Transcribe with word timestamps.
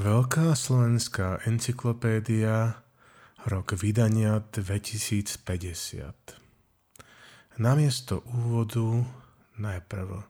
Veľká 0.00 0.56
slovenská 0.56 1.44
encyklopédia, 1.44 2.72
rok 3.44 3.76
vydania 3.76 4.40
2050. 4.40 5.44
Namiesto 7.60 8.24
úvodu 8.32 9.04
najprv 9.60 10.24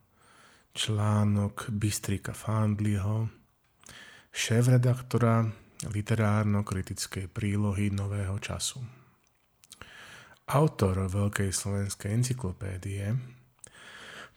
článok 0.75 1.71
Bystrika 1.71 2.35
Fandliho, 2.35 3.31
šéf-redaktora 4.35 5.47
literárno-kritickej 5.87 7.31
prílohy 7.31 7.95
Nového 7.95 8.43
času. 8.43 8.83
Autor 10.51 11.07
Veľkej 11.07 11.55
slovenskej 11.55 12.11
encyklopédie, 12.19 13.15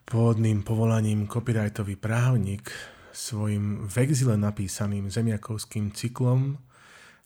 pôvodným 0.06 0.62
povolaním 0.62 1.26
copyrightový 1.26 1.98
právnik, 1.98 2.93
svojim 3.14 3.86
v 3.86 3.96
exile 4.02 4.36
napísaným 4.36 5.08
zemiakovským 5.08 5.94
cyklom 5.94 6.58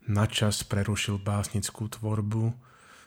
načas 0.07 0.67
prerušil 0.67 1.17
básnickú 1.23 1.87
tvorbu 1.87 2.51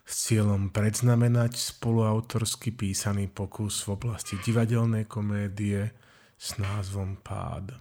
s 0.09 0.27
cieľom 0.27 0.73
predznamenať 0.73 1.61
spoluautorsky 1.61 2.73
písaný 2.73 3.29
pokus 3.29 3.85
v 3.85 3.95
oblasti 3.95 4.41
divadelnej 4.41 5.07
komédie 5.07 5.93
s 6.41 6.57
názvom 6.57 7.21
Pád. 7.21 7.77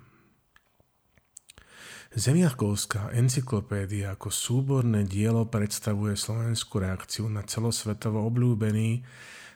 Zemiakovská 2.10 3.14
encyklopédia 3.14 4.18
ako 4.18 4.34
súborné 4.34 5.06
dielo 5.06 5.46
predstavuje 5.46 6.18
slovenskú 6.18 6.82
reakciu 6.82 7.30
na 7.30 7.46
celosvetovo 7.46 8.26
obľúbený 8.26 9.06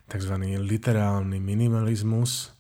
tzv. 0.06 0.34
literálny 0.62 1.42
minimalizmus 1.42 2.54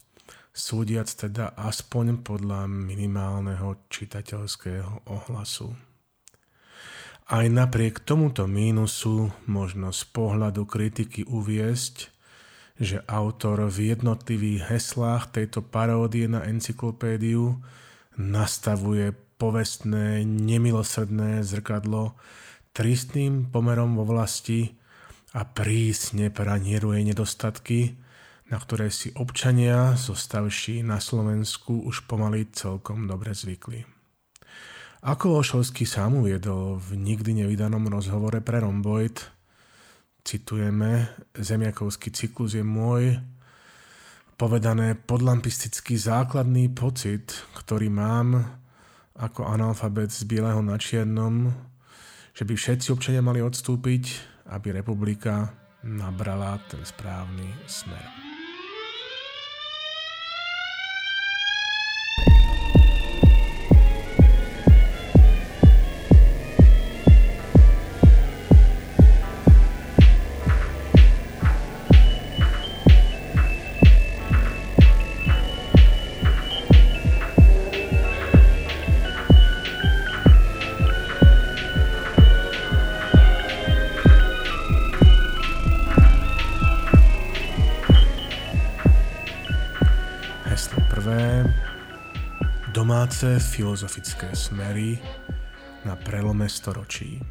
súdiac 0.53 1.09
teda 1.09 1.57
aspoň 1.57 2.21
podľa 2.21 2.69
minimálneho 2.69 3.89
čitateľského 3.89 5.09
ohlasu. 5.09 5.73
Aj 7.33 7.45
napriek 7.49 8.05
tomuto 8.05 8.45
mínusu 8.45 9.33
možno 9.49 9.89
z 9.89 10.05
pohľadu 10.13 10.69
kritiky 10.69 11.25
uviesť, 11.25 12.13
že 12.77 13.01
autor 13.09 13.65
v 13.73 13.97
jednotlivých 13.97 14.69
heslách 14.69 15.33
tejto 15.33 15.65
paródie 15.65 16.29
na 16.29 16.45
encyklopédiu 16.45 17.57
nastavuje 18.13 19.13
povestné, 19.41 20.21
nemilosrdné 20.21 21.41
zrkadlo 21.41 22.13
tristným 22.77 23.49
pomerom 23.49 23.97
vo 23.97 24.05
vlasti 24.05 24.77
a 25.33 25.45
prísne 25.45 26.29
pranieruje 26.29 27.09
nedostatky, 27.09 27.97
na 28.53 28.61
ktoré 28.61 28.93
si 28.93 29.09
občania 29.17 29.97
zostavší 29.97 30.85
na 30.85 31.01
Slovensku 31.01 31.89
už 31.89 32.05
pomaly 32.05 32.53
celkom 32.53 33.09
dobre 33.09 33.33
zvykli. 33.33 33.81
Ako 35.01 35.41
Ošovský 35.41 35.89
sám 35.89 36.21
uviedol 36.21 36.77
v 36.77 37.01
nikdy 37.01 37.41
nevydanom 37.41 37.89
rozhovore 37.89 38.37
pre 38.45 38.61
Romboid, 38.61 39.25
citujeme, 40.21 41.09
Zemiakovský 41.33 42.13
cyklus 42.13 42.53
je 42.53 42.61
môj, 42.61 43.17
povedané 44.37 44.93
podlampistický 45.01 45.97
základný 45.97 46.69
pocit, 46.77 47.33
ktorý 47.57 47.89
mám 47.89 48.37
ako 49.17 49.49
analfabet 49.49 50.13
z 50.13 50.29
bieleho 50.29 50.61
na 50.61 50.77
čiernom, 50.77 51.49
že 52.37 52.45
by 52.45 52.53
všetci 52.53 52.93
občania 52.93 53.25
mali 53.25 53.41
odstúpiť, 53.41 54.03
aby 54.53 54.77
republika 54.77 55.49
nabrala 55.81 56.61
ten 56.69 56.85
správny 56.85 57.49
smer. 57.65 58.22
Domáce 93.13 93.37
filozofické 93.45 94.33
smery 94.33 94.97
na 95.85 95.93
prelome 95.93 96.49
storočí. 96.49 97.21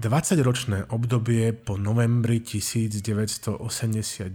20-ročné 0.00 0.88
obdobie 0.88 1.52
po 1.52 1.76
novembri 1.76 2.40
1989 2.40 4.32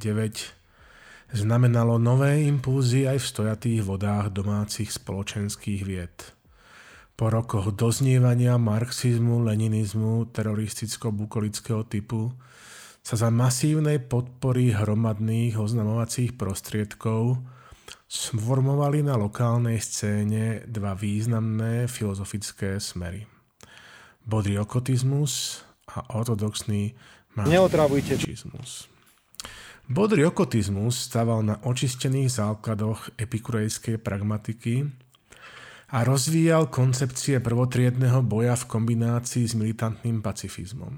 znamenalo 1.34 1.98
nové 1.98 2.46
impulzy 2.46 3.10
aj 3.10 3.18
v 3.18 3.26
stojatých 3.26 3.82
vodách 3.90 4.30
domácich 4.30 4.94
spoločenských 4.94 5.82
vied. 5.82 6.14
Po 7.18 7.34
rokoch 7.34 7.74
doznievania 7.74 8.62
marxizmu, 8.62 9.42
leninizmu, 9.50 10.30
teroristicko-bukolického 10.30 11.90
typu 11.90 12.38
sa 13.02 13.18
za 13.18 13.34
masívnej 13.34 13.98
podpory 13.98 14.78
hromadných 14.78 15.58
oznamovacích 15.58 16.38
prostriedkov 16.38 17.42
sformovali 18.10 19.06
na 19.06 19.14
lokálnej 19.14 19.78
scéne 19.78 20.66
dva 20.66 20.98
významné 20.98 21.86
filozofické 21.86 22.82
smery. 22.82 23.30
Bodriokotizmus 24.26 25.62
a 25.94 26.18
ortodoxný 26.18 26.98
marxizmus. 27.38 28.90
Bodriokotizmus 29.90 31.06
stával 31.06 31.46
na 31.46 31.62
očistených 31.62 32.30
základoch 32.34 33.14
epikurejskej 33.18 34.02
pragmatiky 34.02 34.90
a 35.94 36.06
rozvíjal 36.06 36.70
koncepcie 36.70 37.42
prvotriedného 37.42 38.22
boja 38.26 38.54
v 38.58 38.70
kombinácii 38.70 39.46
s 39.50 39.54
militantným 39.54 40.22
pacifizmom. 40.22 40.94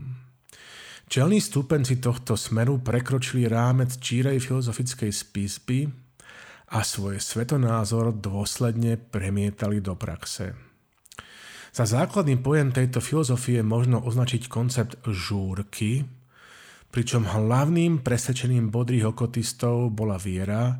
Čelní 1.11 1.43
stúpenci 1.43 1.99
tohto 1.99 2.39
smeru 2.39 2.79
prekročili 2.79 3.47
rámec 3.47 3.99
čírej 3.99 4.39
filozofickej 4.43 5.11
spisby 5.11 5.79
a 6.71 6.79
svoj 6.87 7.19
svetonázor 7.19 8.15
dôsledne 8.15 8.95
premietali 8.95 9.83
do 9.83 9.99
praxe. 9.99 10.55
Za 11.71 11.87
základný 11.87 12.39
pojem 12.39 12.71
tejto 12.71 12.99
filozofie 12.99 13.63
možno 13.63 13.99
označiť 14.03 14.47
koncept 14.51 14.99
žúrky, 15.07 16.03
pričom 16.91 17.27
hlavným 17.27 18.03
presvedčením 18.03 18.67
bodrých 18.67 19.15
okotistov 19.15 19.91
bola 19.95 20.19
viera 20.19 20.75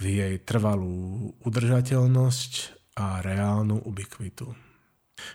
v 0.00 0.04
jej 0.16 0.34
trvalú 0.44 1.28
udržateľnosť 1.44 2.52
a 2.96 3.20
reálnu 3.20 3.84
ubikvitu. 3.84 4.48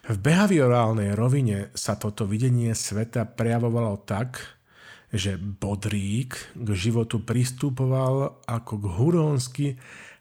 V 0.10 0.18
behaviorálnej 0.18 1.14
rovine 1.14 1.70
sa 1.78 1.94
toto 1.94 2.26
videnie 2.26 2.74
sveta 2.74 3.30
prejavovalo 3.30 4.02
tak, 4.02 4.55
že 5.16 5.40
Bodrík 5.40 6.36
k 6.52 6.68
životu 6.76 7.24
pristupoval 7.24 8.44
ako 8.44 8.74
k 8.78 8.86
hurónsky 9.00 9.68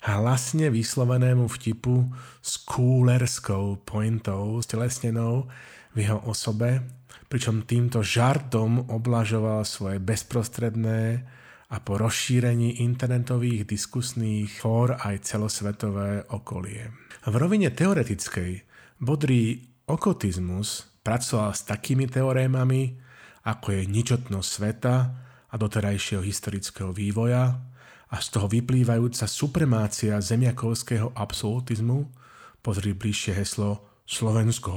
hlasne 0.06 0.71
vyslovenému 0.71 1.50
vtipu 1.50 2.06
s 2.38 2.62
kúlerskou 2.62 3.82
pointou, 3.82 4.62
stelesnenou 4.62 5.50
v 5.93 6.06
jeho 6.06 6.22
osobe, 6.22 6.87
pričom 7.27 7.66
týmto 7.66 8.06
žartom 8.06 8.87
oblažoval 8.87 9.66
svoje 9.66 9.99
bezprostredné 9.99 11.26
a 11.75 11.76
po 11.82 11.99
rozšírení 11.99 12.84
internetových 12.84 13.66
diskusných 13.66 14.62
fór 14.62 14.94
aj 14.94 15.26
celosvetové 15.26 16.22
okolie. 16.31 16.94
V 17.25 17.34
rovine 17.34 17.72
teoretickej 17.75 18.62
bodrý 19.03 19.64
okotizmus 19.88 20.87
pracoval 21.02 21.56
s 21.56 21.67
takými 21.67 22.06
teorémami, 22.06 23.04
ako 23.44 23.76
je 23.76 23.82
ničotnosť 23.85 24.49
sveta 24.49 24.96
a 25.52 25.55
doterajšieho 25.55 26.25
historického 26.25 26.91
vývoja 26.91 27.61
a 28.08 28.17
z 28.19 28.26
toho 28.32 28.49
vyplývajúca 28.49 29.29
supremácia 29.29 30.17
zemiakovského 30.19 31.12
absolutizmu, 31.12 32.08
pozri 32.64 32.96
bližšie 32.96 33.37
heslo 33.37 33.85
Slovensko, 34.08 34.73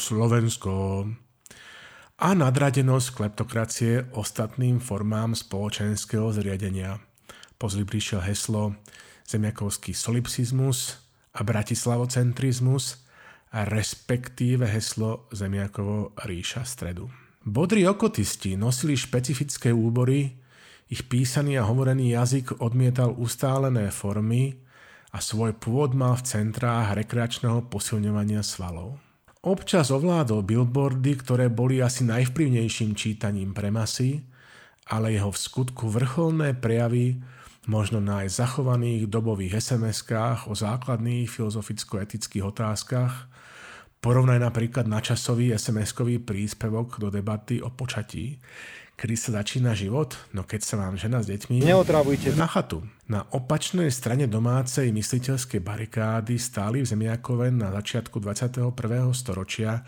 Slovensko 0.00 1.06
a 2.22 2.28
nadradenosť 2.32 3.08
kleptokracie 3.12 4.14
ostatným 4.16 4.80
formám 4.80 5.36
spoločenského 5.36 6.32
zriadenia. 6.32 7.00
Pozri 7.60 7.84
bližšie 7.84 8.20
heslo 8.24 8.78
zemiakovský 9.28 9.94
solipsizmus 9.94 11.02
a 11.32 11.40
bratislavocentrizmus 11.44 13.04
a 13.52 13.68
respektíve 13.68 14.64
heslo 14.64 15.28
Zemiakovo 15.32 16.16
ríša 16.24 16.64
stredu. 16.64 17.21
Bodri 17.42 17.82
okotisti 17.90 18.54
nosili 18.54 18.94
špecifické 18.94 19.74
úbory, 19.74 20.30
ich 20.86 21.02
písaný 21.10 21.58
a 21.58 21.66
hovorený 21.66 22.14
jazyk 22.14 22.62
odmietal 22.62 23.18
ustálené 23.18 23.90
formy 23.90 24.62
a 25.10 25.18
svoj 25.18 25.58
pôvod 25.58 25.98
mal 25.98 26.14
v 26.14 26.22
centrách 26.22 26.94
rekreačného 26.94 27.66
posilňovania 27.66 28.46
svalov. 28.46 29.02
Občas 29.42 29.90
ovládol 29.90 30.46
billboardy, 30.46 31.18
ktoré 31.18 31.50
boli 31.50 31.82
asi 31.82 32.06
najvplyvnejším 32.06 32.94
čítaním 32.94 33.50
pre 33.50 33.74
masy, 33.74 34.22
ale 34.86 35.18
jeho 35.18 35.34
v 35.34 35.42
skutku 35.42 35.90
vrcholné 35.90 36.54
prejavy 36.54 37.18
možno 37.66 37.98
na 37.98 38.22
aj 38.22 38.38
zachovaných 38.38 39.10
dobových 39.10 39.58
SMS-kách 39.58 40.46
o 40.46 40.54
základných 40.54 41.26
filozoficko-etických 41.26 42.44
otázkach, 42.46 43.31
porovnaj 44.02 44.42
napríklad 44.42 44.90
na 44.90 44.98
časový 44.98 45.54
SMS-kový 45.54 46.18
príspevok 46.18 46.98
do 46.98 47.08
debaty 47.08 47.62
o 47.62 47.70
počatí, 47.70 48.42
kedy 48.98 49.14
sa 49.14 49.40
začína 49.40 49.78
život, 49.78 50.18
no 50.34 50.42
keď 50.42 50.60
sa 50.66 50.74
vám 50.82 50.98
žena 50.98 51.22
s 51.22 51.30
deťmi... 51.30 51.62
Neotravujte. 51.62 52.34
Na 52.34 52.50
chatu. 52.50 52.82
Na 53.06 53.24
opačnej 53.30 53.88
strane 53.94 54.26
domácej 54.26 54.90
mysliteľskej 54.90 55.62
barikády 55.62 56.34
stáli 56.36 56.82
v 56.82 56.90
Zemiakove 56.90 57.54
na 57.54 57.70
začiatku 57.70 58.18
21. 58.18 58.74
storočia 59.14 59.86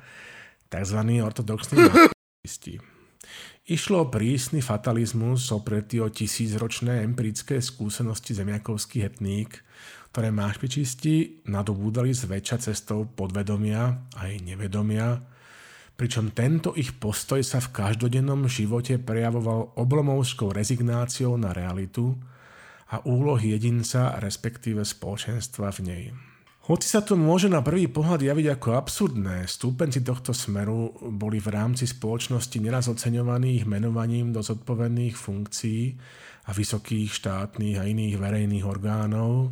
tzv. 0.71 0.99
ortodoxní 1.19 1.77
nacionalisti. 1.83 2.75
Išlo 3.65 4.05
o 4.05 4.11
prísny 4.13 4.61
fatalizmus 4.61 5.49
opretý 5.51 5.97
o 5.99 6.13
tisícročné 6.13 7.01
empirické 7.01 7.65
skúsenosti 7.65 8.37
zemiakovských 8.37 9.17
etník, 9.17 9.65
ktoré 10.15 10.31
mášpičisti 10.31 11.43
nadobúdali 11.51 12.15
zväčša 12.15 12.71
cestou 12.71 13.03
podvedomia 13.03 14.07
a 14.15 14.31
aj 14.31 14.47
nevedomia, 14.47 15.19
pričom 15.99 16.31
tento 16.31 16.71
ich 16.79 16.95
postoj 16.95 17.43
sa 17.43 17.59
v 17.59 17.75
každodennom 17.75 18.47
živote 18.47 19.03
prejavoval 19.03 19.75
oblomovskou 19.75 20.55
rezignáciou 20.55 21.35
na 21.35 21.51
realitu 21.51 22.15
a 22.95 23.03
úlohy 23.03 23.59
jedinca, 23.59 24.15
respektíve 24.23 24.87
spoločenstva 24.87 25.75
v 25.75 25.81
nej. 25.83 26.05
Hoci 26.71 26.87
sa 26.87 27.03
to 27.03 27.19
môže 27.19 27.51
na 27.51 27.59
prvý 27.59 27.91
pohľad 27.91 28.23
javiť 28.23 28.55
ako 28.55 28.69
absurdné, 28.79 29.51
stúpenci 29.51 29.99
tohto 30.07 30.31
smeru 30.31 30.95
boli 31.11 31.43
v 31.43 31.59
rámci 31.59 31.91
spoločnosti 31.91 32.55
neraz 32.63 32.87
oceňovaných 32.87 33.67
menovaním 33.67 34.31
do 34.31 34.47
zodpovedných 34.47 35.19
funkcií 35.19 35.99
a 36.47 36.55
vysokých 36.55 37.11
štátnych 37.11 37.83
a 37.83 37.85
iných 37.91 38.15
verejných 38.15 38.63
orgánov, 38.63 39.51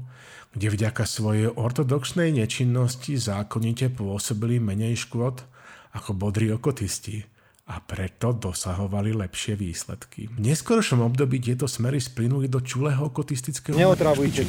kde 0.52 0.69
vďaka 0.69 1.04
svojej 1.08 1.49
ortodoxnej 1.49 2.32
nečinnosti 2.32 3.16
zákonite 3.16 3.88
pôsobili 3.88 4.60
menej 4.60 5.00
škôd 5.08 5.40
ako 5.96 6.16
bodrí 6.16 6.52
okotisti 6.52 7.25
a 7.72 7.81
preto 7.81 8.37
dosahovali 8.37 9.16
lepšie 9.16 9.56
výsledky. 9.56 10.28
V 10.28 10.38
neskoršom 10.44 11.00
období 11.00 11.40
tieto 11.40 11.64
smery 11.64 12.02
splynuli 12.02 12.50
do 12.50 12.60
čulého 12.60 13.08
okotistického 13.08 13.78
Neotravujte. 13.78 14.44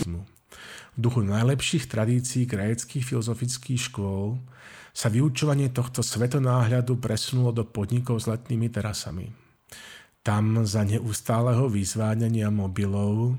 V 0.93 0.99
duchu 0.99 1.25
najlepších 1.25 1.87
tradícií 1.89 2.45
gréckých 2.45 3.01
filozofických 3.01 3.81
škôl 3.89 4.37
sa 4.93 5.09
vyučovanie 5.09 5.73
tohto 5.73 6.05
svetonáhľadu 6.05 7.01
presunulo 7.01 7.49
do 7.49 7.65
podnikov 7.65 8.21
s 8.21 8.29
letnými 8.29 8.69
terasami. 8.69 9.33
Tam 10.21 10.63
za 10.63 10.85
neustáleho 10.85 11.67
vyzváňania 11.67 12.53
mobilov 12.53 13.35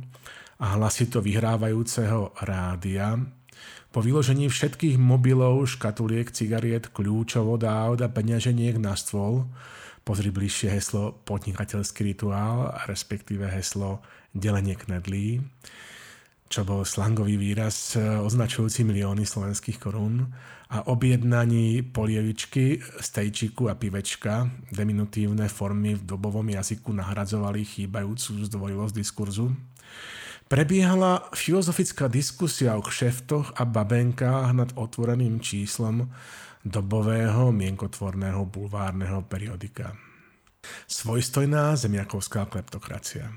a 0.58 0.78
hlasito 0.78 1.18
vyhrávajúceho 1.24 2.34
rádia 2.42 3.18
po 3.94 4.02
vyložení 4.02 4.50
všetkých 4.50 4.98
mobilov, 4.98 5.70
škatuliek, 5.70 6.26
cigariet, 6.34 6.90
kľúčov 6.90 7.46
od 7.46 7.62
a 7.62 8.10
peňaženiek 8.10 8.74
na 8.82 8.98
stôl, 8.98 9.46
pozri 10.02 10.34
bližšie 10.34 10.66
heslo 10.74 11.14
podnikateľský 11.22 12.02
rituál, 12.02 12.74
respektíve 12.90 13.46
heslo 13.46 14.02
delenie 14.34 14.74
knedlí, 14.74 15.46
čo 16.50 16.66
bol 16.66 16.82
slangový 16.82 17.38
výraz 17.38 17.94
označujúci 17.98 18.82
milióny 18.82 19.22
slovenských 19.22 19.78
korún 19.78 20.26
a 20.74 20.90
objednaní 20.90 21.86
polievičky, 21.86 22.82
stejčiku 22.98 23.70
a 23.70 23.78
pivečka, 23.78 24.50
diminutívne 24.74 25.46
formy 25.46 25.94
v 25.94 26.02
dobovom 26.02 26.50
jazyku 26.50 26.90
nahradzovali 26.90 27.62
chýbajúcu 27.62 28.42
zdvojivosť 28.50 28.94
diskurzu. 28.98 29.54
Prebiehala 30.54 31.34
filozofická 31.34 32.06
diskusia 32.06 32.78
o 32.78 32.82
kšeftoch 32.86 33.58
a 33.58 33.66
babenkách 33.66 34.54
nad 34.54 34.70
otvoreným 34.78 35.42
číslom 35.42 36.06
dobového 36.62 37.50
mienkotvorného 37.50 38.46
bulvárneho 38.46 39.26
periodika. 39.26 39.98
Svojstojná 40.86 41.74
zemiakovská 41.74 42.46
kleptokracia. 42.46 43.34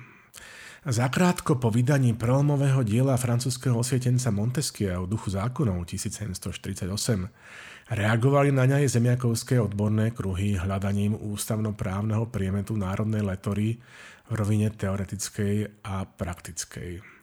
Zakrátko 0.86 1.58
po 1.58 1.74
vydaní 1.74 2.14
prelomového 2.14 2.86
diela 2.86 3.18
francúzského 3.18 3.74
osvietenca 3.74 4.30
Montesquieu 4.30 5.02
o 5.02 5.10
duchu 5.10 5.34
zákonov 5.34 5.90
1748 5.90 6.86
reagovali 7.98 8.54
na 8.54 8.70
ňa 8.70 8.86
aj 8.86 8.94
zemiakovské 8.94 9.58
odborné 9.58 10.14
kruhy 10.14 10.54
hľadaním 10.54 11.18
ústavnoprávneho 11.18 12.30
priemetu 12.30 12.78
národnej 12.78 13.26
letory 13.26 13.82
v 14.28 14.34
rovine 14.36 14.68
teoretickej 14.72 15.84
a 15.88 16.04
praktickej. 16.04 17.18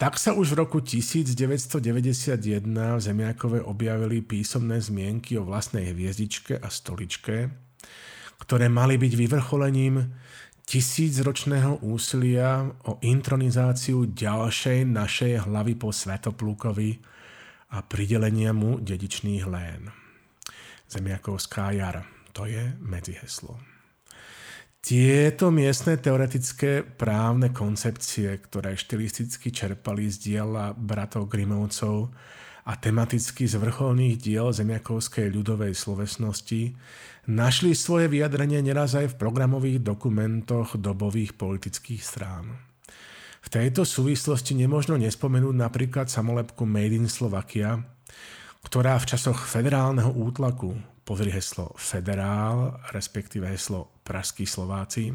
Tak 0.00 0.16
sa 0.16 0.32
už 0.32 0.56
v 0.56 0.64
roku 0.64 0.80
1991 0.80 2.40
v 2.64 3.00
Zemiakove 3.04 3.60
objavili 3.60 4.24
písomné 4.24 4.80
zmienky 4.80 5.36
o 5.36 5.44
vlastnej 5.44 5.92
hviezdičke 5.92 6.56
a 6.56 6.72
stoličke, 6.72 7.52
ktoré 8.40 8.72
mali 8.72 8.96
byť 8.96 9.12
vyvrcholením 9.12 10.08
tisícročného 10.64 11.84
úsilia 11.84 12.64
o 12.88 12.96
intronizáciu 13.04 14.08
ďalšej 14.08 14.88
našej 14.88 15.32
hlavy 15.44 15.76
po 15.76 15.92
Svetoplúkovi 15.92 16.96
a 17.76 17.84
pridelenia 17.84 18.56
mu 18.56 18.80
dedičných 18.80 19.44
lén. 19.44 19.92
Zemiakovská 20.88 21.76
jar, 21.76 22.08
to 22.32 22.48
je 22.48 22.72
medziheslo. 22.80 23.69
Tieto 24.80 25.52
miestne 25.52 26.00
teoretické 26.00 26.80
právne 26.80 27.52
koncepcie, 27.52 28.32
ktoré 28.40 28.80
štilisticky 28.80 29.52
čerpali 29.52 30.08
z 30.08 30.16
diela 30.16 30.72
bratov 30.72 31.28
Grimovcov 31.28 32.08
a 32.64 32.72
tematicky 32.80 33.44
z 33.44 33.60
vrcholných 33.60 34.16
diel 34.16 34.48
zemiakovskej 34.56 35.28
ľudovej 35.36 35.76
slovesnosti, 35.76 36.72
našli 37.28 37.76
svoje 37.76 38.08
vyjadrenie 38.08 38.64
neraz 38.64 38.96
aj 38.96 39.12
v 39.12 39.18
programových 39.20 39.84
dokumentoch 39.84 40.80
dobových 40.80 41.36
politických 41.36 42.00
strán. 42.00 42.56
V 43.40 43.48
tejto 43.52 43.84
súvislosti 43.84 44.56
nemožno 44.56 44.96
nespomenúť 44.96 45.56
napríklad 45.60 46.08
samolepku 46.08 46.64
Made 46.64 46.96
in 46.96 47.08
Slovakia, 47.08 47.84
ktorá 48.64 49.00
v 49.00 49.08
časoch 49.08 49.48
federálneho 49.48 50.12
útlaku 50.12 50.76
pozri 51.04 51.34
heslo 51.34 51.74
federál, 51.74 52.78
respektíve 52.94 53.48
heslo 53.50 53.90
pražskí 54.06 54.46
Slováci, 54.46 55.10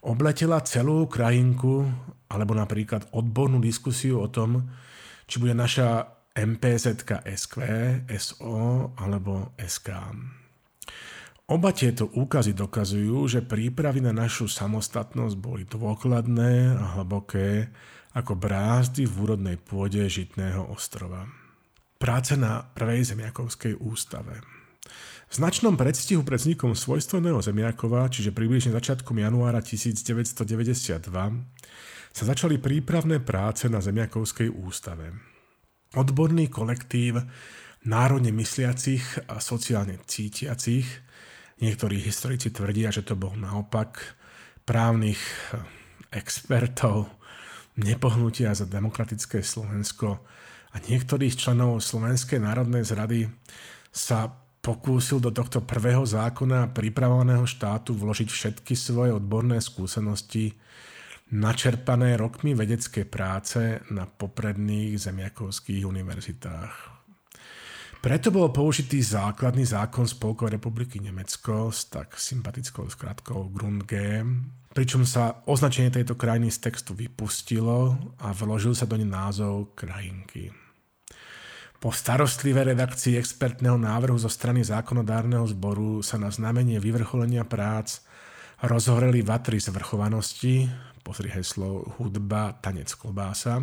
obletela 0.00 0.64
celú 0.64 1.04
krajinku, 1.04 1.84
alebo 2.32 2.56
napríklad 2.56 3.12
odbornú 3.12 3.60
diskusiu 3.60 4.24
o 4.24 4.28
tom, 4.32 4.72
či 5.28 5.36
bude 5.36 5.52
naša 5.52 6.08
MPZ 6.32 7.04
SQ, 7.28 7.54
SO 8.16 8.88
alebo 8.96 9.52
SK. 9.60 9.88
Oba 11.52 11.76
tieto 11.76 12.08
úkazy 12.08 12.56
dokazujú, 12.56 13.28
že 13.28 13.44
prípravy 13.44 14.00
na 14.00 14.16
našu 14.16 14.48
samostatnosť 14.48 15.36
boli 15.36 15.68
dôkladné 15.68 16.72
a 16.72 16.84
hlboké 16.96 17.68
ako 18.16 18.32
brázdy 18.32 19.04
v 19.04 19.14
úrodnej 19.20 19.56
pôde 19.60 20.00
Žitného 20.08 20.72
ostrova. 20.72 21.41
Práce 22.02 22.34
na 22.34 22.66
prvej 22.74 23.14
zemiakovskej 23.14 23.78
ústave– 23.78 24.42
v 25.32 25.40
značnom 25.40 25.80
predstihu 25.80 26.20
pred 26.28 26.36
vznikom 26.36 26.76
svojstveného 26.76 27.40
Zemiakova, 27.40 28.04
čiže 28.12 28.36
približne 28.36 28.76
začiatkom 28.76 29.16
januára 29.16 29.64
1992, 29.64 31.08
sa 32.12 32.24
začali 32.28 32.60
prípravné 32.60 33.16
práce 33.16 33.64
na 33.72 33.80
Zemiakovskej 33.80 34.52
ústave. 34.52 35.16
Odborný 35.96 36.52
kolektív 36.52 37.24
národne 37.88 38.28
mysliacich 38.28 39.24
a 39.24 39.40
sociálne 39.40 40.04
cítiacich, 40.04 40.84
niektorí 41.64 41.96
historici 41.96 42.52
tvrdia, 42.52 42.92
že 42.92 43.00
to 43.00 43.16
bol 43.16 43.32
naopak, 43.32 44.20
právnych 44.68 45.24
expertov, 46.12 47.08
nepohnutia 47.80 48.52
za 48.52 48.68
demokratické 48.68 49.40
Slovensko 49.40 50.20
a 50.72 50.80
niektorých 50.80 51.36
členov 51.36 51.84
Slovenskej 51.84 52.40
národnej 52.40 52.84
zrady 52.84 53.28
sa 53.92 54.32
pokúsil 54.62 55.18
do 55.18 55.34
tohto 55.34 55.60
prvého 55.60 56.06
zákona 56.06 56.70
pripravovaného 56.70 57.44
štátu 57.44 57.92
vložiť 57.98 58.28
všetky 58.30 58.72
svoje 58.78 59.12
odborné 59.12 59.58
skúsenosti 59.58 60.54
načerpané 61.32 62.14
rokmi 62.20 62.52
vedeckej 62.52 63.04
práce 63.08 63.80
na 63.90 64.04
popredných 64.04 65.00
zemiakovských 65.00 65.82
univerzitách. 65.82 66.74
Preto 68.02 68.34
bol 68.34 68.50
použitý 68.50 68.98
základný 68.98 69.62
zákon 69.62 70.10
Spolkovej 70.10 70.58
republiky 70.58 70.98
Nemecko 70.98 71.70
s 71.70 71.86
tak 71.86 72.18
sympatickou 72.18 72.90
skratkou 72.90 73.54
GrundG, 73.54 74.26
pričom 74.74 75.06
sa 75.06 75.42
označenie 75.46 75.94
tejto 75.94 76.18
krajiny 76.18 76.50
z 76.50 76.66
textu 76.66 76.98
vypustilo 76.98 77.94
a 78.18 78.34
vložil 78.34 78.74
sa 78.74 78.90
do 78.90 78.98
nej 78.98 79.06
názov 79.06 79.78
krajinky. 79.78 80.61
Po 81.82 81.90
starostlivej 81.90 82.78
redakcii 82.78 83.18
expertného 83.18 83.74
návrhu 83.74 84.14
zo 84.14 84.30
strany 84.30 84.62
zákonodárneho 84.62 85.42
zboru 85.50 85.98
sa 85.98 86.14
na 86.14 86.30
znamenie 86.30 86.78
vyvrcholenia 86.78 87.42
prác 87.42 88.06
rozhoreli 88.62 89.26
vatry 89.26 89.58
zvrchovanosti, 89.58 90.70
pozri 91.02 91.34
heslo 91.34 91.82
hudba, 91.98 92.54
tanec 92.62 92.86
klobása. 92.94 93.58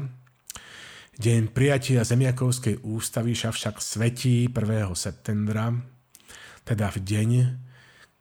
Deň 1.16 1.56
prijatia 1.56 2.04
Zemiakovskej 2.04 2.84
ústavy 2.84 3.40
sa 3.40 3.56
však 3.56 3.80
svetí 3.80 4.52
1. 4.52 4.92
septembra, 5.00 5.72
teda 6.68 6.92
v 6.92 7.00
deň, 7.00 7.30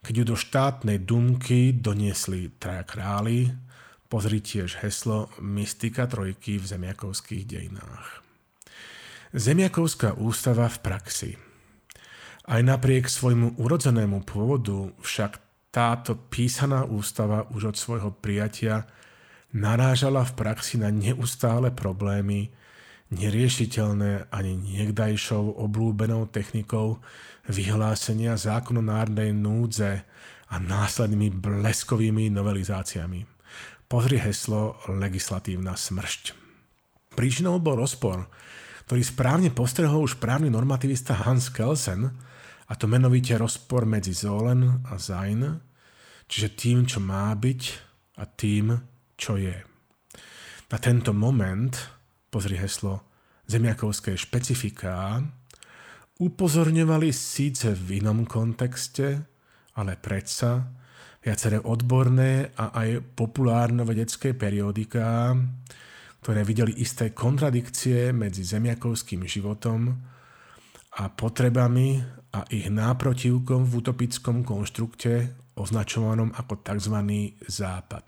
keď 0.06 0.14
ju 0.14 0.24
do 0.30 0.38
štátnej 0.38 1.02
dumky 1.02 1.74
doniesli 1.74 2.54
traja 2.54 2.86
králi, 2.86 3.50
pozri 4.06 4.38
tiež 4.38 4.78
heslo 4.78 5.26
Mystika 5.42 6.06
trojky 6.06 6.62
v 6.62 6.70
zemiakovských 6.70 7.42
dejinách. 7.50 8.27
Zemiakovská 9.36 10.16
ústava 10.16 10.64
v 10.72 10.78
praxi. 10.80 11.30
Aj 12.48 12.64
napriek 12.64 13.12
svojmu 13.12 13.60
urodzenému 13.60 14.24
pôvodu 14.24 14.88
však 15.04 15.36
táto 15.68 16.16
písaná 16.16 16.88
ústava 16.88 17.44
už 17.52 17.70
od 17.72 17.76
svojho 17.76 18.10
prijatia 18.16 18.88
narážala 19.52 20.24
v 20.24 20.32
praxi 20.32 20.80
na 20.80 20.88
neustále 20.88 21.68
problémy, 21.68 22.48
neriešiteľné 23.12 24.32
ani 24.32 24.56
niekdajšou 24.56 25.60
oblúbenou 25.60 26.24
technikou 26.32 27.04
vyhlásenia 27.52 28.32
zákonodárnej 28.40 29.36
núdze 29.36 30.08
a 30.48 30.56
následnými 30.56 31.36
bleskovými 31.36 32.32
novelizáciami. 32.32 33.28
Pozri 33.88 34.16
heslo 34.20 34.80
legislatívna 34.88 35.76
smršť. 35.76 36.32
Príčinou 37.12 37.60
bol 37.60 37.76
rozpor, 37.76 38.28
ktorý 38.88 39.04
správne 39.04 39.52
postrehol 39.52 40.08
už 40.08 40.16
právny 40.16 40.48
normativista 40.48 41.12
Hans 41.12 41.52
Kelsen, 41.52 42.08
a 42.68 42.72
to 42.72 42.88
menovite 42.88 43.36
rozpor 43.36 43.84
medzi 43.84 44.16
Zolen 44.16 44.64
a 44.88 44.96
Sein, 44.96 45.60
čiže 46.24 46.56
tým, 46.56 46.88
čo 46.88 46.96
má 46.96 47.28
byť 47.36 47.62
a 48.16 48.24
tým, 48.24 48.72
čo 49.12 49.36
je. 49.36 49.52
Na 50.72 50.78
tento 50.80 51.12
moment, 51.12 51.76
pozri 52.32 52.56
heslo, 52.56 53.04
zemiakovské 53.44 54.16
špecifiká, 54.16 55.20
upozorňovali 56.16 57.12
síce 57.12 57.76
v 57.76 58.00
inom 58.00 58.24
kontexte, 58.24 59.20
ale 59.76 60.00
predsa 60.00 60.64
viaceré 61.20 61.60
odborné 61.60 62.56
a 62.56 62.72
aj 62.72 63.04
populárno-vedecké 63.20 64.32
periodiká, 64.32 65.36
ktoré 66.22 66.42
videli 66.42 66.74
isté 66.78 67.14
kontradikcie 67.14 68.10
medzi 68.10 68.42
zemiakovským 68.42 69.24
životom 69.24 69.94
a 70.98 71.08
potrebami 71.12 72.02
a 72.34 72.44
ich 72.52 72.68
náprotivkom 72.68 73.64
v 73.64 73.72
utopickom 73.80 74.44
konštrukte 74.44 75.32
označovanom 75.56 76.34
ako 76.34 76.60
tzv. 76.60 76.96
západ. 77.46 78.06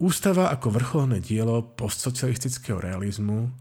Ústava 0.00 0.48
ako 0.48 0.68
vrcholné 0.80 1.20
dielo 1.20 1.76
postsocialistického 1.76 2.80
realizmu 2.80 3.52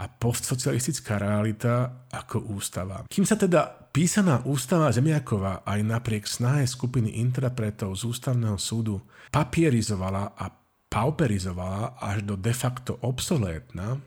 a 0.00 0.06
postsocialistická 0.06 1.18
realita 1.18 2.06
ako 2.14 2.56
ústava. 2.56 3.04
Kým 3.10 3.26
sa 3.26 3.34
teda 3.34 3.90
písaná 3.90 4.46
ústava 4.46 4.94
Zemiakova 4.94 5.66
aj 5.66 5.80
napriek 5.82 6.24
snahe 6.30 6.64
skupiny 6.64 7.18
interpretov 7.20 7.98
z 7.98 8.06
ústavného 8.06 8.56
súdu 8.56 9.02
papierizovala 9.34 10.38
a 10.38 10.46
pauperizovala 10.90 12.02
až 12.02 12.26
do 12.26 12.34
de 12.34 12.50
facto 12.50 12.98
obsolétna, 13.00 14.02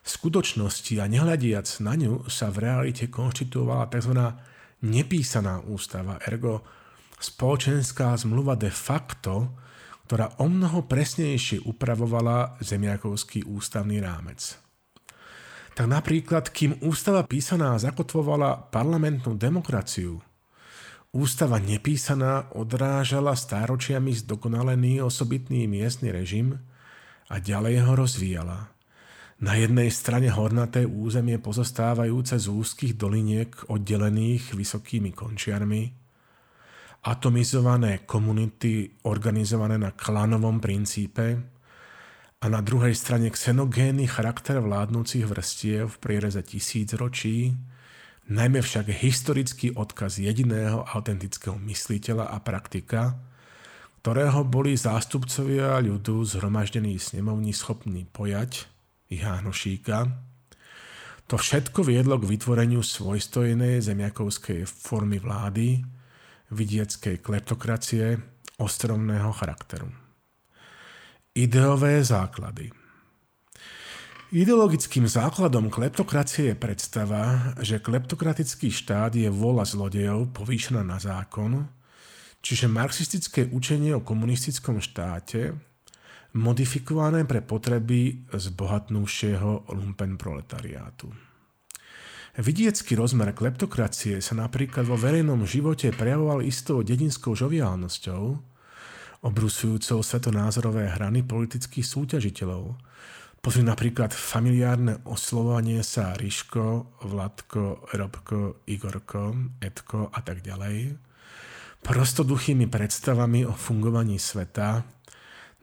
v 0.00 0.08
skutočnosti 0.08 0.96
a 0.98 1.06
nehľadiac 1.06 1.68
na 1.84 1.94
ňu 1.94 2.26
sa 2.26 2.50
v 2.50 2.66
realite 2.66 3.06
konštituovala 3.06 3.92
tzv. 3.92 4.16
nepísaná 4.82 5.60
ústava, 5.70 6.18
ergo 6.24 6.66
spoločenská 7.20 8.16
zmluva 8.16 8.56
de 8.56 8.72
facto, 8.72 9.54
ktorá 10.08 10.40
o 10.42 10.50
mnoho 10.50 10.88
presnejšie 10.90 11.62
upravovala 11.62 12.58
zemiakovský 12.58 13.46
ústavný 13.46 14.02
rámec 14.02 14.58
tak 15.80 15.88
napríklad, 15.88 16.52
kým 16.52 16.76
ústava 16.84 17.24
písaná 17.24 17.72
zakotvovala 17.80 18.68
parlamentnú 18.68 19.32
demokraciu, 19.32 20.20
ústava 21.10 21.58
nepísaná 21.58 22.54
odrážala 22.54 23.34
stáročiami 23.34 24.14
zdokonalený 24.14 25.02
osobitný 25.02 25.66
miestny 25.66 26.14
režim 26.14 26.58
a 27.30 27.38
ďalej 27.38 27.82
ho 27.86 27.92
rozvíjala. 27.98 28.70
Na 29.40 29.56
jednej 29.56 29.88
strane 29.88 30.28
hornaté 30.28 30.84
územie 30.84 31.40
pozostávajúce 31.40 32.36
z 32.36 32.46
úzkých 32.52 32.92
doliniek 32.94 33.72
oddelených 33.72 34.52
vysokými 34.52 35.16
končiarmi, 35.16 35.88
atomizované 37.08 38.04
komunity 38.04 39.00
organizované 39.08 39.80
na 39.80 39.96
klanovom 39.96 40.60
princípe, 40.60 41.40
a 42.40 42.48
na 42.48 42.64
druhej 42.64 42.96
strane 42.96 43.28
xenogénny 43.28 44.08
charakter 44.08 44.56
vládnúcich 44.64 45.28
vrstiev 45.28 45.92
v 45.92 46.00
priereze 46.00 46.40
tisíc 46.40 46.88
ročí, 46.96 47.52
najmä 48.30 48.62
však 48.62 48.94
historický 49.02 49.74
odkaz 49.74 50.22
jediného 50.22 50.86
autentického 50.86 51.58
mysliteľa 51.58 52.30
a 52.30 52.38
praktika, 52.38 53.18
ktorého 54.00 54.46
boli 54.46 54.78
zástupcovia 54.78 55.76
ľudu 55.82 56.24
zhromaždení 56.24 56.96
snemovní 56.96 57.52
schopní 57.52 58.06
pojať, 58.08 58.70
Jánošíka, 59.10 60.06
to 61.26 61.38
všetko 61.38 61.86
viedlo 61.86 62.18
k 62.18 62.26
vytvoreniu 62.26 62.82
svojstojnej 62.82 63.78
zemiakovskej 63.82 64.66
formy 64.66 65.22
vlády, 65.22 65.82
vidieckej 66.50 67.22
kleptokracie, 67.22 68.18
ostrovného 68.58 69.30
charakteru. 69.30 69.90
Ideové 71.34 72.02
základy 72.02 72.79
Ideologickým 74.30 75.10
základom 75.10 75.74
kleptokracie 75.74 76.54
je 76.54 76.56
predstava, 76.56 77.50
že 77.58 77.82
kleptokratický 77.82 78.70
štát 78.70 79.10
je 79.18 79.26
vola 79.26 79.66
zlodejov 79.66 80.30
povýšená 80.30 80.86
na 80.86 81.02
zákon, 81.02 81.66
čiže 82.38 82.70
marxistické 82.70 83.50
učenie 83.50 83.90
o 83.90 84.06
komunistickom 84.06 84.78
štáte, 84.78 85.58
modifikované 86.38 87.26
pre 87.26 87.42
potreby 87.42 88.22
zbohatnúšieho 88.30 89.66
lumpen 89.74 90.14
proletariátu. 90.14 91.10
Vidiecký 92.38 92.94
rozmer 92.94 93.34
kleptokracie 93.34 94.22
sa 94.22 94.38
napríklad 94.38 94.86
vo 94.86 94.94
verejnom 94.94 95.42
živote 95.42 95.90
prejavoval 95.90 96.46
istou 96.46 96.86
dedinskou 96.86 97.34
žoviálnosťou, 97.34 98.22
obrusujúcou 99.26 99.98
svetonázorové 100.06 100.86
hrany 100.86 101.26
politických 101.26 101.82
súťažiteľov. 101.82 102.78
Pozri 103.40 103.64
napríklad 103.64 104.12
familiárne 104.12 105.00
oslovanie 105.08 105.80
sa 105.80 106.12
Ríško, 106.12 107.00
Vladko, 107.08 107.88
Robko, 107.96 108.68
Igorko, 108.68 109.56
Edko 109.56 110.12
a 110.12 110.20
tak 110.20 110.44
ďalej. 110.44 110.92
Prostoduchými 111.80 112.68
predstavami 112.68 113.48
o 113.48 113.56
fungovaní 113.56 114.20
sveta, 114.20 114.84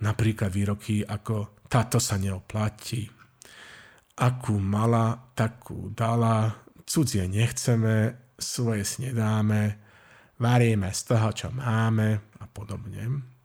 napríklad 0.01 0.49
výroky 0.49 1.05
ako 1.05 1.61
táto 1.69 2.01
sa 2.01 2.17
neoplatí, 2.17 3.05
akú 4.25 4.57
mala, 4.57 5.13
takú 5.37 5.93
dala, 5.93 6.49
cudzie 6.81 7.29
nechceme, 7.29 8.17
svoje 8.41 8.89
snedáme, 8.89 9.77
varíme 10.41 10.89
z 10.89 11.01
toho, 11.13 11.29
čo 11.29 11.53
máme 11.53 12.41
a 12.41 12.45
podobne 12.49 13.36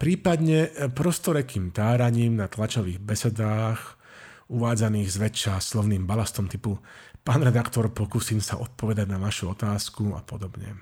prípadne 0.00 0.72
prostorekým 0.96 1.76
táraním 1.76 2.40
na 2.40 2.48
tlačových 2.48 2.96
besedách, 3.04 4.00
uvádzaných 4.48 5.12
zväčša 5.12 5.60
slovným 5.60 6.08
balastom 6.08 6.48
typu 6.48 6.80
pán 7.20 7.44
redaktor, 7.44 7.92
pokúsim 7.92 8.40
sa 8.40 8.56
odpovedať 8.56 9.06
na 9.06 9.20
vašu 9.20 9.52
otázku 9.52 10.16
a 10.16 10.24
podobne. 10.24 10.80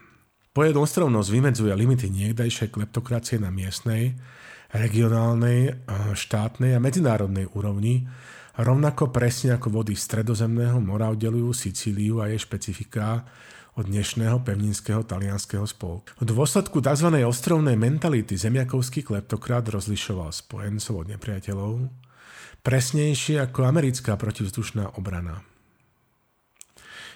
Pojednostrovnosť 0.55 1.29
vymedzuje 1.35 1.75
limity 1.75 2.09
niekdajšej 2.09 2.73
kleptokracie 2.73 3.43
na 3.43 3.51
miestnej, 3.51 4.15
regionálnej, 4.71 5.83
štátnej 6.15 6.79
a 6.79 6.83
medzinárodnej 6.83 7.51
úrovni, 7.53 8.07
rovnako 8.55 9.11
presne 9.11 9.59
ako 9.59 9.83
vody 9.83 9.99
stredozemného 9.99 10.79
mora 10.79 11.11
oddelujú 11.11 11.51
Sicíliu 11.53 12.23
a 12.23 12.31
jej 12.31 12.41
špecifiká 12.43 13.27
od 13.79 13.87
dnešného 13.87 14.43
pevninského 14.43 15.07
talianského 15.07 15.63
spolku. 15.63 16.11
V 16.19 16.27
dôsledku 16.27 16.83
tzv. 16.83 17.15
ostrovnej 17.23 17.79
mentality 17.79 18.35
zemiakovský 18.35 19.07
kleptokrat 19.07 19.71
rozlišoval 19.71 20.35
spojencov 20.35 21.07
od 21.07 21.07
nepriateľov, 21.15 21.87
presnejšie 22.67 23.39
ako 23.39 23.71
americká 23.71 24.19
protivzdušná 24.19 24.99
obrana. 24.99 25.47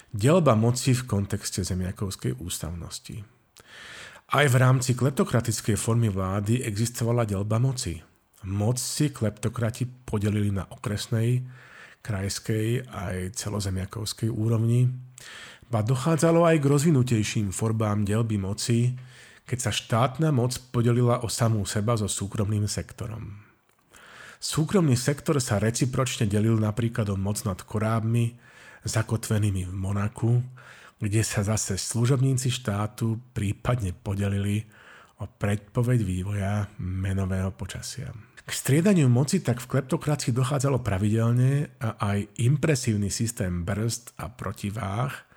Delba 0.07 0.55
moci 0.55 0.95
v 0.95 1.03
kontexte 1.03 1.67
zemiakovskej 1.67 2.39
ústavnosti. 2.39 3.19
Aj 4.31 4.45
v 4.47 4.55
rámci 4.55 4.95
kleptokratickej 4.95 5.75
formy 5.75 6.07
vlády 6.07 6.63
existovala 6.63 7.27
delba 7.27 7.59
moci. 7.59 7.99
Moc 8.47 8.79
si 8.79 9.11
kleptokrati 9.11 9.83
podelili 10.07 10.55
na 10.55 10.63
okresnej, 10.71 11.43
krajskej 11.99 12.87
aj 12.87 13.35
celozemiakovskej 13.35 14.31
úrovni, 14.31 14.91
ba 15.73 15.81
dochádzalo 15.81 16.45
aj 16.45 16.61
k 16.61 16.69
rozvinutejším 16.69 17.49
formám 17.49 18.05
delby 18.05 18.37
moci, 18.37 18.93
keď 19.49 19.57
sa 19.57 19.71
štátna 19.73 20.29
moc 20.29 20.53
podelila 20.69 21.25
o 21.25 21.27
samú 21.33 21.65
seba 21.65 21.97
so 21.97 22.05
súkromným 22.05 22.69
sektorom. 22.69 23.41
Súkromný 24.37 24.93
sektor 24.93 25.41
sa 25.41 25.57
recipročne 25.57 26.29
delil 26.29 26.61
napríklad 26.61 27.09
o 27.09 27.17
moc 27.17 27.41
nad 27.41 27.57
korábmi, 27.57 28.37
zakotvenými 28.85 29.65
v 29.65 29.73
Monaku, 29.73 30.45
kde 31.01 31.25
sa 31.25 31.41
zase 31.41 31.81
služobníci 31.81 32.53
štátu 32.53 33.17
prípadne 33.33 33.97
podelili 33.97 34.69
o 35.17 35.25
predpoveď 35.25 35.99
vývoja 36.05 36.69
menového 36.77 37.49
počasia. 37.49 38.13
K 38.43 38.51
striedaniu 38.51 39.07
moci 39.07 39.39
tak 39.39 39.63
v 39.63 39.79
kleptokracii 39.79 40.35
dochádzalo 40.35 40.83
pravidelne 40.83 41.71
a 41.79 41.95
aj 42.13 42.27
impresívny 42.43 43.07
systém 43.07 43.63
brzd 43.63 44.13
a 44.19 44.27
protiváh, 44.27 45.32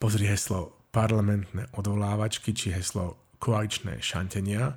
pozri 0.00 0.24
heslo 0.24 0.88
parlamentné 0.90 1.68
odvolávačky 1.76 2.56
či 2.56 2.72
heslo 2.72 3.36
koaličné 3.36 4.00
šantenia, 4.00 4.74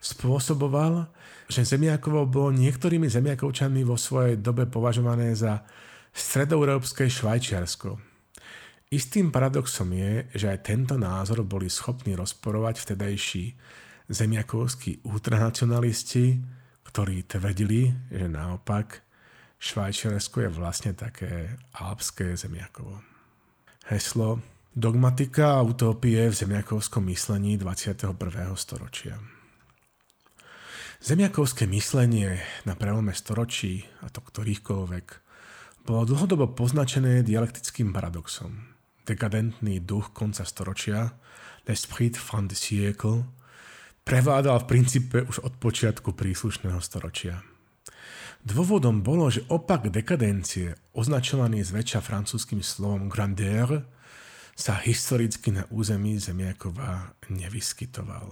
spôsoboval, 0.00 1.08
že 1.48 1.68
Zemiakovo 1.68 2.24
bolo 2.24 2.50
niektorými 2.56 3.08
Zemiakovčanmi 3.08 3.84
vo 3.84 4.00
svojej 4.00 4.40
dobe 4.40 4.64
považované 4.64 5.36
za 5.36 5.64
stredoeurópske 6.12 7.08
Švajčiarsko. 7.08 8.00
Istým 8.92 9.32
paradoxom 9.32 9.90
je, 9.92 10.28
že 10.32 10.46
aj 10.48 10.64
tento 10.64 10.94
názor 10.96 11.44
boli 11.44 11.68
schopní 11.68 12.16
rozporovať 12.16 12.78
vtedajší 12.84 13.44
zemiakovskí 14.06 15.02
ultranacionalisti, 15.08 16.38
ktorí 16.84 17.24
tvrdili, 17.26 17.90
že 18.12 18.28
naopak 18.28 19.02
Švajčiarsko 19.58 20.44
je 20.44 20.50
vlastne 20.52 20.92
také 20.92 21.56
alpské 21.80 22.36
zemiakovo. 22.36 23.00
Heslo 23.88 24.53
Dogmatika 24.74 25.54
a 25.54 25.62
utopie 25.62 26.18
v 26.26 26.34
zemiakovskom 26.34 27.06
myslení 27.06 27.54
21. 27.54 28.10
storočia. 28.58 29.22
Zemiakovské 30.98 31.70
myslenie 31.70 32.42
na 32.66 32.74
prelome 32.74 33.14
storočí, 33.14 33.86
a 34.02 34.10
to 34.10 34.18
ktorýchkoľvek, 34.18 35.06
bolo 35.86 36.02
dlhodobo 36.10 36.58
poznačené 36.58 37.22
dialektickým 37.22 37.94
paradoxom. 37.94 38.66
Dekadentný 39.06 39.78
duch 39.78 40.10
konca 40.10 40.42
storočia, 40.42 41.14
l'esprit 41.70 42.18
fin 42.18 42.50
de 42.50 42.58
siècle, 42.58 43.30
prevládal 44.02 44.66
v 44.66 44.74
princípe 44.74 45.22
už 45.22 45.46
od 45.46 45.54
počiatku 45.54 46.18
príslušného 46.18 46.82
storočia. 46.82 47.46
Dôvodom 48.42 49.06
bolo, 49.06 49.30
že 49.30 49.46
opak 49.46 49.86
dekadencie, 49.86 50.74
označovaný 50.98 51.62
zväčša 51.62 52.02
francúzským 52.02 52.58
slovom 52.58 53.06
grandeur, 53.06 53.93
sa 54.54 54.78
historicky 54.78 55.50
na 55.50 55.66
území 55.70 56.18
Zemiakova 56.18 57.18
nevyskytoval. 57.30 58.30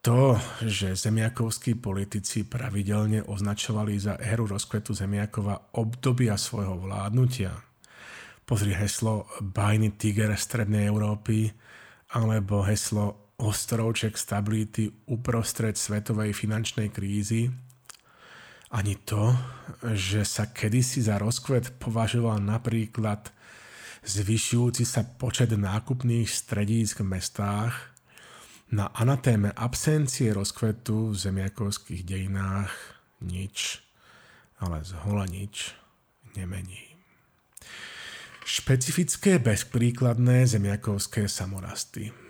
To, 0.00 0.40
že 0.64 0.96
zemiakovskí 0.96 1.76
politici 1.76 2.48
pravidelne 2.48 3.20
označovali 3.20 4.00
za 4.00 4.16
éru 4.16 4.48
rozkvetu 4.48 4.96
Zemiakova 4.96 5.76
obdobia 5.76 6.40
svojho 6.40 6.80
vládnutia, 6.80 7.52
pozri 8.48 8.72
heslo 8.72 9.28
Bajný 9.44 10.00
tiger 10.00 10.32
Strednej 10.32 10.88
Európy, 10.88 11.52
alebo 12.16 12.64
heslo 12.64 13.36
ostrovček 13.36 14.16
stability 14.16 14.88
uprostred 15.12 15.76
svetovej 15.76 16.32
finančnej 16.32 16.88
krízy, 16.88 17.52
ani 18.70 18.96
to, 19.02 19.34
že 19.82 20.22
sa 20.22 20.48
kedysi 20.48 21.02
za 21.02 21.18
rozkvet 21.18 21.76
považoval 21.82 22.38
napríklad 22.38 23.34
zvyšujúci 24.06 24.84
sa 24.88 25.04
počet 25.04 25.52
nákupných 25.52 26.28
stredísk 26.28 27.04
v 27.04 27.16
mestách, 27.18 27.74
na 28.70 28.86
anatéme 28.94 29.50
absencie 29.50 30.30
rozkvetu 30.30 31.10
v 31.10 31.16
zemiakovských 31.18 32.06
dejinách 32.06 32.70
nič, 33.18 33.82
ale 34.62 34.86
zhola 34.86 35.26
nič 35.26 35.74
nemení. 36.38 36.94
Špecifické 38.46 39.42
bezpríkladné 39.42 40.46
zemiakovské 40.46 41.26
samorasty– 41.26 42.14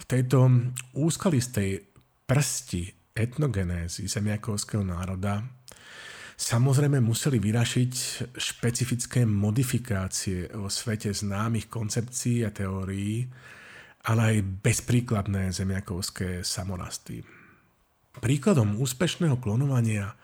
v 0.00 0.04
tejto 0.06 0.48
úskalistej 0.94 1.84
prsti 2.24 3.12
etnogenézy 3.12 4.06
zemiakovského 4.06 4.86
národa 4.86 5.42
samozrejme 6.40 7.04
museli 7.04 7.36
vyrašiť 7.36 7.92
špecifické 8.32 9.28
modifikácie 9.28 10.48
vo 10.56 10.72
svete 10.72 11.12
známych 11.12 11.68
koncepcií 11.68 12.48
a 12.48 12.50
teórií, 12.50 13.28
ale 14.08 14.20
aj 14.24 14.36
bezpríkladné 14.64 15.52
zemiakovské 15.52 16.40
samorasty. 16.40 17.20
Príkladom 18.24 18.80
úspešného 18.80 19.36
klonovania 19.36 20.16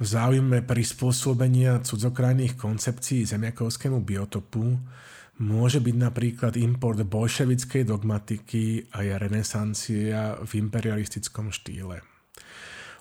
v 0.00 0.06
záujme 0.08 0.64
prispôsobenia 0.64 1.84
cudzokrajných 1.84 2.56
koncepcií 2.56 3.28
zemiakovskému 3.28 4.00
biotopu 4.00 4.80
môže 5.38 5.78
byť 5.84 5.96
napríklad 6.00 6.56
import 6.56 6.98
bolševickej 7.04 7.84
dogmatiky 7.84 8.88
a 8.96 9.04
renesancia 9.20 10.40
v 10.40 10.50
imperialistickom 10.58 11.52
štýle. 11.52 12.11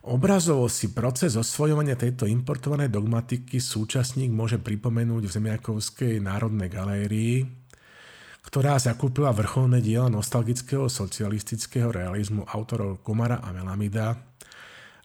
Obrazovo 0.01 0.65
si 0.65 0.89
proces 0.89 1.37
osvojovania 1.37 1.93
tejto 1.93 2.25
importovanej 2.25 2.89
dogmatiky 2.89 3.61
súčasník 3.61 4.33
môže 4.33 4.57
pripomenúť 4.57 5.23
v 5.29 5.33
Zemiakovskej 5.37 6.17
národnej 6.17 6.73
galérii, 6.73 7.45
ktorá 8.41 8.81
zakúpila 8.81 9.29
vrcholné 9.29 9.77
diela 9.77 10.09
nostalgického 10.09 10.89
socialistického 10.89 11.93
realizmu 11.93 12.49
autorov 12.49 13.05
Komara 13.05 13.45
a 13.45 13.53
Melamida 13.53 14.17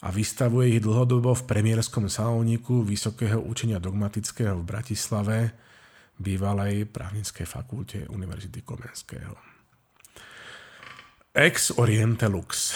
a 0.01 0.09
vystavuje 0.09 0.77
ich 0.77 0.81
dlhodobo 0.81 1.37
v 1.37 1.45
premiérskom 1.45 2.09
salóniku 2.09 2.81
Vysokého 2.81 3.45
učenia 3.45 3.77
dogmatického 3.77 4.57
v 4.57 4.65
Bratislave– 4.65 5.39
bývalej 6.17 6.89
právnickej 6.89 7.47
fakulte 7.47 8.09
Univerzity 8.09 8.65
Komenského. 8.65 9.37
Ex 11.37 11.77
Oriente 11.77 12.25
Lux 12.33 12.73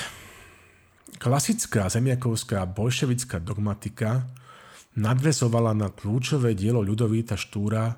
Klasická 1.20 1.92
zemiakovská 1.92 2.64
bolševická 2.64 3.44
dogmatika 3.44 4.24
nadvezovala 4.96 5.76
na 5.76 5.92
kľúčové 5.92 6.56
dielo 6.56 6.80
Ľudovíta 6.80 7.37
Štúra 7.37 7.92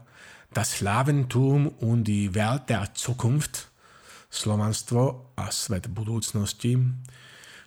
Das 0.51 0.83
Slaventum 0.83 1.71
und 1.87 2.03
die 2.03 2.35
Welt 2.35 2.67
der 2.67 2.91
Zukunft 2.91 3.71
Slovanstvo 4.27 5.31
a 5.39 5.55
svet 5.55 5.87
budúcnosti, 5.87 6.75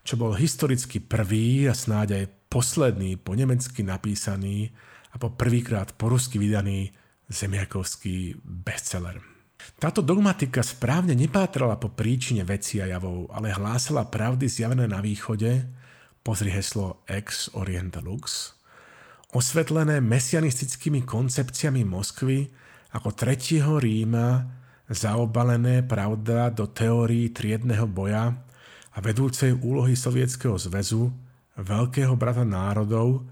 čo 0.04 0.20
bol 0.20 0.36
historicky 0.36 1.00
prvý 1.00 1.72
a 1.72 1.74
snáď 1.78 2.20
aj 2.20 2.26
posledný 2.52 3.16
po 3.16 3.32
nemecky 3.32 3.80
napísaný 3.80 4.76
a 5.14 5.16
po 5.16 5.40
prvýkrát 5.40 5.96
po 5.96 6.12
rusky 6.12 6.36
vydaný 6.36 6.92
zemiakovský 7.32 8.44
bestseller. 8.44 9.35
Táto 9.76 10.00
dogmatika 10.00 10.64
správne 10.64 11.20
nepátrala 11.20 11.76
po 11.76 11.92
príčine 11.92 12.48
veci 12.48 12.80
a 12.80 12.88
javov, 12.88 13.28
ale 13.28 13.52
hlásala 13.52 14.08
pravdy 14.08 14.48
zjavené 14.48 14.88
na 14.88 15.04
východe, 15.04 15.68
pozri 16.24 16.48
heslo 16.48 17.04
Ex 17.12 17.52
Orienta 17.52 18.00
Lux, 18.00 18.56
osvetlené 19.36 20.00
mesianistickými 20.00 21.04
koncepciami 21.04 21.84
Moskvy 21.84 22.48
ako 22.96 23.20
tretieho 23.20 23.76
Ríma, 23.76 24.48
zaobalené 24.88 25.84
pravda 25.84 26.56
do 26.56 26.72
teórií 26.72 27.36
triedného 27.36 27.84
boja 27.84 28.32
a 28.96 28.98
vedúcej 29.04 29.52
úlohy 29.60 30.00
Sovietskeho 30.00 30.56
zväzu, 30.56 31.12
veľkého 31.60 32.16
brata 32.16 32.48
národov, 32.48 33.28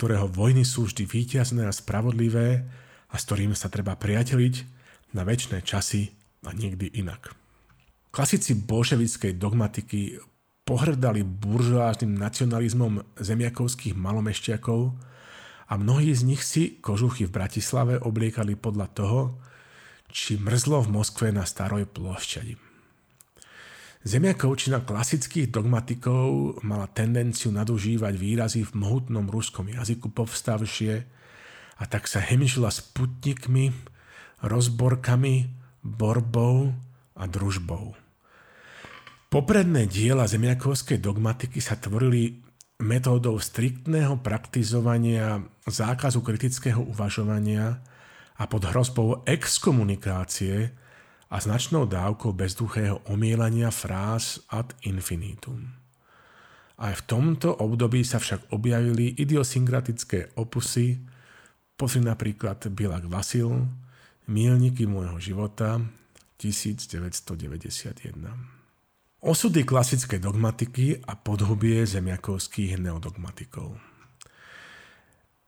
ktorého 0.00 0.24
vojny 0.24 0.64
sú 0.64 0.88
vždy 0.88 1.04
víťazné 1.04 1.68
a 1.68 1.72
spravodlivé 1.74 2.64
a 3.12 3.14
s 3.20 3.28
ktorým 3.28 3.52
sa 3.52 3.68
treba 3.68 3.92
priateliť 3.92 4.80
na 5.12 5.22
väčšie 5.24 5.60
časy 5.64 6.02
a 6.44 6.52
nikdy 6.52 6.98
inak. 6.98 7.32
Klasici 8.12 8.52
bolševickej 8.52 9.40
dogmatiky 9.40 10.20
pohrdali 10.68 11.24
buržoáznym 11.24 12.12
nacionalizmom 12.16 13.16
zemiakovských 13.16 13.96
malomešťakov 13.96 14.80
a 15.68 15.72
mnohí 15.80 16.12
z 16.12 16.22
nich 16.28 16.44
si 16.44 16.76
kožuchy 16.78 17.24
v 17.24 17.34
Bratislave 17.34 17.94
obliekali 17.96 18.54
podľa 18.54 18.88
toho, 18.92 19.20
či 20.12 20.36
mrzlo 20.36 20.84
v 20.84 20.92
Moskve 20.92 21.28
na 21.32 21.48
staroj 21.48 21.88
plošťadi. 21.88 22.54
Zemiakovčina 24.02 24.82
klasických 24.82 25.48
dogmatikov 25.48 26.58
mala 26.66 26.90
tendenciu 26.90 27.54
nadužívať 27.54 28.14
výrazy 28.18 28.60
v 28.66 28.72
mohutnom 28.76 29.30
ruskom 29.30 29.70
jazyku 29.70 30.10
povstavšie, 30.10 31.22
a 31.80 31.84
tak 31.88 32.06
sa 32.06 32.22
hemžila 32.22 32.70
s 32.70 32.82
putnikmi, 32.82 33.74
rozborkami, 34.42 35.48
borbou 35.82 36.74
a 37.16 37.24
družbou. 37.26 37.94
Popredné 39.32 39.88
diela 39.88 40.28
zemiakovskej 40.28 41.00
dogmatiky 41.00 41.56
sa 41.64 41.80
tvorili 41.80 42.42
metódou 42.82 43.40
striktného 43.40 44.20
praktizovania 44.20 45.40
zákazu 45.64 46.20
kritického 46.20 46.82
uvažovania 46.84 47.80
a 48.36 48.44
pod 48.44 48.68
hrozbou 48.68 49.24
exkomunikácie 49.24 50.74
a 51.32 51.36
značnou 51.40 51.88
dávkou 51.88 52.36
bezduchého 52.36 53.00
omielania 53.08 53.72
fráz 53.72 54.44
ad 54.52 54.76
infinitum. 54.84 55.64
Aj 56.76 56.92
v 56.92 57.02
tomto 57.08 57.56
období 57.56 58.02
sa 58.02 58.18
však 58.18 58.52
objavili 58.52 59.14
idiosynkratické 59.16 60.36
opusy, 60.36 61.00
pozri 61.78 62.04
napríklad 62.04 62.68
Bilak 62.74 63.06
Vasil, 63.08 63.64
Mílniky 64.32 64.88
môjho 64.88 65.20
života 65.20 65.76
1991. 66.40 68.16
Osudy 69.20 69.60
klasickej 69.60 70.24
dogmatiky 70.24 71.04
a 71.04 71.20
podhubie 71.20 71.84
zemiakovských 71.84 72.80
neodogmatikov. 72.80 73.76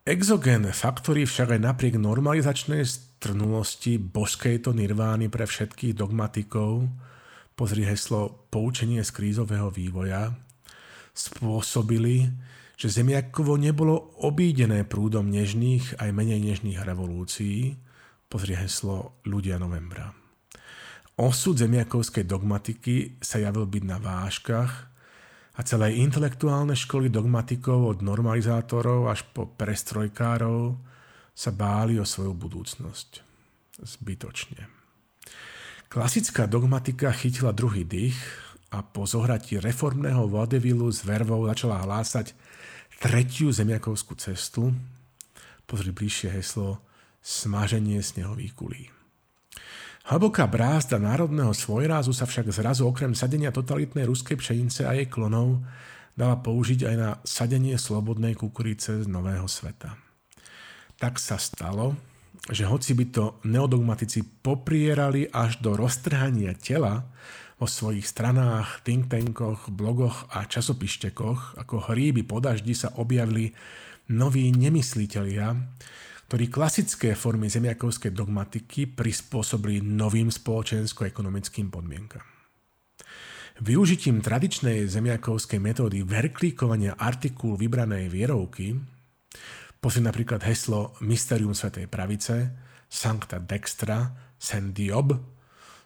Exogénne 0.04 0.76
faktory 0.76 1.24
však 1.24 1.56
aj 1.56 1.60
napriek 1.64 1.96
normalizačnej 1.96 2.84
strnulosti 2.84 3.96
božskejto 3.96 4.76
nirvány 4.76 5.32
pre 5.32 5.48
všetkých 5.48 5.96
dogmatikov, 5.96 6.84
pozri 7.56 7.88
heslo 7.88 8.44
poučenie 8.52 9.00
z 9.00 9.08
krízového 9.16 9.72
vývoja, 9.72 10.36
spôsobili, 11.16 12.28
že 12.76 12.92
Zemiakovo 12.92 13.56
nebolo 13.56 14.12
obídené 14.20 14.84
prúdom 14.84 15.24
nežných 15.32 16.04
aj 16.04 16.12
menej 16.12 16.52
nežných 16.52 16.84
revolúcií, 16.84 17.80
pozri 18.34 18.58
heslo 18.58 19.22
ľudia 19.30 19.62
novembra. 19.62 20.10
Osud 21.22 21.54
zemiakovskej 21.54 22.26
dogmatiky 22.26 23.22
sa 23.22 23.38
javil 23.38 23.62
byť 23.70 23.84
na 23.86 24.02
váškach 24.02 24.72
a 25.54 25.60
celé 25.62 26.02
intelektuálne 26.02 26.74
školy 26.74 27.14
dogmatikov 27.14 27.94
od 27.94 27.98
normalizátorov 28.02 29.06
až 29.06 29.22
po 29.30 29.46
prestrojkárov 29.46 30.74
sa 31.30 31.54
báli 31.54 31.94
o 32.02 32.02
svoju 32.02 32.34
budúcnosť. 32.34 33.22
Zbytočne. 33.78 34.66
Klasická 35.86 36.50
dogmatika 36.50 37.14
chytila 37.14 37.54
druhý 37.54 37.86
dých 37.86 38.18
a 38.74 38.82
po 38.82 39.06
zohratí 39.06 39.62
reformného 39.62 40.26
vodevilu 40.26 40.90
s 40.90 41.06
vervou 41.06 41.46
začala 41.46 41.86
hlásať 41.86 42.34
tretiu 42.98 43.54
zemiakovskú 43.54 44.18
cestu. 44.18 44.74
Pozri 45.70 45.94
bližšie 45.94 46.34
heslo 46.34 46.82
Smaženie 47.24 48.04
snehových 48.04 48.52
kulí. 48.52 48.92
Hlboká 50.12 50.44
brázda 50.44 51.00
národného 51.00 51.56
svojrázu 51.56 52.12
sa 52.12 52.28
však 52.28 52.52
zrazu 52.52 52.84
okrem 52.84 53.16
sadenia 53.16 53.48
totalitnej 53.48 54.04
ruskej 54.04 54.36
pšenice 54.36 54.84
a 54.84 54.92
jej 54.92 55.08
klonov 55.08 55.64
dala 56.12 56.36
použiť 56.36 56.84
aj 56.84 56.96
na 57.00 57.10
sadenie 57.24 57.80
slobodnej 57.80 58.36
kukurice 58.36 59.00
z 59.00 59.08
nového 59.08 59.48
sveta. 59.48 59.96
Tak 61.00 61.16
sa 61.16 61.40
stalo, 61.40 61.96
že 62.52 62.68
hoci 62.68 62.92
by 62.92 63.04
to 63.08 63.40
neodogmatici 63.48 64.44
poprierali 64.44 65.24
až 65.32 65.64
do 65.64 65.80
roztrhania 65.80 66.52
tela 66.60 67.08
vo 67.56 67.64
svojich 67.64 68.04
stranách, 68.04 68.84
think 68.84 69.08
tankoch, 69.08 69.72
blogoch 69.72 70.28
a 70.28 70.44
časopištekoch, 70.44 71.56
ako 71.56 71.88
hríby 71.88 72.20
po 72.20 72.44
daždi 72.44 72.76
sa 72.76 72.92
objavili 73.00 73.56
noví 74.12 74.52
nemyslitelia, 74.52 75.56
ktorí 76.28 76.48
klasické 76.48 77.12
formy 77.12 77.52
zemiakovskej 77.52 78.16
dogmatiky 78.16 78.96
prispôsobili 78.96 79.84
novým 79.84 80.32
spoločensko-ekonomickým 80.32 81.68
podmienkam. 81.68 82.24
Využitím 83.62 84.18
tradičnej 84.18 84.90
zemiakovskej 84.90 85.62
metódy 85.62 86.02
verklíkovania 86.02 86.98
artikul 86.98 87.54
vybranej 87.54 88.10
vierovky, 88.10 88.74
pozri 89.78 90.02
napríklad 90.02 90.42
heslo 90.42 90.98
Mysterium 91.06 91.54
Svetej 91.54 91.86
pravice, 91.86 92.50
Sancta 92.90 93.38
Dextra, 93.38 94.10
Sen 94.34 94.74
Diob, 94.74 95.14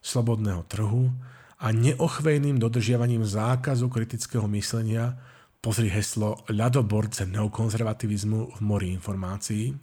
slobodného 0.01 0.65
trhu 0.65 1.13
a 1.61 1.69
neochvejným 1.69 2.57
dodržiavaním 2.57 3.27
zákazu 3.27 3.93
kritického 3.93 4.49
myslenia, 4.49 5.19
pozri 5.61 5.93
heslo 5.93 6.41
ľadoborce 6.49 7.27
neokonzervativizmu 7.29 8.57
v 8.57 8.61
mori 8.65 8.95
informácií, 8.97 9.77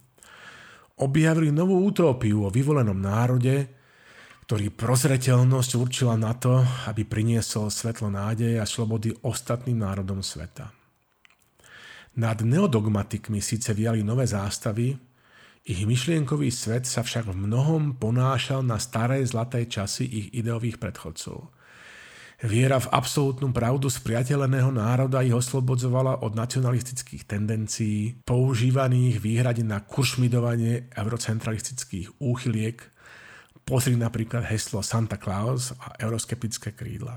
objavili 0.96 1.52
novú 1.52 1.84
utópiu 1.84 2.44
o 2.44 2.52
vyvolenom 2.52 2.96
národe, 2.96 3.68
ktorý 4.46 4.70
prozreteľnosť 4.72 5.70
určila 5.76 6.14
na 6.14 6.32
to, 6.38 6.62
aby 6.86 7.02
priniesol 7.02 7.68
svetlo 7.68 8.08
nádeje 8.08 8.62
a 8.62 8.66
slobody 8.68 9.10
ostatným 9.26 9.82
národom 9.82 10.22
sveta. 10.22 10.70
Nad 12.16 12.40
neodogmatikmi 12.40 13.44
síce 13.44 13.76
viali 13.76 14.00
nové 14.00 14.24
zástavy, 14.24 14.96
ich 15.66 15.82
myšlienkový 15.82 16.48
svet 16.54 16.86
sa 16.86 17.02
však 17.02 17.34
v 17.34 17.42
mnohom 17.42 17.98
ponášal 17.98 18.62
na 18.62 18.78
staré 18.78 19.26
zlaté 19.26 19.66
časy 19.66 20.06
ich 20.06 20.26
ideových 20.32 20.78
predchodcov– 20.78 21.38
Viera 22.36 22.76
v 22.76 22.92
absolútnu 22.92 23.48
pravdu 23.48 23.88
spriateľeného 23.88 24.68
národa 24.68 25.24
ich 25.24 25.32
oslobodzovala 25.32 26.20
od 26.20 26.36
nacionalistických 26.36 27.24
tendencií, 27.24 28.20
používaných 28.28 29.24
výhrade 29.24 29.64
na 29.64 29.80
kuršmidovanie 29.80 30.92
eurocentralistických 30.92 32.20
úchyliek, 32.20 32.76
pozri 33.64 33.96
napríklad 33.96 34.44
heslo 34.52 34.84
Santa 34.84 35.16
Claus 35.16 35.72
a 35.80 35.96
euroskeptické 35.96 36.76
krídla. 36.76 37.16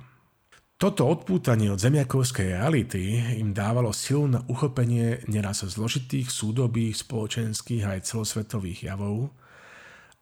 Toto 0.79 1.03
odpútanie 1.11 1.67
od 1.67 1.83
zemiakovskej 1.83 2.55
reality 2.55 3.19
im 3.43 3.51
dávalo 3.51 3.91
silu 3.91 4.31
na 4.31 4.39
uchopenie 4.47 5.19
neraz 5.27 5.67
zložitých 5.67 6.31
súdobých 6.31 7.03
spoločenských 7.03 7.83
aj 7.83 8.07
celosvetových 8.07 8.87
javov, 8.87 9.35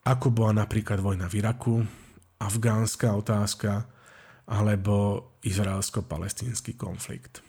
ako 0.02 0.34
bola 0.34 0.66
napríklad 0.66 0.98
vojna 0.98 1.30
v 1.30 1.38
Iraku, 1.38 1.86
afgánska 2.42 3.14
otázka, 3.14 3.86
alebo 4.48 5.36
izraelsko-palestínsky 5.44 6.74
konflikt. 6.74 7.44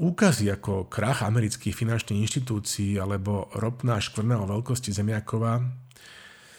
Úkazy 0.00 0.48
ako 0.48 0.88
krach 0.88 1.24
amerických 1.24 1.76
finančných 1.76 2.24
inštitúcií 2.24 2.96
alebo 2.96 3.52
ropná 3.52 4.00
škvrna 4.00 4.40
o 4.40 4.48
veľkosti 4.48 4.96
Zemiakova 4.96 5.60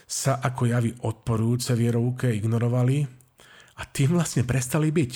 sa 0.05 0.37
ako 0.41 0.61
javy 0.69 0.93
odporujúce 1.05 1.73
vierovke 1.73 2.29
ignorovali 2.29 3.01
a 3.77 3.81
tým 3.89 4.13
vlastne 4.13 4.45
prestali 4.45 4.93
byť. 4.93 5.13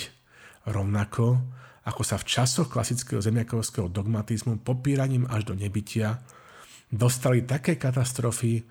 Rovnako 0.65 1.26
ako 1.86 2.02
sa 2.02 2.18
v 2.18 2.26
časoch 2.26 2.65
klasického 2.74 3.22
zemiakovského 3.22 3.86
dogmatizmu 3.94 4.65
popíraním 4.65 5.30
až 5.30 5.46
do 5.46 5.54
nebytia 5.54 6.18
dostali 6.89 7.46
také 7.46 7.78
katastrofy, 7.78 8.65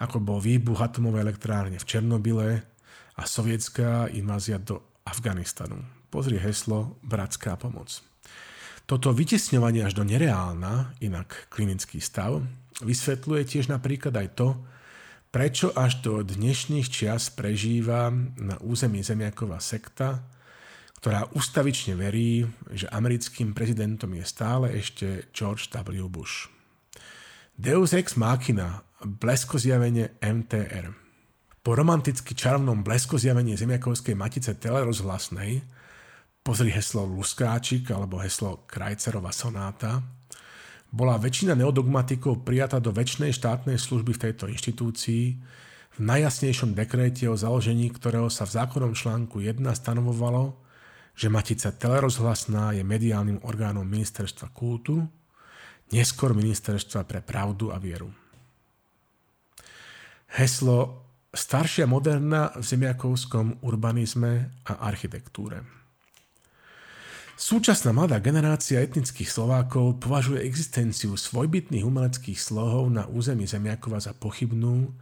ako 0.00 0.16
bol 0.24 0.38
výbuch 0.40 0.80
atomovej 0.80 1.22
elektrárne 1.28 1.76
v 1.76 1.84
Černobyle, 1.84 2.73
a 3.14 3.22
sovietská 3.22 4.10
invázia 4.10 4.58
do 4.58 4.82
Afganistanu. 5.06 5.78
Pozri 6.10 6.38
heslo 6.38 6.98
Bratská 7.02 7.54
pomoc. 7.54 8.02
Toto 8.84 9.16
vytesňovanie 9.16 9.86
až 9.86 9.96
do 9.96 10.04
nereálna, 10.04 10.92
inak 11.00 11.48
klinický 11.48 12.02
stav, 12.02 12.44
vysvetľuje 12.84 13.42
tiež 13.48 13.72
napríklad 13.72 14.12
aj 14.12 14.28
to, 14.36 14.48
prečo 15.32 15.72
až 15.72 16.04
do 16.04 16.20
dnešných 16.20 16.86
čias 16.86 17.32
prežíva 17.32 18.12
na 18.38 18.60
území 18.60 19.00
Zemiaková 19.00 19.58
sekta, 19.58 20.22
ktorá 21.00 21.26
ustavične 21.32 21.96
verí, 21.96 22.44
že 22.70 22.88
americkým 22.92 23.56
prezidentom 23.56 24.12
je 24.14 24.24
stále 24.24 24.72
ešte 24.76 25.28
George 25.32 25.68
W. 25.72 26.06
Bush. 26.08 26.48
Deus 27.54 27.94
ex 27.94 28.18
machina, 28.18 28.84
blesko 29.00 29.56
zjavenie 29.58 30.12
MTR– 30.20 30.92
po 31.64 31.72
romanticky 31.72 32.36
čarovnom 32.36 32.84
blesko 32.84 33.16
zjavení 33.16 33.56
zemiakovskej 33.56 34.12
matice 34.12 34.52
telerozhlasnej, 34.60 35.64
pozri 36.44 36.68
heslo 36.68 37.08
Luskáčik 37.08 37.88
alebo 37.88 38.20
heslo 38.20 38.68
Krajcerová 38.68 39.32
sonáta, 39.32 40.04
bola 40.92 41.16
väčšina 41.16 41.56
neodogmatikov 41.56 42.44
prijata 42.44 42.84
do 42.84 42.92
väčšnej 42.92 43.32
štátnej 43.32 43.80
služby 43.80 44.12
v 44.12 44.22
tejto 44.28 44.44
inštitúcii, 44.52 45.24
v 45.94 45.98
najjasnejšom 46.04 46.76
dekréte 46.76 47.24
o 47.32 47.38
založení 47.38 47.88
ktorého 47.88 48.28
sa 48.28 48.44
v 48.44 48.60
zákonnom 48.60 48.92
článku 48.92 49.40
1 49.40 49.64
stanovovalo, 49.72 50.60
že 51.16 51.32
Matica 51.32 51.72
telerozhlasná 51.72 52.76
je 52.76 52.84
mediálnym 52.84 53.40
orgánom 53.40 53.88
ministerstva 53.88 54.52
kultu, 54.52 55.00
neskôr 55.96 56.36
ministerstva 56.36 57.08
pre 57.08 57.24
pravdu 57.24 57.72
a 57.72 57.80
vieru. 57.80 58.12
Heslo 60.34 61.03
staršia 61.34 61.84
moderna 61.84 62.54
v 62.54 62.64
zemiakovskom 62.64 63.60
urbanizme 63.66 64.62
a 64.64 64.86
architektúre. 64.86 65.60
Súčasná 67.34 67.90
mladá 67.90 68.22
generácia 68.22 68.78
etnických 68.78 69.26
Slovákov 69.26 69.98
považuje 69.98 70.46
existenciu 70.46 71.18
svojbytných 71.18 71.82
umeleckých 71.82 72.38
slohov 72.38 72.86
na 72.94 73.10
území 73.10 73.42
Zemiakova 73.50 73.98
za 73.98 74.14
pochybnú, 74.14 74.94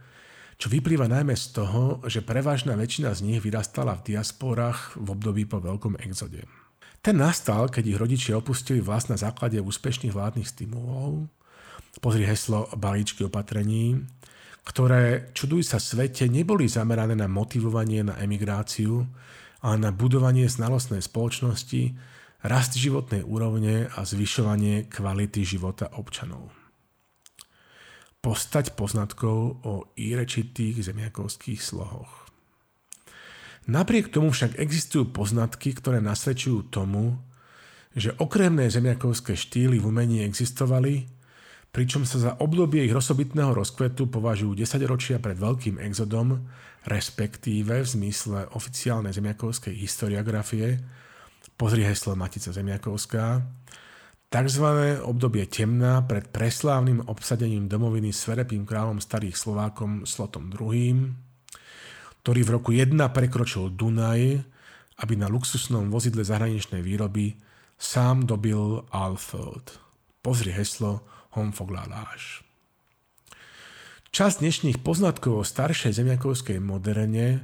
čo 0.57 0.67
vyplýva 0.73 1.05
najmä 1.05 1.37
z 1.37 1.61
toho, 1.61 2.01
že 2.09 2.25
prevažná 2.25 2.73
väčšina 2.73 3.13
z 3.13 3.21
nich 3.21 3.39
vyrastala 3.39 4.01
v 4.01 4.17
diasporách 4.17 4.97
v 4.97 5.07
období 5.13 5.45
po 5.45 5.61
veľkom 5.61 6.01
exode. 6.01 6.41
Ten 7.05 7.21
nastal, 7.21 7.69
keď 7.69 7.83
ich 7.93 8.01
rodičia 8.01 8.33
opustili 8.39 8.81
vlast 8.81 9.13
na 9.13 9.19
základe 9.19 9.61
úspešných 9.61 10.15
vládnych 10.15 10.49
stimulov, 10.49 11.29
pozri 12.01 12.25
heslo 12.25 12.65
balíčky 12.73 13.21
opatrení, 13.27 14.09
ktoré, 14.63 15.31
čuduj 15.35 15.67
sa 15.67 15.79
svete, 15.79 16.27
neboli 16.31 16.71
zamerané 16.71 17.15
na 17.19 17.27
motivovanie 17.27 18.03
na 18.03 18.15
emigráciu, 18.19 19.03
ale 19.63 19.75
na 19.79 19.91
budovanie 19.91 20.47
znalostnej 20.47 21.03
spoločnosti, 21.03 21.95
rast 22.43 22.75
životnej 22.75 23.23
úrovne 23.23 23.87
a 23.91 24.03
zvyšovanie 24.03 24.91
kvality 24.91 25.43
života 25.47 25.87
občanov 25.95 26.63
postať 28.23 28.79
poznatkov 28.79 29.59
o 29.67 29.91
írečitých 29.99 30.79
zemiakovských 30.79 31.59
slohoch. 31.59 32.31
Napriek 33.67 34.07
tomu 34.15 34.31
však 34.31 34.55
existujú 34.55 35.11
poznatky, 35.11 35.75
ktoré 35.75 35.99
nasvedčujú 35.99 36.71
tomu, 36.71 37.19
že 37.93 38.15
okremné 38.15 38.71
zemiakovské 38.71 39.35
štýly 39.35 39.77
v 39.77 39.87
umení 39.91 40.23
existovali, 40.23 41.05
pričom 41.73 42.05
sa 42.05 42.21
za 42.21 42.31
obdobie 42.37 42.85
ich 42.85 42.93
osobitného 42.93 43.49
rozkvetu 43.49 44.05
považujú 44.05 44.53
10 44.53 44.85
ročia 44.85 45.17
pred 45.17 45.33
veľkým 45.33 45.81
exodom, 45.81 46.45
respektíve 46.85 47.81
v 47.81 47.87
zmysle 47.89 48.45
oficiálnej 48.53 49.09
zemiakovskej 49.09 49.73
historiografie, 49.73 50.77
pozri 51.57 51.81
heslo 51.81 52.13
Matica 52.13 52.53
Zemiakovská, 52.53 53.41
tzv. 54.29 54.65
obdobie 55.01 55.49
temna 55.49 56.05
pred 56.05 56.29
preslávnym 56.29 57.09
obsadením 57.09 57.65
domoviny 57.65 58.13
sverepým 58.13 58.69
kráľom 58.69 59.01
starých 59.01 59.33
Slovákom 59.33 60.05
Slotom 60.05 60.53
II, 60.53 61.09
ktorý 62.21 62.41
v 62.45 62.53
roku 62.53 62.69
1 62.69 63.01
prekročil 63.09 63.73
Dunaj, 63.73 64.21
aby 65.01 65.13
na 65.17 65.25
luxusnom 65.25 65.89
vozidle 65.89 66.21
zahraničnej 66.21 66.85
výroby 66.85 67.33
sám 67.81 68.29
dobil 68.29 68.85
Alfeld. 68.93 69.81
Pozri 70.21 70.53
heslo 70.53 71.12
Homfoglaláš. 71.33 72.45
Časť 74.13 74.45
dnešných 74.45 74.81
poznatkov 74.85 75.41
o 75.41 75.47
staršej 75.47 75.97
zemiakovskej 75.97 76.61
moderne 76.61 77.41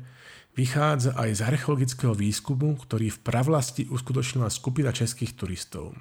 vychádza 0.54 1.18
aj 1.18 1.30
z 1.34 1.42
archeologického 1.42 2.14
výskumu, 2.14 2.78
ktorý 2.78 3.10
v 3.10 3.22
pravlasti 3.26 3.90
uskutočnila 3.90 4.54
skupina 4.54 4.94
českých 4.94 5.34
turistov– 5.34 5.94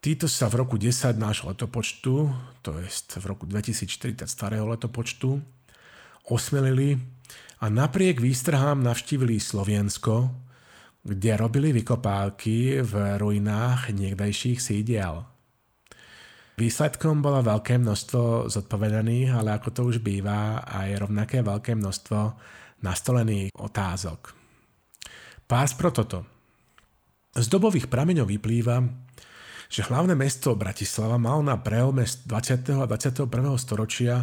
Títo 0.00 0.32
sa 0.32 0.48
v 0.48 0.64
roku 0.64 0.80
10 0.80 1.20
nášho 1.20 1.52
letopočtu, 1.52 2.32
to 2.64 2.70
je 2.80 2.88
v 3.20 3.24
roku 3.28 3.44
2040 3.44 4.24
starého 4.24 4.64
letopočtu, 4.64 5.44
osmelili 6.24 6.96
a 7.60 7.68
napriek 7.68 8.16
výstrahám 8.16 8.80
navštívili 8.80 9.36
Slovensko, 9.36 10.32
kde 11.04 11.36
robili 11.36 11.76
vykopávky 11.76 12.80
v 12.80 12.92
ruinách 13.20 13.92
niekdajších 13.92 14.56
sídiel. 14.56 15.29
Výsledkom 16.60 17.24
bolo 17.24 17.40
veľké 17.40 17.80
množstvo 17.80 18.52
zodpovedaných, 18.52 19.32
ale 19.32 19.56
ako 19.56 19.68
to 19.72 19.80
už 19.88 20.04
býva, 20.04 20.60
aj 20.60 21.08
rovnaké 21.08 21.40
veľké 21.40 21.72
množstvo 21.72 22.20
nastolených 22.84 23.56
otázok. 23.56 24.36
Pás 25.48 25.72
pro 25.72 25.88
toto. 25.88 26.28
Z 27.32 27.48
dobových 27.48 27.88
prameňov 27.88 28.28
vyplýva, 28.28 28.76
že 29.72 29.88
hlavné 29.88 30.12
mesto 30.12 30.52
Bratislava 30.52 31.16
malo 31.16 31.40
na 31.40 31.56
prelome 31.56 32.04
20. 32.04 32.28
a 32.76 32.84
21. 32.84 33.24
storočia 33.56 34.20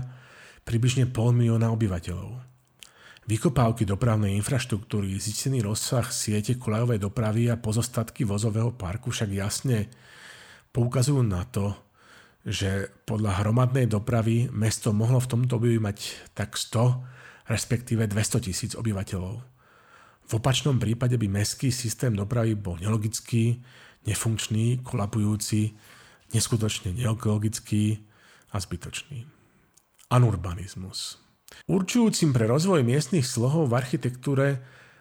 približne 0.61 1.09
pol 1.09 1.33
milióna 1.33 1.73
obyvateľov. 1.73 2.37
Vykopávky 3.25 3.81
dopravnej 3.81 4.37
infraštruktúry, 4.37 5.09
zistený 5.17 5.65
rozsah 5.65 6.05
siete 6.13 6.53
kolejovej 6.61 7.01
dopravy 7.01 7.49
a 7.49 7.57
pozostatky 7.57 8.29
vozového 8.29 8.77
parku 8.77 9.09
však 9.09 9.29
jasne 9.33 9.89
poukazujú 10.69 11.25
na 11.25 11.41
to, 11.49 11.86
že 12.47 12.87
podľa 13.03 13.43
hromadnej 13.43 13.91
dopravy 13.91 14.47
mesto 14.55 14.95
mohlo 14.95 15.19
v 15.19 15.27
tomto 15.27 15.59
období 15.59 15.83
mať 15.83 16.31
tak 16.31 16.55
100, 16.55 17.51
respektíve 17.51 18.07
200 18.07 18.47
tisíc 18.47 18.71
obyvateľov. 18.71 19.43
V 20.27 20.31
opačnom 20.31 20.79
prípade 20.79 21.19
by 21.19 21.27
mestský 21.27 21.75
systém 21.75 22.15
dopravy 22.15 22.55
bol 22.55 22.79
nelogický, 22.79 23.59
nefunkčný, 24.07 24.79
kolabujúci, 24.79 25.75
neskutočne 26.31 26.95
neekologický 26.95 27.99
a 28.51 28.63
zbytočný. 28.63 29.27
Anurbanizmus. 30.07 31.19
Určujúcim 31.67 32.31
pre 32.31 32.47
rozvoj 32.47 32.83
miestnych 32.83 33.27
slohov 33.27 33.71
v 33.71 33.79
architektúre 33.79 34.47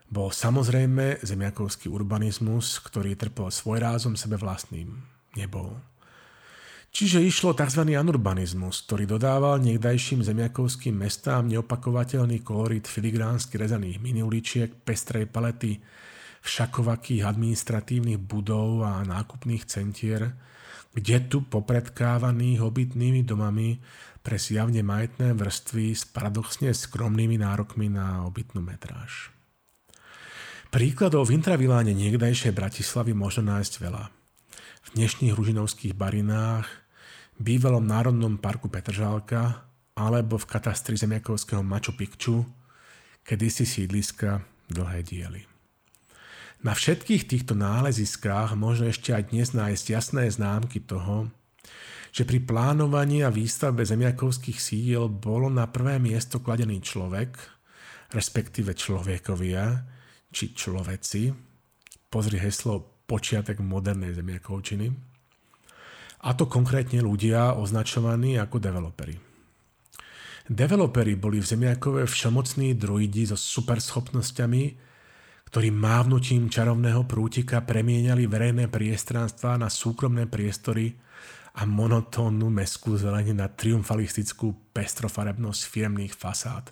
bol 0.06 0.30
samozrejme 0.30 1.22
zemiakovský 1.22 1.90
urbanizmus, 1.90 2.78
ktorý 2.82 3.18
trpel 3.18 3.50
svoj 3.50 3.82
rázom 3.82 4.14
sebe 4.14 4.38
vlastným. 4.38 4.98
Nebol. 5.35 5.78
Čiže 6.96 7.20
išlo 7.20 7.52
tzv. 7.52 7.92
anurbanizmus, 7.92 8.88
ktorý 8.88 9.04
dodával 9.04 9.61
niekdajším 9.61 10.24
zemiakovským 10.24 10.96
mestám 10.96 11.44
neopakovateľný 11.44 12.40
kolorit 12.40 12.88
filigránsky 12.88 13.61
rezaných 13.61 14.00
miniuličiek, 14.00 14.72
pestrej 14.80 15.28
palety, 15.28 15.76
všakovakých 16.40 17.28
administratívnych 17.28 18.16
budov 18.16 18.80
a 18.88 19.04
nákupných 19.04 19.68
centier, 19.68 20.40
kde 20.96 21.28
tu 21.28 21.44
popredkávaných 21.44 22.64
obytnými 22.64 23.28
domami 23.28 23.76
pre 24.24 24.40
zjavne 24.40 24.80
majetné 24.80 25.37
vrstvy 25.37 25.92
s 25.92 26.09
paradoxne 26.09 26.72
skromnými 26.72 27.37
nárokmi 27.37 27.92
na 27.92 28.24
obytnú 28.24 28.64
metráž. 28.64 29.28
Príkladov 30.72 31.28
v 31.28 31.44
intraviláne 31.44 31.92
niekdajšej 31.92 32.56
Bratislavy 32.56 33.12
možno 33.12 33.52
nájsť 33.52 33.85
veľa. 33.85 34.04
V 34.80 34.88
dnešných 34.96 35.37
ružinovských 35.37 35.92
barinách, 35.92 36.86
bývalom 37.37 37.85
Národnom 37.85 38.40
parku 38.40 38.68
Petržálka 38.72 39.68
alebo 39.96 40.37
v 40.37 40.49
katastri 40.49 40.96
zemiakovského 40.96 41.64
Machu 41.64 41.92
Picchu, 41.96 42.44
kedysi 43.25 43.64
sídliska 43.64 44.44
dlhé 44.68 45.01
diely. 45.05 45.42
Na 46.64 46.72
všetkých 46.72 47.29
týchto 47.29 47.53
náleziskách 47.53 48.57
možno 48.57 48.88
ešte 48.88 49.12
aj 49.12 49.33
dnes 49.33 49.53
nájsť 49.53 49.85
jasné 49.92 50.25
známky 50.33 50.81
toho, 50.85 51.29
že 52.16 52.25
pri 52.25 52.40
plánovaní 52.40 53.20
a 53.20 53.29
výstavbe 53.29 53.85
zemiakovských 53.85 54.57
sídiel 54.57 55.12
bolo 55.12 55.53
na 55.53 55.68
prvé 55.68 56.01
miesto 56.01 56.40
kladený 56.40 56.81
človek, 56.81 57.37
respektíve 58.16 58.72
človekovia, 58.72 59.85
či 60.33 60.57
človeci, 60.57 61.29
pozri 62.09 62.40
heslo 62.40 63.05
počiatek 63.05 63.61
modernej 63.61 64.16
zemiakovčiny, 64.16 65.15
a 66.22 66.33
to 66.33 66.48
konkrétne 66.48 67.05
ľudia 67.05 67.59
označovaní 67.59 68.40
ako 68.40 68.57
developery. 68.57 69.16
Developery 70.46 71.18
boli 71.18 71.42
v 71.42 71.48
Zemiakove 71.50 72.07
všemocní 72.07 72.79
druidi 72.79 73.26
so 73.26 73.35
superschopnosťami, 73.35 74.64
ktorí 75.50 75.68
mávnutím 75.74 76.46
čarovného 76.46 77.02
prútika 77.07 77.62
premieniali 77.66 78.31
verejné 78.31 78.70
priestranstva 78.70 79.59
na 79.59 79.66
súkromné 79.66 80.31
priestory 80.31 80.94
a 81.57 81.64
monotónnu 81.64 82.46
meskú 82.52 82.94
zelenie 82.94 83.33
na 83.35 83.48
triumfalistickú 83.50 84.70
pestrofarebnosť 84.76 85.61
firmných 85.66 86.14
fasád. 86.14 86.70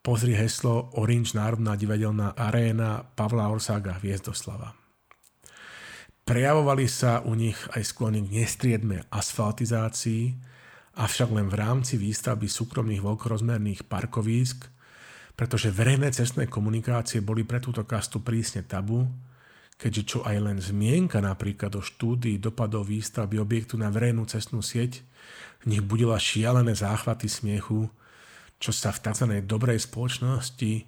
Pozri 0.00 0.32
heslo 0.32 0.88
Orange 0.96 1.36
Národná 1.36 1.76
divadelná 1.76 2.32
aréna 2.32 3.04
Pavla 3.04 3.52
Orsága 3.52 4.00
Hviezdoslava. 4.00 4.79
Prejavovali 6.30 6.86
sa 6.86 7.26
u 7.26 7.34
nich 7.34 7.58
aj 7.74 7.90
sklony 7.90 8.22
k 8.22 8.38
nestriedme 8.38 9.02
asfaltizácii, 9.10 10.38
avšak 10.94 11.34
len 11.34 11.50
v 11.50 11.58
rámci 11.58 11.98
výstavby 11.98 12.46
súkromných 12.46 13.02
veľkorozmerných 13.02 13.90
parkovísk– 13.90 14.64
pretože 15.40 15.72
verejné 15.72 16.12
cestné 16.12 16.52
komunikácie 16.52 17.24
boli 17.24 17.48
pre 17.48 17.64
túto 17.64 17.80
kastu 17.88 18.20
prísne 18.20 18.60
tabu, 18.60 19.08
keďže 19.80 20.02
čo 20.04 20.18
aj 20.20 20.36
len 20.36 20.60
zmienka 20.60 21.16
napríklad 21.24 21.72
o 21.76 21.82
štúdii 21.82 22.36
dopadov 22.36 22.84
výstavby 22.92 23.40
objektu 23.40 23.80
na 23.80 23.88
verejnú 23.88 24.28
cestnú 24.28 24.60
sieť 24.60 25.00
v 25.64 25.72
nich 25.72 25.80
budila 25.80 26.20
šialené 26.20 26.76
záchvaty 26.76 27.24
smiechu, 27.24 27.88
čo 28.60 28.68
sa 28.68 28.92
v 28.92 29.00
tzv. 29.00 29.24
dobrej 29.40 29.80
spoločnosti 29.80 30.84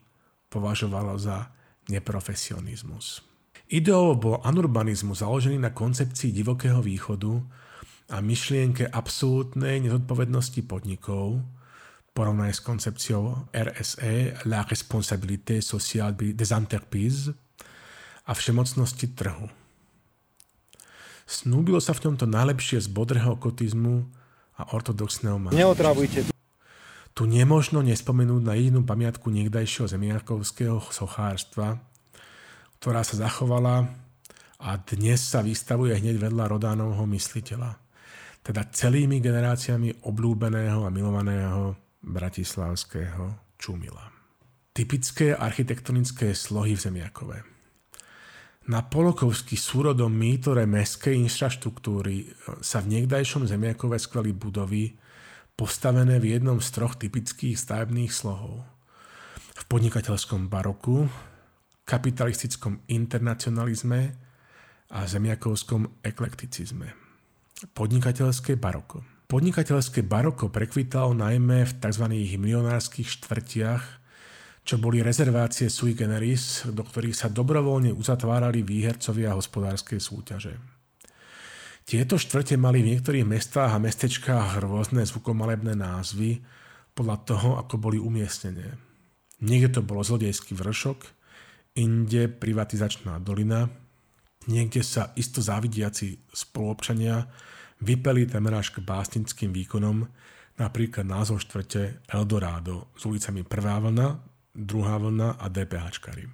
považovalo 0.52 1.16
za 1.16 1.48
neprofesionizmus. 1.88 3.31
Ideou 3.72 4.12
bol 4.20 4.36
anurbanizmus 4.44 5.24
založený 5.24 5.56
na 5.56 5.72
koncepcii 5.72 6.28
divokého 6.28 6.84
východu 6.84 7.40
a 8.12 8.20
myšlienke 8.20 8.84
absolútnej 8.84 9.80
nezodpovednosti 9.80 10.60
podnikov, 10.68 11.40
porovnané 12.12 12.52
s 12.52 12.60
koncepciou 12.60 13.48
RSE, 13.48 14.44
la 14.44 14.60
responsabilité 14.68 15.64
sociale 15.64 16.12
des 16.12 16.52
entreprises 16.52 17.32
a 18.28 18.36
všemocnosti 18.36 19.16
trhu. 19.16 19.48
Snúbilo 21.24 21.80
sa 21.80 21.96
v 21.96 22.12
tomto 22.12 22.28
najlepšie 22.28 22.76
z 22.84 22.92
bodrého 22.92 23.40
kotizmu 23.40 24.04
a 24.60 24.68
ortodoxného 24.76 25.48
manželstva. 25.48 25.64
Neotravujte. 25.64 26.18
Tu 27.16 27.22
nemožno 27.24 27.80
nespomenúť 27.80 28.42
na 28.44 28.52
jednu 28.52 28.84
pamiatku 28.84 29.32
niekdajšieho 29.32 29.88
zemiakovského 29.88 30.76
sochárstva, 30.92 31.80
ktorá 32.82 33.06
sa 33.06 33.14
zachovala 33.14 33.86
a 34.58 34.74
dnes 34.74 35.22
sa 35.22 35.38
vystavuje 35.38 35.94
hneď 35.94 36.18
vedľa 36.18 36.50
Rodánovho 36.50 37.06
mysliteľa, 37.14 37.78
teda 38.42 38.74
celými 38.74 39.22
generáciami 39.22 40.02
obľúbeného 40.02 40.82
a 40.82 40.90
milovaného 40.90 41.78
bratislavského 42.02 43.54
Čumila. 43.54 44.10
Typické 44.74 45.30
architektonické 45.30 46.34
slohy 46.34 46.74
v 46.74 46.82
Zemiakove. 46.82 47.38
Na 48.66 48.82
polokovský 48.82 49.54
súrodom 49.54 50.10
mýtore 50.10 50.66
mestskej 50.66 51.14
infraštruktúry 51.22 52.34
sa 52.66 52.82
v 52.82 52.98
niekdajšom 52.98 53.46
Zemiakove 53.46 53.94
skveli 54.02 54.34
budovy, 54.34 54.98
postavené 55.54 56.18
v 56.18 56.34
jednom 56.34 56.58
z 56.58 56.66
troch 56.74 56.98
typických 56.98 57.54
stavebných 57.54 58.10
slohov. 58.10 58.66
V 59.54 59.62
podnikateľskom 59.70 60.50
baroku, 60.50 61.06
kapitalistickom 61.84 62.86
internacionalizme 62.90 64.00
a 64.92 65.08
zemiakovskom 65.08 66.04
eklekticizme. 66.04 66.94
Podnikateľské 67.72 68.58
baroko. 68.58 69.02
Podnikateľské 69.30 70.04
baroko 70.04 70.52
prekvitalo 70.52 71.16
najmä 71.16 71.64
v 71.64 71.72
tzv. 71.80 72.04
milionárskych 72.36 73.08
štvrtiach, 73.08 73.84
čo 74.62 74.78
boli 74.78 75.02
rezervácie 75.02 75.66
sui 75.72 75.96
generis, 75.96 76.68
do 76.68 76.84
ktorých 76.84 77.16
sa 77.16 77.32
dobrovoľne 77.32 77.90
uzatvárali 77.96 78.62
výhercovia 78.62 79.34
hospodárskej 79.34 79.98
súťaže. 79.98 80.54
Tieto 81.82 82.14
štvrte 82.14 82.54
mali 82.54 82.78
v 82.78 82.94
niektorých 82.94 83.26
mestách 83.26 83.74
a 83.74 83.82
mestečkách 83.82 84.62
rôzne 84.62 85.02
zvukomalebné 85.02 85.74
názvy 85.74 86.38
podľa 86.94 87.16
toho, 87.26 87.48
ako 87.58 87.74
boli 87.80 87.98
umiestnené. 87.98 88.78
Niekde 89.42 89.80
to 89.80 89.82
bolo 89.82 90.06
zlodejský 90.06 90.54
vršok, 90.54 91.21
inde 91.74 92.28
privatizačná 92.28 93.18
dolina, 93.20 93.68
niekde 94.46 94.84
sa 94.84 95.16
isto 95.16 95.40
závidiaci 95.40 96.28
spoluobčania 96.32 97.24
vypeli 97.82 98.28
temer 98.28 98.54
až 98.54 98.76
k 98.76 98.84
básnickým 98.84 99.50
výkonom, 99.50 100.06
napríklad 100.60 101.08
názov 101.08 101.42
štvrte 101.42 102.04
Eldorado 102.12 102.92
s 102.94 103.08
ulicami 103.08 103.42
Prvá 103.42 103.80
vlna, 103.82 104.32
Druhá 104.52 105.00
vlna 105.00 105.40
a 105.40 105.48
DPHčkari. 105.48 106.28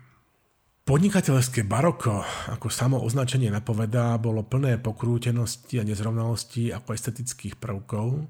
Podnikateľské 0.83 1.69
baroko, 1.69 2.25
ako 2.51 2.67
samo 2.73 2.99
označenie 3.05 3.53
napovedá, 3.53 4.17
bolo 4.19 4.43
plné 4.43 4.81
pokrútenosti 4.81 5.79
a 5.79 5.87
nezrovnalostí 5.87 6.75
ako 6.75 6.97
estetických 6.97 7.61
prvkov, 7.61 8.27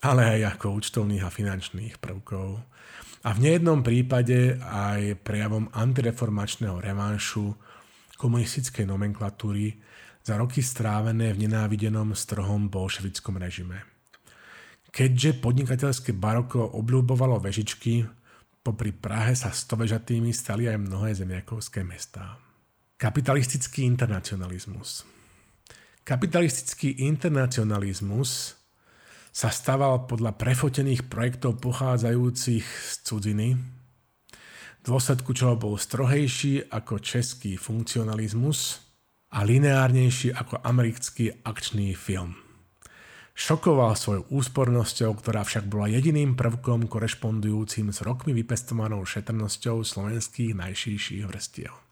ale 0.00 0.38
aj 0.38 0.56
ako 0.56 0.80
účtovných 0.80 1.26
a 1.26 1.34
finančných 1.34 1.98
prvkov. 2.00 2.62
A 3.20 3.36
v 3.36 3.42
nejednom 3.44 3.84
prípade 3.84 4.56
aj 4.64 5.20
prejavom 5.20 5.68
antireformačného 5.76 6.80
revanšu 6.80 7.52
komunistickej 8.16 8.88
nomenklatúry 8.88 9.76
za 10.24 10.40
roky 10.40 10.64
strávené 10.64 11.32
v 11.36 11.48
nenávidenom 11.48 12.16
strohom 12.16 12.72
bolševickom 12.72 13.36
režime. 13.40 13.84
Keďže 14.90 15.40
podnikateľské 15.40 16.16
baroko 16.16 16.64
obľúbovalo 16.64 17.40
vežičky, 17.40 18.04
Popri 18.60 18.92
Prahe 18.92 19.32
sa 19.32 19.48
stovežatými 19.48 20.32
stali 20.36 20.68
aj 20.68 20.76
mnohé 20.76 21.16
zemiakovské 21.16 21.80
mestá. 21.80 22.36
Kapitalistický 23.00 23.88
internacionalizmus 23.88 25.08
Kapitalistický 26.04 27.08
internacionalizmus 27.08 28.59
sa 29.30 29.48
stával 29.54 30.10
podľa 30.10 30.34
prefotených 30.34 31.06
projektov 31.06 31.62
pochádzajúcich 31.62 32.66
z 32.66 32.94
cudziny, 33.06 33.48
v 34.80 34.88
dôsledku 34.88 35.36
čoho 35.36 35.60
bol 35.60 35.76
strohejší 35.76 36.72
ako 36.72 37.04
český 37.04 37.60
funkcionalizmus 37.60 38.80
a 39.30 39.44
lineárnejší 39.44 40.32
ako 40.32 40.64
americký 40.64 41.36
akčný 41.44 41.92
film. 41.92 42.34
Šokoval 43.36 43.96
svojou 43.96 44.24
úspornosťou, 44.32 45.16
ktorá 45.16 45.44
však 45.44 45.68
bola 45.68 45.88
jediným 45.88 46.36
prvkom 46.36 46.88
korešpondujúcim 46.88 47.92
s 47.92 48.04
rokmi 48.04 48.36
vypestovanou 48.36 49.04
šetrnosťou 49.06 49.84
slovenských 49.84 50.52
najšíších 50.56 51.24
vrstiev. 51.24 51.89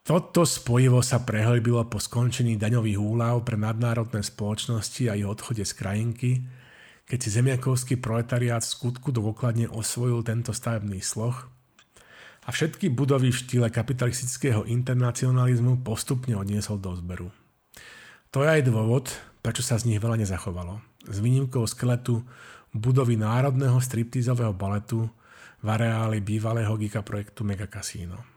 Toto 0.00 0.48
spojivo 0.48 1.04
sa 1.04 1.20
prehlbilo 1.20 1.84
po 1.86 2.00
skončení 2.00 2.56
daňových 2.56 2.98
úľav 2.98 3.44
pre 3.44 3.60
nadnárodné 3.60 4.24
spoločnosti 4.24 5.12
a 5.12 5.16
ich 5.16 5.28
odchode 5.28 5.60
z 5.60 5.72
krajinky, 5.76 6.30
keď 7.04 7.18
si 7.20 7.28
zemiakovský 7.36 8.00
proletariát 8.00 8.64
v 8.64 8.72
skutku 8.72 9.12
dôkladne 9.12 9.68
osvojil 9.68 10.24
tento 10.24 10.56
stavebný 10.56 11.02
sloh 11.04 11.36
a 12.46 12.48
všetky 12.48 12.88
budovy 12.88 13.28
v 13.28 13.40
štýle 13.44 13.68
kapitalistického 13.68 14.64
internacionalizmu 14.64 15.84
postupne 15.84 16.32
odniesol 16.38 16.80
do 16.80 16.96
zberu. 16.96 17.28
To 18.30 18.46
je 18.46 18.48
aj 18.48 18.62
dôvod, 18.70 19.10
prečo 19.42 19.60
sa 19.60 19.76
z 19.76 19.90
nich 19.90 20.00
veľa 20.00 20.22
nezachovalo. 20.22 20.78
S 21.10 21.18
výnimkou 21.18 21.66
skeletu 21.66 22.22
budovy 22.70 23.18
národného 23.18 23.76
striptizového 23.82 24.54
baletu 24.54 25.10
v 25.60 25.66
areáli 25.66 26.22
bývalého 26.22 26.72
gigaprojektu 26.78 27.42
Mega 27.42 27.66
Casino. 27.66 28.29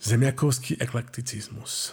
Zemiakovský 0.00 0.80
eklekticizmus. 0.80 1.92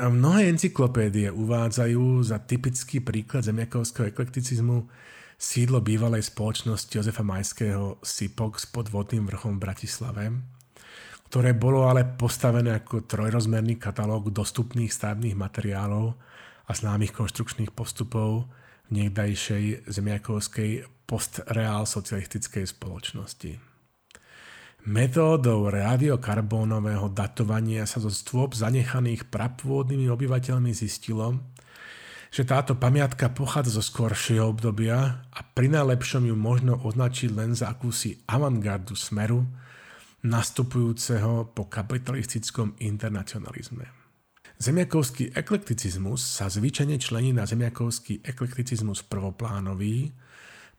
Mnohé 0.00 0.48
encyklopédie 0.48 1.28
uvádzajú 1.28 2.24
za 2.24 2.40
typický 2.40 3.04
príklad 3.04 3.44
zemiakovského 3.44 4.08
eklekticizmu 4.08 4.88
sídlo 5.36 5.84
bývalej 5.84 6.32
spoločnosti 6.32 6.88
Jozefa 6.88 7.20
Majského 7.20 8.00
SIPOK 8.00 8.56
s 8.56 8.64
podvodným 8.64 9.28
vrchom 9.28 9.60
v 9.60 9.62
Bratislave, 9.68 10.24
ktoré 11.28 11.52
bolo 11.52 11.84
ale 11.84 12.08
postavené 12.16 12.80
ako 12.80 13.04
trojrozmerný 13.04 13.76
katalóg 13.76 14.32
dostupných 14.32 14.88
stavebných 14.88 15.36
materiálov 15.36 16.16
a 16.64 16.72
známych 16.72 17.12
konštrukčných 17.12 17.76
postupov 17.76 18.48
v 18.88 19.04
niekdajšej 19.04 19.84
zemiakovskej 19.84 20.88
postreál 21.04 21.84
socialistickej 21.84 22.64
spoločnosti. 22.72 23.71
Metódou 24.82 25.70
radiokarbónového 25.70 27.06
datovania 27.14 27.86
sa 27.86 28.02
zo 28.02 28.10
stôp 28.10 28.58
zanechaných 28.58 29.30
prapôvodnými 29.30 30.10
obyvateľmi 30.10 30.74
zistilo, 30.74 31.38
že 32.34 32.42
táto 32.42 32.74
pamiatka 32.74 33.30
pochádza 33.30 33.78
zo 33.78 33.82
skoršieho 33.86 34.50
obdobia 34.50 35.22
a 35.30 35.40
pri 35.54 35.70
najlepšom 35.70 36.26
ju 36.26 36.34
možno 36.34 36.82
označiť 36.82 37.30
len 37.30 37.54
za 37.54 37.70
akúsi 37.70 38.26
avantgardu 38.26 38.98
smeru, 38.98 39.46
nastupujúceho 40.26 41.54
po 41.54 41.70
kapitalistickom 41.70 42.74
internacionalizme. 42.82 43.86
Zemiakovský 44.58 45.30
eklekticizmus 45.30 46.26
sa 46.26 46.50
zvyčajne 46.50 46.98
člení 46.98 47.30
na 47.30 47.46
zemiakovský 47.46 48.26
eklekticizmus 48.26 49.06
prvoplánový, 49.06 50.10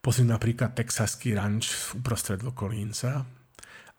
pozri 0.03 0.27
napríklad 0.27 0.75
texaský 0.75 1.39
ranč 1.39 1.95
uprostred 1.95 2.43
Vokolínca, 2.43 3.42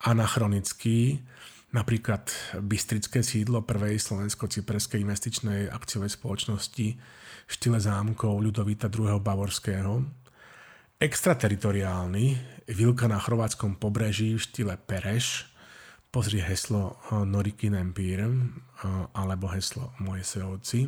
anachronický, 0.03 1.23
napríklad 1.71 2.31
Bystrické 2.59 3.23
sídlo 3.23 3.63
prvej 3.63 3.99
slovensko-cyperskej 3.99 5.03
investičnej 5.03 5.71
akciovej 5.71 6.15
spoločnosti 6.15 6.87
v 7.45 7.51
štýle 7.51 7.79
zámkov 7.79 8.41
Ľudovita 8.41 8.91
II. 8.91 9.19
Bavorského, 9.21 10.03
extrateritoriálny, 10.99 12.27
Vilka 12.71 13.05
na 13.11 13.21
chorvátskom 13.21 13.77
pobreží 13.77 14.35
v 14.35 14.41
štýle 14.41 14.75
Pereš, 14.81 15.53
pozri 16.15 16.39
heslo 16.39 16.97
eh, 17.11 17.27
Norikin 17.27 17.75
Empire 17.75 18.31
eh, 18.31 18.39
alebo 19.13 19.51
heslo 19.51 19.93
Moje 19.99 20.23
sejovci. 20.23 20.87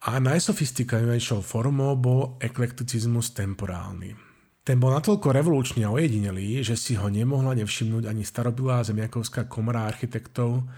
A 0.00 0.16
najsofistikovanejšou 0.16 1.44
formou 1.44 1.92
bol 1.92 2.40
eklekticizmus 2.40 3.36
temporálny. 3.36 4.29
Ten 4.60 4.76
bol 4.76 4.92
natoľko 4.92 5.32
revolučný 5.32 5.88
a 5.88 5.92
ojedinelý, 5.92 6.60
že 6.60 6.76
si 6.76 6.92
ho 6.92 7.08
nemohla 7.08 7.56
nevšimnúť 7.56 8.04
ani 8.04 8.28
starobilá 8.28 8.84
zemiakovská 8.84 9.48
komora 9.48 9.88
architektov, 9.88 10.68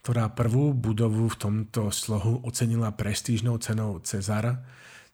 ktorá 0.00 0.32
prvú 0.32 0.72
budovu 0.72 1.28
v 1.28 1.36
tomto 1.36 1.92
slohu 1.92 2.40
ocenila 2.46 2.94
prestížnou 2.96 3.60
cenou 3.60 4.00
Cezar, 4.00 4.64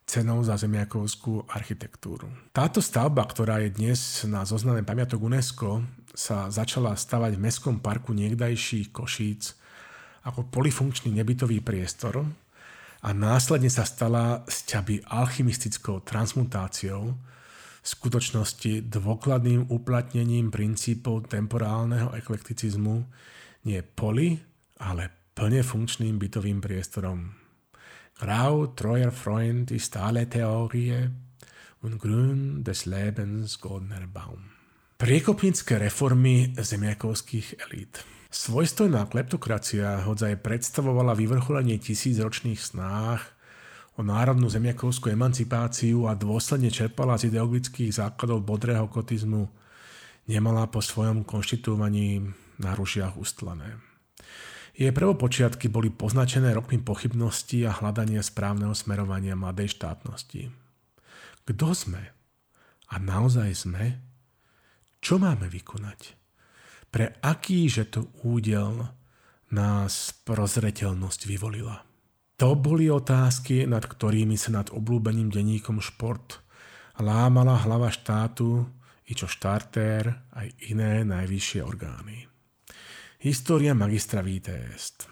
cenou 0.07 0.39
za 0.43 0.55
zemiakovskú 0.55 1.47
architektúru. 1.51 2.31
Táto 2.55 2.79
stavba, 2.79 3.27
ktorá 3.27 3.59
je 3.63 3.75
dnes 3.75 4.23
na 4.27 4.47
zozname 4.47 4.83
pamiatok 4.83 5.19
UNESCO, 5.23 5.83
sa 6.13 6.47
začala 6.47 6.93
stavať 6.93 7.35
v 7.35 7.43
Mestskom 7.43 7.81
parku 7.81 8.13
niekdajších 8.13 8.93
Košíc 8.93 9.57
ako 10.23 10.47
polifunkčný 10.47 11.11
nebytový 11.11 11.59
priestor 11.59 12.23
a 13.03 13.09
následne 13.11 13.67
sa 13.67 13.83
stala 13.83 14.47
z 14.47 14.77
ťaby 14.77 15.03
alchymistickou 15.09 15.99
transmutáciou, 16.05 17.11
skutočnosti 17.83 18.87
dôkladným 18.87 19.67
uplatnením 19.67 20.49
princípov 20.49 21.27
temporálneho 21.27 22.15
eklekticizmu 22.15 23.03
nie 23.67 23.83
poli, 23.83 24.39
ale 24.79 25.11
plne 25.35 25.61
funkčným 25.61 26.15
bytovým 26.15 26.63
priestorom. 26.63 27.35
Grau, 28.15 28.71
Treuer 28.71 29.11
Freund 29.11 29.75
i 29.75 29.79
stále 29.83 30.31
teórie 30.31 31.11
und 31.83 31.99
grün 31.99 32.63
des 32.63 32.87
Lebens 32.87 33.59
goldener 33.59 34.07
Baum. 34.07 34.39
Priekopnícke 34.97 35.75
reformy 35.75 36.55
zemiakovských 36.55 37.67
elít. 37.67 38.07
Svojstojná 38.31 39.05
kleptokracia 39.11 40.07
hodzaj 40.07 40.39
predstavovala 40.39 41.13
vyvrcholenie 41.13 41.77
tisícročných 41.77 42.61
snách 42.61 43.32
o 43.93 44.01
národnú 44.01 44.49
zemiakovskú 44.49 45.13
emancipáciu 45.13 46.09
a 46.09 46.17
dôsledne 46.17 46.73
čerpala 46.73 47.13
z 47.19 47.29
ideologických 47.29 47.93
základov 47.93 48.41
bodrého 48.41 48.89
kotizmu, 48.89 49.49
nemala 50.25 50.65
po 50.65 50.81
svojom 50.81 51.21
konštitúvaní 51.21 52.25
na 52.57 52.71
rušiach 52.73 53.19
ustlané. 53.19 53.77
Jej 54.73 54.89
prvopočiatky 54.89 55.69
boli 55.69 55.93
poznačené 55.93 56.49
rokmi 56.57 56.81
pochybností 56.81 57.61
a 57.69 57.77
hľadania 57.77 58.25
správneho 58.25 58.73
smerovania 58.73 59.37
mladej 59.37 59.77
štátnosti. 59.77 60.49
Kto 61.45 61.77
sme? 61.77 62.01
A 62.89 62.97
naozaj 62.97 63.53
sme? 63.53 64.01
Čo 64.97 65.21
máme 65.21 65.45
vykonať? 65.45 66.17
Pre 66.89 67.05
aký 67.21 67.69
že 67.69 67.85
to 67.85 68.09
údel 68.25 68.89
nás 69.53 70.17
prozreteľnosť 70.25 71.29
vyvolila? 71.29 71.92
To 72.43 72.59
boli 72.59 72.91
otázky, 72.91 73.63
nad 73.63 73.87
ktorými 73.87 74.35
sa 74.35 74.51
nad 74.51 74.67
oblúbeným 74.67 75.31
denníkom 75.31 75.79
šport 75.79 76.43
lámala 76.99 77.55
hlava 77.63 77.87
štátu 77.87 78.67
i 79.07 79.15
čo 79.15 79.31
štartér 79.31 80.11
aj 80.35 80.51
iné 80.67 81.07
najvyššie 81.07 81.63
orgány. 81.63 82.27
História 83.23 83.71
magistra 83.71 84.19
Vítest 84.19 85.07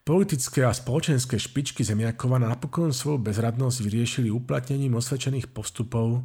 Politické 0.00 0.64
a 0.64 0.72
spoločenské 0.72 1.36
špičky 1.36 1.84
Zemiakova 1.84 2.40
napokon 2.40 2.96
svoju 2.96 3.20
bezradnosť 3.20 3.84
vyriešili 3.84 4.32
uplatnením 4.32 4.96
osvedčených 4.96 5.52
postupov, 5.52 6.24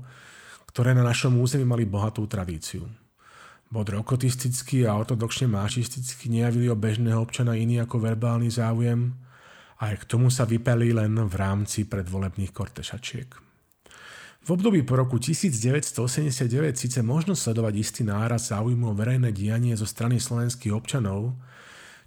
ktoré 0.72 0.96
na 0.96 1.04
našom 1.04 1.36
území 1.44 1.68
mali 1.68 1.84
bohatú 1.84 2.24
tradíciu. 2.24 2.88
Bodrokotisticky 3.68 4.88
a 4.88 4.96
ortodoxne 4.96 5.52
mášisticky 5.52 6.32
nejavili 6.32 6.72
o 6.72 6.80
bežného 6.80 7.20
občana 7.20 7.60
iný 7.60 7.84
ako 7.84 8.00
verbálny 8.00 8.48
záujem 8.48 9.28
a 9.80 9.96
aj 9.96 10.04
k 10.04 10.10
tomu 10.12 10.28
sa 10.28 10.44
vypeli 10.44 10.92
len 10.92 11.16
v 11.16 11.36
rámci 11.40 11.88
predvolebných 11.88 12.52
kortešačiek. 12.52 13.50
V 14.40 14.50
období 14.56 14.84
po 14.88 14.96
roku 14.96 15.20
1989 15.20 16.76
síce 16.76 17.00
možno 17.04 17.36
sledovať 17.36 17.74
istý 17.76 18.02
náraz 18.08 18.52
záujmu 18.52 18.92
o 18.92 18.98
verejné 18.98 19.36
dianie 19.36 19.76
zo 19.76 19.84
strany 19.88 20.20
slovenských 20.20 20.72
občanov, 20.72 21.36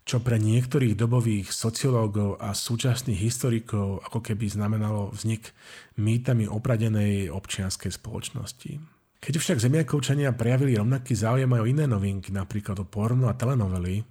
čo 0.03 0.19
pre 0.19 0.41
niektorých 0.41 0.99
dobových 0.99 1.55
sociológov 1.55 2.43
a 2.43 2.51
súčasných 2.51 3.21
historikov 3.23 4.03
ako 4.03 4.19
keby 4.19 4.51
znamenalo 4.51 5.15
vznik 5.15 5.55
mýtami 5.95 6.51
opradenej 6.51 7.31
občianskej 7.31 7.95
spoločnosti. 7.95 8.83
Keď 9.23 9.35
však 9.39 9.63
zemiakovčania 9.63 10.35
prejavili 10.35 10.75
rovnaký 10.75 11.15
záujem 11.15 11.47
aj 11.47 11.63
o 11.63 11.71
iné 11.71 11.87
novinky, 11.87 12.35
napríklad 12.35 12.83
o 12.83 12.87
porno 12.89 13.31
a 13.31 13.39
telenovely, 13.39 14.03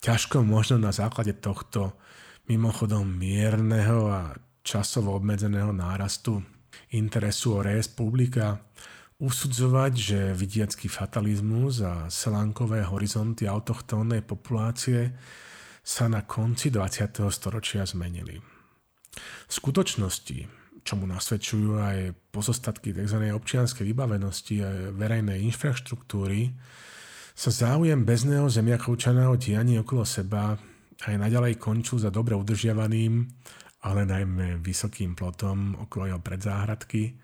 ťažko 0.00 0.40
možno 0.40 0.80
na 0.80 0.88
základe 0.88 1.36
tohto 1.36 1.92
mimochodom 2.48 3.04
mierneho 3.04 4.08
a 4.08 4.32
časovo 4.64 5.12
obmedzeného 5.16 5.72
nárastu 5.72 6.40
interesu 6.96 7.56
o 7.56 7.60
res 7.60 7.88
publika 7.88 8.60
usudzovať, 9.18 9.92
že 9.92 10.20
vidiacký 10.32 10.86
fatalizmus 10.88 11.84
a 11.84 12.06
selánkové 12.08 12.86
horizonty 12.86 13.44
autochtónnej 13.50 14.22
populácie 14.24 15.12
sa 15.82 16.06
na 16.08 16.22
konci 16.24 16.70
20. 16.72 17.28
storočia 17.28 17.84
zmenili. 17.84 18.38
V 19.48 19.52
skutočnosti, 19.52 20.46
čomu 20.86 21.04
nasvedčujú 21.10 21.80
aj 21.80 21.98
pozostatky 22.30 22.94
tzv. 22.94 23.34
občianskej 23.34 23.84
vybavenosti 23.88 24.56
a 24.62 24.68
verejnej 24.94 25.42
infraštruktúry, 25.50 26.54
sa 27.38 27.50
záujem 27.50 28.02
bezného 28.02 28.46
zemiakovčaného 28.50 29.34
dianí 29.38 29.78
okolo 29.82 30.02
seba 30.02 30.58
aj 31.06 31.14
naďalej 31.14 31.62
končil 31.62 32.02
za 32.02 32.10
dobre 32.10 32.34
udržiavaným, 32.34 33.28
ale 33.86 34.02
najmä 34.02 34.58
vysokým 34.58 35.14
plotom 35.14 35.78
okolo 35.78 36.10
jeho 36.10 36.20
predzáhradky, 36.22 37.14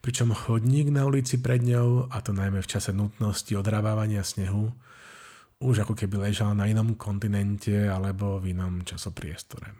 pričom 0.00 0.32
chodník 0.32 0.88
na 0.88 1.04
ulici 1.04 1.36
pred 1.36 1.60
ňou, 1.60 2.08
a 2.08 2.24
to 2.24 2.32
najmä 2.32 2.64
v 2.64 2.70
čase 2.70 2.96
nutnosti 2.96 3.52
odrávávania 3.52 4.24
snehu, 4.24 4.72
už 5.60 5.84
ako 5.84 5.92
keby 5.92 6.32
ležal 6.32 6.56
na 6.56 6.64
inom 6.64 6.96
kontinente 6.96 7.84
alebo 7.84 8.40
v 8.40 8.56
inom 8.56 8.80
časopriestore. 8.80 9.76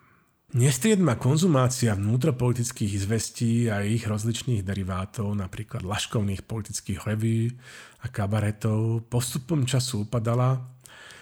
Nestriedma 0.50 1.14
konzumácia 1.14 1.94
vnútropolitických 1.94 2.98
izvestí 2.98 3.70
a 3.70 3.86
ich 3.86 4.02
rozličných 4.02 4.66
derivátov, 4.66 5.30
napríklad 5.38 5.86
laškovných 5.86 6.42
politických 6.42 7.06
reví 7.06 7.54
a 8.02 8.10
kabaretov, 8.10 9.06
postupom 9.06 9.62
času 9.62 10.10
upadala 10.10 10.58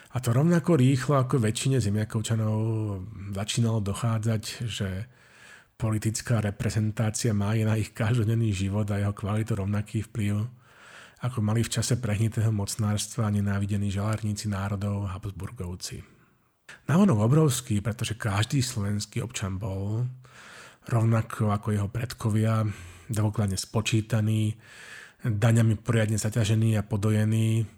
a 0.09 0.17
to 0.25 0.33
rovnako 0.33 0.81
rýchlo 0.81 1.21
ako 1.21 1.37
väčšine 1.37 1.85
zemiakovčanov 1.85 2.57
začínalo 3.37 3.85
dochádzať, 3.85 4.43
že 4.65 5.05
politická 5.77 6.41
reprezentácia 6.41 7.37
má 7.37 7.53
je 7.53 7.69
na 7.69 7.77
ich 7.77 7.93
každodenný 7.93 8.57
život 8.57 8.89
a 8.89 8.99
jeho 8.99 9.13
kvalitu 9.13 9.55
rovnaký 9.61 10.09
vplyv, 10.09 10.49
ako 11.23 11.39
mali 11.45 11.61
v 11.61 11.73
čase 11.77 12.01
prehnitého 12.01 12.49
mocnárstva 12.49 13.29
nenávidení 13.29 13.93
žalárníci 13.93 14.49
národov 14.49 15.13
Habsburgovci. 15.13 16.01
Navonok 16.89 17.19
obrovský, 17.29 17.85
pretože 17.85 18.17
každý 18.17 18.65
slovenský 18.65 19.21
občan 19.21 19.61
bol, 19.61 20.09
rovnako 20.89 21.53
ako 21.53 21.69
jeho 21.73 21.89
predkovia, 21.89 22.65
dôkladne 23.13 23.57
spočítaný, 23.61 24.57
daňami 25.21 25.77
poriadne 25.81 26.17
zaťažený 26.17 26.81
a 26.81 26.87
podojený 26.87 27.78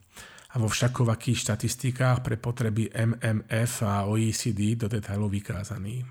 a 0.51 0.55
vo 0.59 0.67
všakovakých 0.67 1.47
štatistikách 1.47 2.27
pre 2.27 2.35
potreby 2.35 2.91
MMF 2.91 3.87
a 3.87 4.11
OECD 4.11 4.75
do 4.75 4.91
detailu 4.91 5.31
vykázaný. 5.31 6.03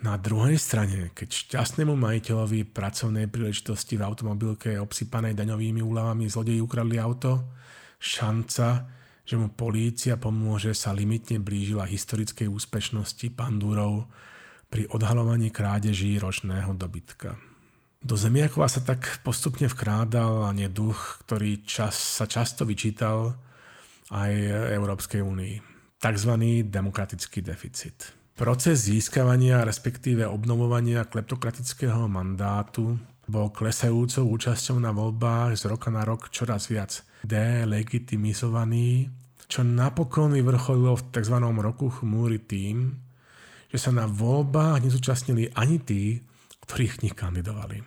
Na 0.00 0.16
druhej 0.16 0.56
strane, 0.56 1.12
keď 1.12 1.28
šťastnému 1.28 1.92
majiteľovi 1.92 2.64
pracovnej 2.72 3.28
príležitosti 3.28 4.00
v 4.00 4.04
automobilke 4.08 4.80
obsypanej 4.80 5.36
daňovými 5.36 5.84
úľavami 5.84 6.24
zlodeji 6.24 6.60
ukradli 6.60 6.96
auto, 6.96 7.52
šanca, 8.00 8.88
že 9.28 9.36
mu 9.36 9.52
polícia 9.52 10.16
pomôže 10.16 10.72
sa 10.72 10.96
limitne 10.96 11.36
blížila 11.36 11.84
historickej 11.84 12.48
úspešnosti 12.48 13.28
pandúrov 13.36 14.08
pri 14.72 14.88
odhalovaní 14.88 15.52
krádeží 15.52 16.16
ročného 16.16 16.72
dobytka. 16.72 17.36
Do 18.00 18.16
Zemiakova 18.16 18.72
sa 18.72 18.80
tak 18.80 19.20
postupne 19.20 19.68
vkrádal 19.68 20.48
a 20.48 20.56
neduch, 20.56 21.20
ktorý 21.28 21.60
čas, 21.68 21.92
sa 21.92 22.24
často 22.24 22.64
vyčítal 22.64 23.36
aj 24.10 24.32
Európskej 24.74 25.22
únii. 25.22 25.54
Takzvaný 26.00 26.66
demokratický 26.66 27.44
deficit. 27.44 28.12
Proces 28.34 28.88
získavania, 28.88 29.68
respektíve 29.68 30.24
obnovovania 30.24 31.04
kleptokratického 31.04 32.08
mandátu 32.08 32.96
bol 33.28 33.52
klesajúcou 33.52 34.26
účasťou 34.32 34.80
na 34.80 34.90
voľbách 34.90 35.60
z 35.60 35.62
roka 35.68 35.92
na 35.92 36.02
rok 36.02 36.32
čoraz 36.32 36.66
viac 36.72 37.04
delegitimizovaný, 37.22 39.12
čo 39.44 39.60
napokon 39.60 40.32
vyvrcholilo 40.34 40.96
v 40.96 41.06
tzv. 41.12 41.36
roku 41.36 41.92
chmúry 41.92 42.40
tým, 42.42 42.96
že 43.70 43.78
sa 43.78 43.94
na 43.94 44.08
voľbách 44.08 44.82
nezúčastnili 44.82 45.52
ani 45.54 45.78
tí, 45.78 46.18
ktorých 46.66 47.06
nich 47.06 47.14
kandidovali. 47.14 47.84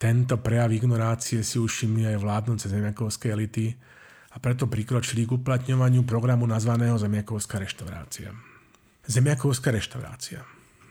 Tento 0.00 0.40
prejav 0.40 0.72
ignorácie 0.72 1.44
si 1.44 1.60
už 1.60 1.86
aj 1.86 2.16
vládnoce 2.16 2.72
zemiakovské 2.72 3.36
elity 3.36 3.76
a 4.30 4.36
preto 4.38 4.70
prikročili 4.70 5.26
k 5.26 5.34
uplatňovaniu 5.34 6.06
programu 6.06 6.46
nazvaného 6.46 6.94
Zemiakovská 6.94 7.58
reštaurácia. 7.58 8.30
Zemiakovská 9.10 9.74
reštaurácia. 9.74 10.46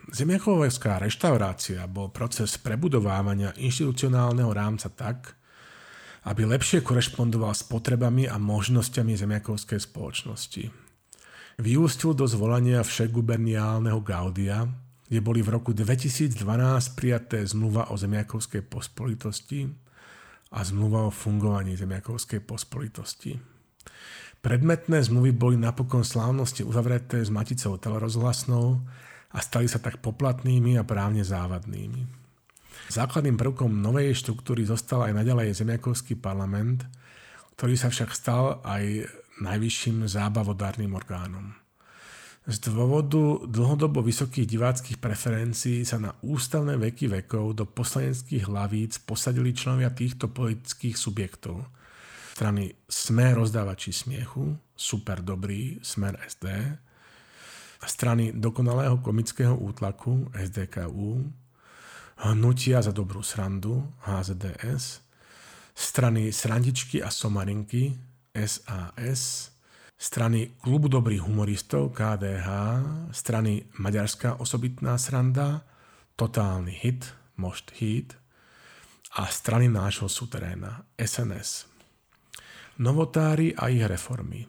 Zemiakovská 0.10 1.00
reštaurácia 1.00 1.86
bol 1.86 2.10
proces 2.10 2.58
prebudovávania 2.58 3.54
inštitucionálneho 3.56 4.50
rámca 4.52 4.90
tak, 4.90 5.40
aby 6.28 6.44
lepšie 6.50 6.84
korešpondoval 6.84 7.56
s 7.56 7.64
potrebami 7.64 8.28
a 8.28 8.36
možnosťami 8.36 9.16
zemiakovskej 9.16 9.80
spoločnosti. 9.80 10.68
Vyústil 11.62 12.12
do 12.12 12.28
zvolania 12.28 12.84
všeguberniálneho 12.84 14.04
Gaudia, 14.04 14.68
kde 15.08 15.20
boli 15.24 15.40
v 15.40 15.54
roku 15.56 15.72
2012 15.72 16.36
prijaté 16.98 17.46
zmluva 17.48 17.94
o 17.94 17.96
zemiakovskej 17.96 18.68
pospolitosti 18.68 19.89
a 20.50 20.60
zmluva 20.66 21.08
o 21.08 21.12
fungovaní 21.14 21.78
zemiakovskej 21.78 22.41
pospolitosti. 22.41 23.38
Predmetné 24.39 25.04
zmluvy 25.04 25.36
boli 25.36 25.56
napokon 25.60 26.08
slávnosti 26.08 26.64
uzavreté 26.64 27.20
s 27.22 27.30
Maticou 27.30 27.76
telerozhlasnou 27.76 28.82
a 29.36 29.38
stali 29.43 29.68
sa 29.68 29.84
tak 29.84 30.00
poplatnými 30.00 30.80
a 30.80 30.88
právne 30.88 31.22
závadnými. 31.22 32.08
Základným 32.89 33.38
prvkom 33.38 33.70
novej 33.84 34.18
štruktúry 34.18 34.66
zostal 34.66 35.06
aj 35.06 35.14
naďalej 35.14 35.54
Zemiakovský 35.54 36.18
parlament, 36.18 36.88
ktorý 37.60 37.76
sa 37.78 37.91
však 37.91 38.10
stal 38.16 38.64
aj 38.66 39.06
najvyšším 39.43 40.08
zábavodárnym 40.10 40.95
orgánom. 40.97 41.54
Z 42.50 42.74
dôvodu 42.74 43.45
dlhodobo 43.45 44.02
vysokých 44.02 44.50
diváckých 44.50 44.97
preferencií 44.97 45.86
sa 45.86 46.02
na 46.02 46.18
ústavné 46.26 46.82
veky 46.82 47.22
vekov 47.22 47.54
do 47.54 47.70
poslaneckých 47.70 48.50
hlavíc 48.50 49.06
posadili 49.06 49.54
členovia 49.54 49.93
týchto 49.93 50.34
politických 50.34 50.97
subjektov. 50.97 51.62
Strany 52.34 52.74
Sme 52.89 53.38
rozdávači 53.38 53.93
smiechu, 53.93 54.58
Super 54.74 55.22
dobrý, 55.22 55.78
Smer 55.86 56.18
SD, 56.26 56.50
strany 57.86 58.34
Dokonalého 58.34 58.97
komického 58.97 59.54
útlaku, 59.54 60.34
SDKU, 60.34 61.30
Hnutia 62.26 62.82
za 62.82 62.89
dobrú 62.89 63.22
srandu, 63.22 63.86
HZDS, 64.10 65.06
strany 65.78 66.34
Srandičky 66.34 66.97
a 67.06 67.14
Somarinky, 67.14 67.93
SAS, 68.34 69.54
strany 70.00 70.56
Klubu 70.64 70.88
dobrých 70.88 71.28
humoristov 71.28 71.91
KDH, 71.91 72.47
strany 73.12 73.68
Maďarská 73.84 74.39
osobitná 74.39 74.95
sranda, 74.95 75.68
Totálny 76.16 76.72
hit, 76.72 77.04
Most 77.36 77.76
hit 77.76 78.16
a 79.20 79.28
strany 79.28 79.68
nášho 79.68 80.08
suteréna 80.08 80.88
SNS. 80.95 81.68
Novotári 82.80 83.52
a 83.52 83.68
ich 83.68 83.84
reformy. 83.84 84.47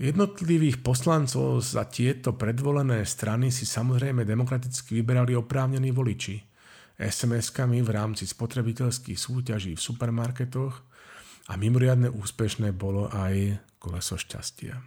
Jednotlivých 0.00 0.82
poslancov 0.82 1.62
za 1.62 1.86
tieto 1.86 2.34
predvolené 2.34 3.06
strany 3.06 3.54
si 3.54 3.62
samozrejme 3.68 4.26
demokraticky 4.26 4.98
vyberali 4.98 5.36
oprávnení 5.38 5.94
voliči. 5.94 6.42
SMS-kami 6.98 7.84
v 7.84 7.90
rámci 7.90 8.26
spotrebiteľských 8.26 9.18
súťaží 9.18 9.78
v 9.78 9.84
supermarketoch 9.84 10.89
a 11.50 11.58
mimoriadne 11.58 12.06
úspešné 12.14 12.70
bolo 12.70 13.10
aj 13.10 13.58
koleso 13.82 14.14
šťastia. 14.14 14.78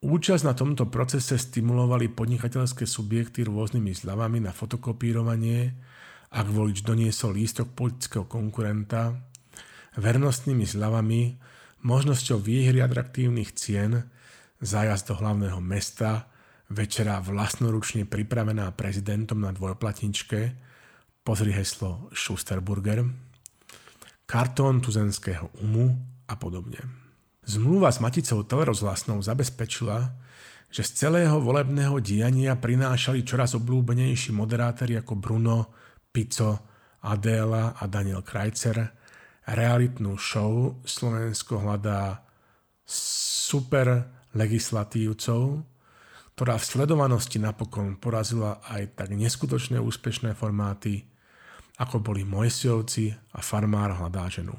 Účasť 0.00 0.44
na 0.44 0.52
tomto 0.56 0.88
procese 0.88 1.36
stimulovali 1.36 2.12
podnikateľské 2.12 2.84
subjekty 2.84 3.44
rôznymi 3.44 3.92
zľavami 3.92 4.44
na 4.44 4.52
fotokopírovanie, 4.52 5.76
ak 6.32 6.46
volič 6.48 6.84
doniesol 6.84 7.36
lístok 7.36 7.72
politického 7.76 8.24
konkurenta, 8.24 9.16
vernostnými 10.00 10.64
zľavami, 10.64 11.36
možnosťou 11.84 12.40
výhry 12.40 12.80
atraktívnych 12.80 13.52
cien, 13.56 14.08
zájazd 14.60 15.12
do 15.12 15.14
hlavného 15.20 15.60
mesta, 15.60 16.32
večera 16.72 17.20
vlastnoručne 17.20 18.08
pripravená 18.08 18.72
prezidentom 18.72 19.44
na 19.44 19.52
dvojplatničke, 19.52 20.40
pozri 21.24 21.52
heslo 21.52 22.08
Schusterburger, 22.16 23.04
kartón 24.30 24.78
tuzenského 24.78 25.50
umu 25.58 25.90
a 26.30 26.38
podobne. 26.38 26.78
Zmluva 27.42 27.90
s 27.90 27.98
Maticou 27.98 28.46
telerozhlasnou 28.46 29.18
zabezpečila, 29.18 30.06
že 30.70 30.86
z 30.86 30.90
celého 31.02 31.42
volebného 31.42 31.98
diania 31.98 32.54
prinášali 32.54 33.26
čoraz 33.26 33.58
obľúbenejší 33.58 34.30
moderátori 34.30 34.94
ako 34.94 35.18
Bruno, 35.18 35.74
Pico, 36.14 36.62
Adéla 37.02 37.74
a 37.74 37.90
Daniel 37.90 38.22
Krajcer 38.22 38.78
realitnú 39.50 40.14
show 40.14 40.78
Slovensko 40.86 41.58
hľadá 41.58 42.22
super 42.86 44.06
legislatívcov, 44.30 45.66
ktorá 46.38 46.54
v 46.54 46.68
sledovanosti 46.70 47.42
napokon 47.42 47.98
porazila 47.98 48.62
aj 48.62 48.94
tak 48.94 49.10
neskutočné 49.10 49.82
úspešné 49.82 50.38
formáty, 50.38 51.10
ako 51.80 52.04
boli 52.04 52.28
Mojsiovci 52.28 53.08
a 53.08 53.40
Farmár 53.40 53.96
hľadá 53.96 54.28
ženu. 54.28 54.52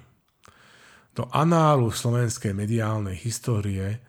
Do 1.13 1.29
análu 1.29 1.93
slovenskej 1.93 2.55
mediálnej 2.55 3.19
histórie 3.19 4.01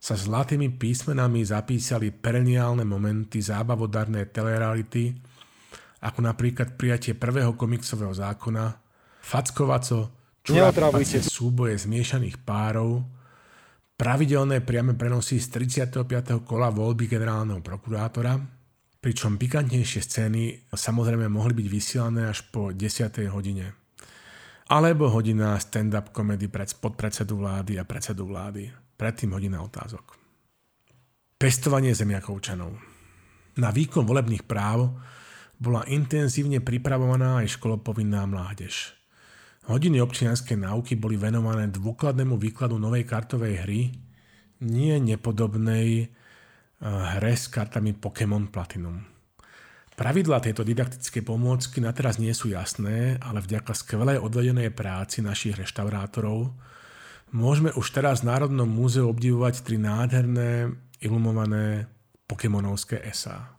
sa 0.00 0.16
zlatými 0.16 0.72
písmenami 0.76 1.44
zapísali 1.44 2.12
pereniálne 2.12 2.84
momenty 2.84 3.40
zábavodarné 3.40 4.28
telereality, 4.32 5.12
ako 6.04 6.18
napríklad 6.20 6.76
prijatie 6.76 7.16
prvého 7.16 7.56
komiksového 7.56 8.12
zákona, 8.12 8.64
fackovaco, 9.24 10.12
čurapacie 10.44 11.24
súboje 11.24 11.80
zmiešaných 11.80 12.36
párov, 12.44 13.00
pravidelné 13.96 14.60
priame 14.60 14.92
prenosy 14.92 15.40
z 15.40 15.56
35. 15.56 16.44
kola 16.44 16.68
voľby 16.68 17.08
generálneho 17.08 17.64
prokurátora, 17.64 18.36
pričom 19.04 19.36
pikantnejšie 19.36 20.00
scény 20.00 20.72
samozrejme 20.72 21.28
mohli 21.28 21.52
byť 21.52 21.66
vysielané 21.68 22.24
až 22.32 22.48
po 22.48 22.72
10. 22.72 23.12
hodine 23.28 23.76
alebo 24.64 25.12
hodina 25.12 25.60
stand-up 25.60 26.08
komedy 26.08 26.48
pred, 26.48 26.72
pod 26.80 26.96
predsedu 26.96 27.36
vlády 27.36 27.76
a 27.76 27.84
predsedu 27.84 28.24
vlády. 28.24 28.72
Predtým 28.96 29.36
hodina 29.36 29.60
otázok. 29.60 30.16
Pestovanie 31.36 31.92
zemiakovčanov. 31.92 32.72
Na 33.60 33.68
výkon 33.68 34.08
volebných 34.08 34.48
práv 34.48 34.96
bola 35.60 35.84
intenzívne 35.84 36.64
pripravovaná 36.64 37.44
aj 37.44 37.60
školopovinná 37.60 38.24
mládež. 38.24 38.96
Hodiny 39.68 40.00
občianskej 40.00 40.56
náuky 40.56 40.96
boli 40.96 41.20
venované 41.20 41.68
dôkladnému 41.68 42.40
výkladu 42.40 42.80
novej 42.80 43.04
kartovej 43.04 43.54
hry, 43.68 43.80
nie 44.64 44.96
nepodobnej 44.96 46.08
hre 46.82 47.34
s 47.36 47.46
kartami 47.52 47.94
Pokémon 47.94 48.50
Platinum. 48.50 49.04
Pravidlá 49.94 50.42
tejto 50.42 50.66
didaktickej 50.66 51.22
pomôcky 51.22 51.78
na 51.78 51.94
teraz 51.94 52.18
nie 52.18 52.34
sú 52.34 52.50
jasné, 52.50 53.14
ale 53.22 53.38
vďaka 53.38 53.70
skvelej 53.78 54.18
odvedenej 54.18 54.74
práci 54.74 55.22
našich 55.22 55.54
reštaurátorov 55.54 56.50
môžeme 57.30 57.70
už 57.78 57.94
teraz 57.94 58.26
v 58.26 58.34
Národnom 58.34 58.66
múzeu 58.66 59.06
obdivovať 59.06 59.62
tri 59.62 59.78
nádherné 59.78 60.74
ilumované 60.98 61.86
pokémonovské 62.26 63.06
esá. 63.06 63.54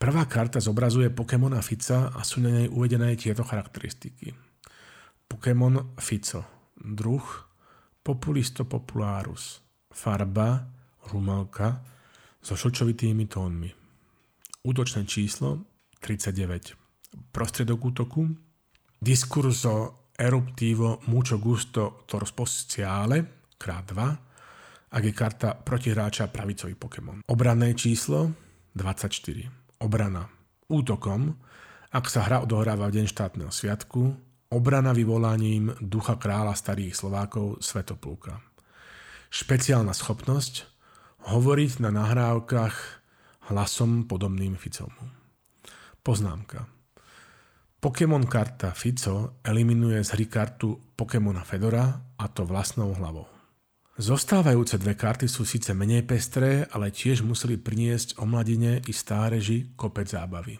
Prvá 0.00 0.24
karta 0.24 0.64
zobrazuje 0.64 1.12
Pokémona 1.12 1.60
Fica 1.60 2.08
a 2.08 2.24
sú 2.24 2.40
na 2.40 2.48
nej 2.48 2.72
uvedené 2.72 3.20
tieto 3.20 3.44
charakteristiky. 3.44 4.32
Pokémon 5.28 5.92
Fico. 6.00 6.72
Druh 6.80 7.50
Populisto 8.00 8.64
popularus. 8.64 9.60
Farba 9.92 10.64
rumalka 11.12 11.84
so 12.40 12.56
šočovitými 12.56 13.28
tónmi. 13.28 13.70
Útočné 14.64 15.04
číslo 15.04 15.64
39. 16.00 16.76
Prostriedok 17.32 17.80
útoku 17.84 18.28
diskurso 19.00 20.08
eruptivo 20.16 21.00
mucho 21.08 21.40
gusto 21.40 22.04
torspociale 22.04 23.48
krát 23.56 23.84
2 23.88 24.30
ak 24.90 25.02
je 25.06 25.14
karta 25.14 25.54
protihráča 25.54 26.26
pravicový 26.34 26.74
Pokémon. 26.74 27.22
Obranné 27.30 27.78
číslo 27.78 28.34
24. 28.74 29.46
Obrana. 29.86 30.26
Útokom, 30.66 31.34
ak 31.94 32.10
sa 32.10 32.26
hra 32.26 32.42
odohráva 32.42 32.90
v 32.90 33.02
deň 33.02 33.06
štátneho 33.06 33.50
sviatku, 33.54 34.14
obrana 34.50 34.90
vyvolaním 34.90 35.74
ducha 35.78 36.18
kráľa 36.18 36.58
starých 36.58 36.94
Slovákov 36.94 37.62
Svetoplúka. 37.62 38.42
Špeciálna 39.30 39.94
schopnosť 39.94 40.69
hovoriť 41.28 41.84
na 41.84 41.90
nahrávkach 41.92 42.76
hlasom 43.52 44.06
podobným 44.06 44.56
Ficovmu. 44.56 45.04
Poznámka. 46.00 46.64
Pokémon 47.80 48.24
karta 48.28 48.76
Fico 48.76 49.40
eliminuje 49.40 50.04
z 50.04 50.12
hry 50.16 50.28
kartu 50.28 50.76
Pokémona 50.96 51.40
Fedora 51.44 51.88
a 52.16 52.24
to 52.28 52.44
vlastnou 52.44 52.92
hlavou. 52.92 53.24
Zostávajúce 54.00 54.80
dve 54.80 54.96
karty 54.96 55.28
sú 55.28 55.44
síce 55.44 55.76
menej 55.76 56.08
pestré, 56.08 56.64
ale 56.72 56.88
tiež 56.88 57.20
museli 57.20 57.60
priniesť 57.60 58.16
o 58.20 58.24
mladine 58.24 58.80
i 58.84 58.92
stáreži 58.92 59.76
kopec 59.76 60.08
zábavy. 60.08 60.56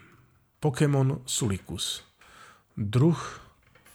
Pokémon 0.60 1.24
Sulicus 1.24 2.04
Druh 2.76 3.16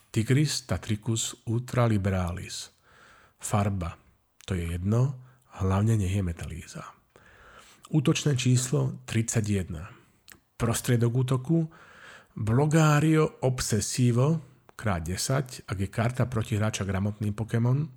Tigris 0.10 0.66
tatricus 0.66 1.38
ultraliberalis 1.46 2.74
Farba 3.38 3.94
To 4.50 4.58
je 4.58 4.66
jedno, 4.74 5.25
hlavne 5.62 5.96
nech 5.96 6.12
je 6.12 6.24
metalíza. 6.24 6.84
Útočné 7.94 8.34
číslo 8.36 8.98
31. 9.06 9.88
Prostriedok 10.58 11.14
útoku 11.16 11.70
Blogario 12.36 13.40
Obsesivo 13.46 14.42
krát 14.76 15.08
10, 15.08 15.64
ak 15.64 15.78
je 15.80 15.88
karta 15.88 16.28
proti 16.28 16.60
hráča 16.60 16.84
gramotný 16.84 17.32
Pokémon, 17.32 17.88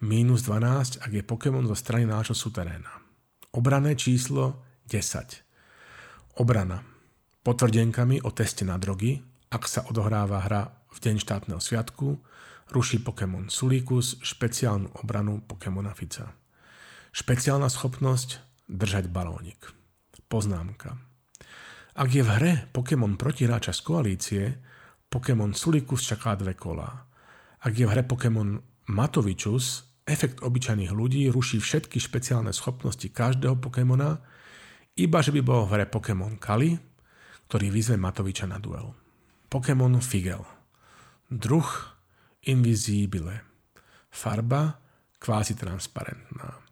minus 0.00 0.46
12, 0.46 1.02
ak 1.02 1.10
je 1.10 1.22
Pokémon 1.26 1.66
zo 1.66 1.74
strany 1.74 2.06
nášho 2.06 2.38
suteréna. 2.38 3.02
Obrané 3.50 3.98
číslo 3.98 4.62
10. 4.86 5.42
Obrana. 6.38 6.84
Potvrdenkami 7.42 8.22
o 8.22 8.30
teste 8.30 8.62
na 8.66 8.78
drogy, 8.78 9.22
ak 9.50 9.66
sa 9.66 9.86
odohráva 9.86 10.42
hra 10.42 10.62
v 10.90 10.98
deň 11.02 11.16
štátneho 11.22 11.60
sviatku, 11.62 12.18
ruší 12.70 13.02
Pokémon 13.02 13.46
Sulikus 13.50 14.18
špeciálnu 14.22 15.02
obranu 15.02 15.42
Pokémona 15.42 15.94
Fica. 15.94 16.45
Špeciálna 17.16 17.72
schopnosť 17.72 18.44
držať 18.68 19.08
balónik. 19.08 19.72
Poznámka. 20.28 21.00
Ak 21.96 22.12
je 22.12 22.20
v 22.20 22.28
hre 22.28 22.52
Pokémon 22.76 23.16
protihráča 23.16 23.72
z 23.72 23.80
koalície, 23.80 24.44
Pokémon 25.08 25.56
Sulikus 25.56 26.04
čaká 26.04 26.36
dve 26.36 26.52
kola. 26.52 27.08
Ak 27.64 27.72
je 27.72 27.88
v 27.88 27.92
hre 27.96 28.04
Pokémon 28.04 28.60
Matovičus, 28.92 29.96
Efekt 30.04 30.44
obyčajných 30.44 30.92
ľudí 30.92 31.24
ruší 31.32 31.56
všetky 31.56 31.96
špeciálne 31.96 32.52
schopnosti 32.52 33.08
každého 33.08 33.56
Pokémona, 33.64 34.20
iba 35.00 35.18
že 35.24 35.32
by 35.32 35.40
bol 35.40 35.64
v 35.64 35.72
hre 35.72 35.86
Pokémon 35.88 36.36
Kali, 36.36 36.76
ktorý 37.48 37.72
vyzve 37.72 37.96
Matoviča 37.96 38.44
na 38.44 38.60
duel. 38.60 38.92
Pokémon 39.48 40.04
Figel. 40.04 40.44
Druh 41.32 41.64
Invisibile. 42.44 43.40
Farba 44.12 44.84
kvázi 45.16 45.56
transparentná. 45.56 46.65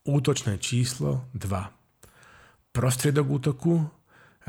Útočné 0.00 0.56
číslo 0.56 1.28
2. 1.36 2.72
Prostriedok 2.72 3.26
útoku 3.28 3.76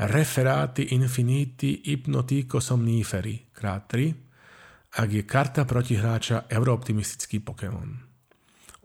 Referáty 0.00 0.96
infinity 0.96 1.84
hypnotico 1.84 2.56
somniferi 2.56 3.52
krát 3.52 3.84
3, 3.84 4.96
ak 4.96 5.08
je 5.12 5.22
karta 5.28 5.68
protihráča 5.68 6.48
eurooptimistický 6.48 7.44
Pokémon. 7.44 7.84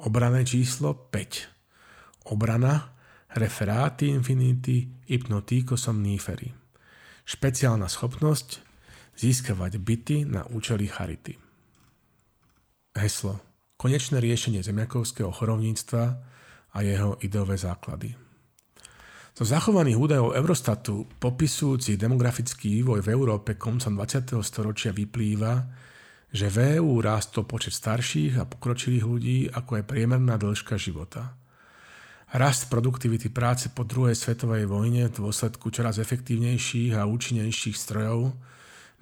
Obrané 0.03 0.43
číslo 0.43 1.07
5. 1.07 2.27
Obrana 2.35 2.99
Referáty 3.31 4.11
Infinity 4.11 5.07
Hypnotico 5.07 5.79
Somniferi. 5.79 6.51
Špeciálna 7.23 7.87
schopnosť 7.87 8.59
získavať 9.15 9.79
byty 9.79 10.27
na 10.27 10.43
účely 10.51 10.91
charity. 10.91 11.39
Heslo. 12.91 13.39
Konečné 13.79 14.19
riešenie 14.19 14.59
zemiakovského 14.59 15.31
chorovníctva 15.31 16.35
a 16.77 16.85
jeho 16.85 17.17
ideové 17.25 17.57
základy. 17.57 18.13
Zo 19.37 19.45
zachovaných 19.45 19.97
údajov 19.97 20.33
Eurostatu 20.33 21.05
popisujúcich 21.21 21.97
demografický 21.97 22.81
vývoj 22.81 23.05
v 23.05 23.13
Európe 23.13 23.53
koncom 23.57 23.93
20. 23.93 24.33
storočia 24.41 24.93
vyplýva, 24.93 25.61
že 26.33 26.49
v 26.49 26.81
EU 26.81 27.01
rástol 27.01 27.45
počet 27.45 27.73
starších 27.77 28.41
a 28.41 28.49
pokročilých 28.49 29.05
ľudí, 29.05 29.37
ako 29.49 29.77
aj 29.77 29.83
priemerná 29.85 30.41
dĺžka 30.41 30.77
života. 30.81 31.37
Rast 32.33 32.67
produktivity 32.67 33.29
práce 33.29 33.69
po 33.69 33.85
druhej 33.85 34.17
svetovej 34.17 34.65
vojne 34.67 35.07
v 35.07 35.15
dôsledku 35.15 35.69
čoraz 35.69 36.01
efektívnejších 36.01 36.97
a 36.97 37.07
účinnejších 37.07 37.77
strojov, 37.77 38.33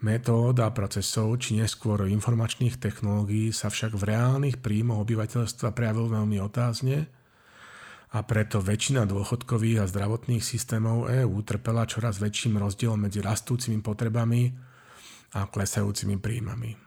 metód 0.04 0.60
a 0.62 0.70
procesov, 0.70 1.34
či 1.40 1.58
neskôr 1.58 2.06
informačných 2.06 2.78
technológií 2.78 3.50
sa 3.50 3.72
však 3.72 3.98
v 3.98 4.04
reálnych 4.14 4.60
príjmoch 4.60 5.02
obyvateľstva 5.02 5.74
prejavil 5.74 6.12
veľmi 6.12 6.38
otázne 6.44 7.08
a 8.14 8.22
preto 8.22 8.62
väčšina 8.62 9.10
dôchodkových 9.10 9.82
a 9.82 9.90
zdravotných 9.90 10.44
systémov 10.44 11.10
EÚ 11.10 11.42
trpela 11.42 11.90
čoraz 11.90 12.22
väčším 12.22 12.62
rozdielom 12.62 13.10
medzi 13.10 13.24
rastúcimi 13.24 13.82
potrebami 13.82 14.54
a 15.36 15.50
klesajúcimi 15.50 16.22
príjmami. 16.22 16.78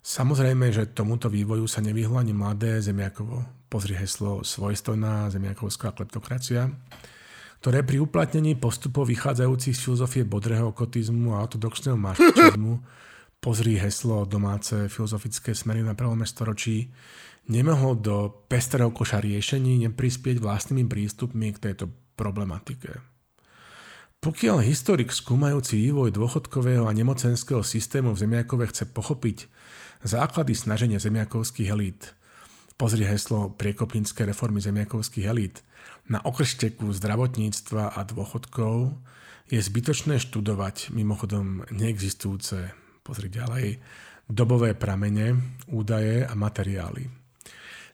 Samozrejme, 0.00 0.72
že 0.72 0.88
tomuto 0.96 1.28
vývoju 1.28 1.68
sa 1.68 1.84
nevyhlo 1.84 2.16
ani 2.16 2.32
mladé 2.32 2.80
Zemiakovo. 2.80 3.44
Pozri 3.68 3.94
heslo 3.94 4.42
svojstojná 4.42 5.30
zemiakovská 5.30 5.92
kleptokracia, 5.94 6.72
ktoré 7.62 7.84
pri 7.84 8.02
uplatnení 8.02 8.56
postupov 8.56 9.06
vychádzajúcich 9.12 9.76
z 9.76 9.82
filozofie 9.84 10.22
bodrého 10.24 10.72
okotizmu 10.72 11.36
a 11.36 11.44
ortodoxného 11.44 12.00
marxizmu 12.00 12.80
pozri 13.40 13.80
heslo 13.80 14.28
domáce 14.28 14.88
filozofické 14.92 15.56
smery 15.56 15.80
na 15.80 15.96
prelome 15.96 16.28
storočí, 16.28 16.92
nemohol 17.50 17.98
do 17.98 18.46
pestrého 18.46 18.94
koša 18.94 19.18
riešení 19.18 19.82
neprispieť 19.90 20.38
vlastnými 20.38 20.86
prístupmi 20.86 21.50
k 21.52 21.58
tejto 21.70 21.90
problematike. 22.14 23.02
Pokiaľ 24.20 24.62
historik 24.62 25.10
skúmajúci 25.10 25.80
vývoj 25.80 26.12
dôchodkového 26.12 26.84
a 26.86 26.92
nemocenského 26.92 27.64
systému 27.64 28.12
v 28.12 28.20
Zemiakove 28.22 28.68
chce 28.68 28.84
pochopiť, 28.86 29.48
Základy 30.00 30.56
snaženia 30.56 30.96
zemiakovských 30.96 31.68
elít. 31.68 32.16
Pozri 32.80 33.04
heslo 33.04 33.52
priekopníckej 33.52 34.32
reformy 34.32 34.64
zemiakovských 34.64 35.28
elít. 35.28 35.60
Na 36.08 36.24
okršteku 36.24 36.88
zdravotníctva 36.88 37.92
a 37.92 38.00
dôchodkov 38.08 38.96
je 39.52 39.60
zbytočné 39.60 40.16
študovať 40.16 40.96
mimochodom 40.96 41.68
neexistujúce, 41.68 42.72
pozri 43.04 43.28
ďalej, 43.28 43.84
dobové 44.24 44.72
pramene, 44.72 45.36
údaje 45.68 46.24
a 46.24 46.32
materiály. 46.32 47.19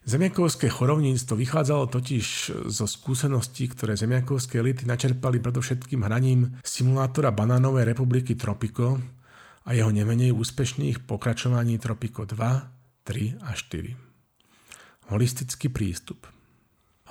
Zemiakovské 0.07 0.71
chorovníctvo 0.71 1.35
vychádzalo 1.35 1.91
totiž 1.91 2.25
zo 2.71 2.85
skúseností, 2.87 3.67
ktoré 3.67 3.99
zemiakovské 3.99 4.63
elity 4.63 4.87
načerpali 4.87 5.43
predovšetkým 5.43 6.07
hraním 6.07 6.55
simulátora 6.63 7.35
banánovej 7.35 7.91
republiky 7.91 8.39
Tropico, 8.39 9.03
a 9.67 9.75
jeho 9.75 9.91
nemenej 9.91 10.31
úspešných 10.31 11.03
pokračovaní 11.03 11.75
Tropico 11.75 12.23
2, 12.23 13.03
3 13.03 13.43
a 13.43 13.51
4. 13.51 15.11
Holistický 15.11 15.67
prístup 15.67 16.23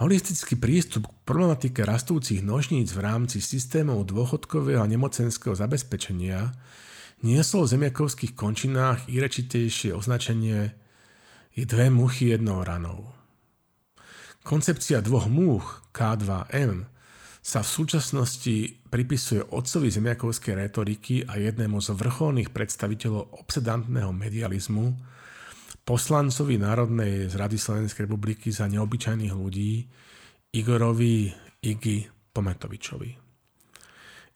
Holistický 0.01 0.57
prístup 0.57 1.09
k 1.09 1.17
problematike 1.25 1.85
rastúcich 1.85 2.41
nožníc 2.41 2.93
v 2.97 3.01
rámci 3.05 3.45
systémov 3.45 4.09
dôchodkového 4.09 4.81
a 4.81 4.89
nemocenského 4.89 5.53
zabezpečenia 5.53 6.53
niesol 7.25 7.65
v 7.65 7.73
zemiakovských 7.77 8.33
končinách 8.37 9.09
irečitejšie 9.09 9.93
označenie 9.93 10.73
i 11.57 11.65
dve 11.65 11.91
muchy 11.91 12.37
jednou 12.37 12.61
ranou. 12.61 13.09
Koncepcia 14.45 15.01
dvoch 15.01 15.27
múch 15.27 15.83
K2M 15.91 16.85
sa 17.41 17.65
v 17.65 17.69
súčasnosti 17.69 18.57
pripisuje 18.93 19.43
otcovi 19.43 19.89
zemiakovskej 19.91 20.55
retoriky 20.55 21.25
a 21.25 21.41
jednému 21.41 21.81
z 21.81 21.97
vrcholných 21.97 22.53
predstaviteľov 22.53 23.43
obsedantného 23.43 24.13
medializmu, 24.13 24.95
poslancovi 25.87 26.59
Národnej 26.59 27.31
zrady 27.31 27.57
Slovenskej 27.59 28.11
republiky 28.11 28.51
za 28.51 28.67
neobyčajných 28.67 29.35
ľudí, 29.35 29.87
Igorovi 30.55 31.31
Igi 31.63 32.07
Pometovičovi. 32.35 33.11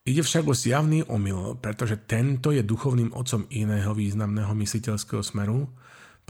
Ide 0.00 0.22
však 0.24 0.44
o 0.48 0.54
zjavný 0.56 1.04
omyl, 1.06 1.60
pretože 1.60 2.00
tento 2.08 2.50
je 2.50 2.64
duchovným 2.64 3.12
otcom 3.12 3.44
iného 3.52 3.92
významného 3.92 4.54
mysliteľského 4.56 5.20
smeru, 5.20 5.68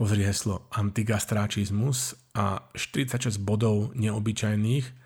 pozri 0.00 0.24
heslo 0.24 0.64
antigastráčizmus 0.72 2.16
a 2.32 2.72
46 2.72 3.36
bodov 3.36 3.92
neobyčajných, 3.92 4.96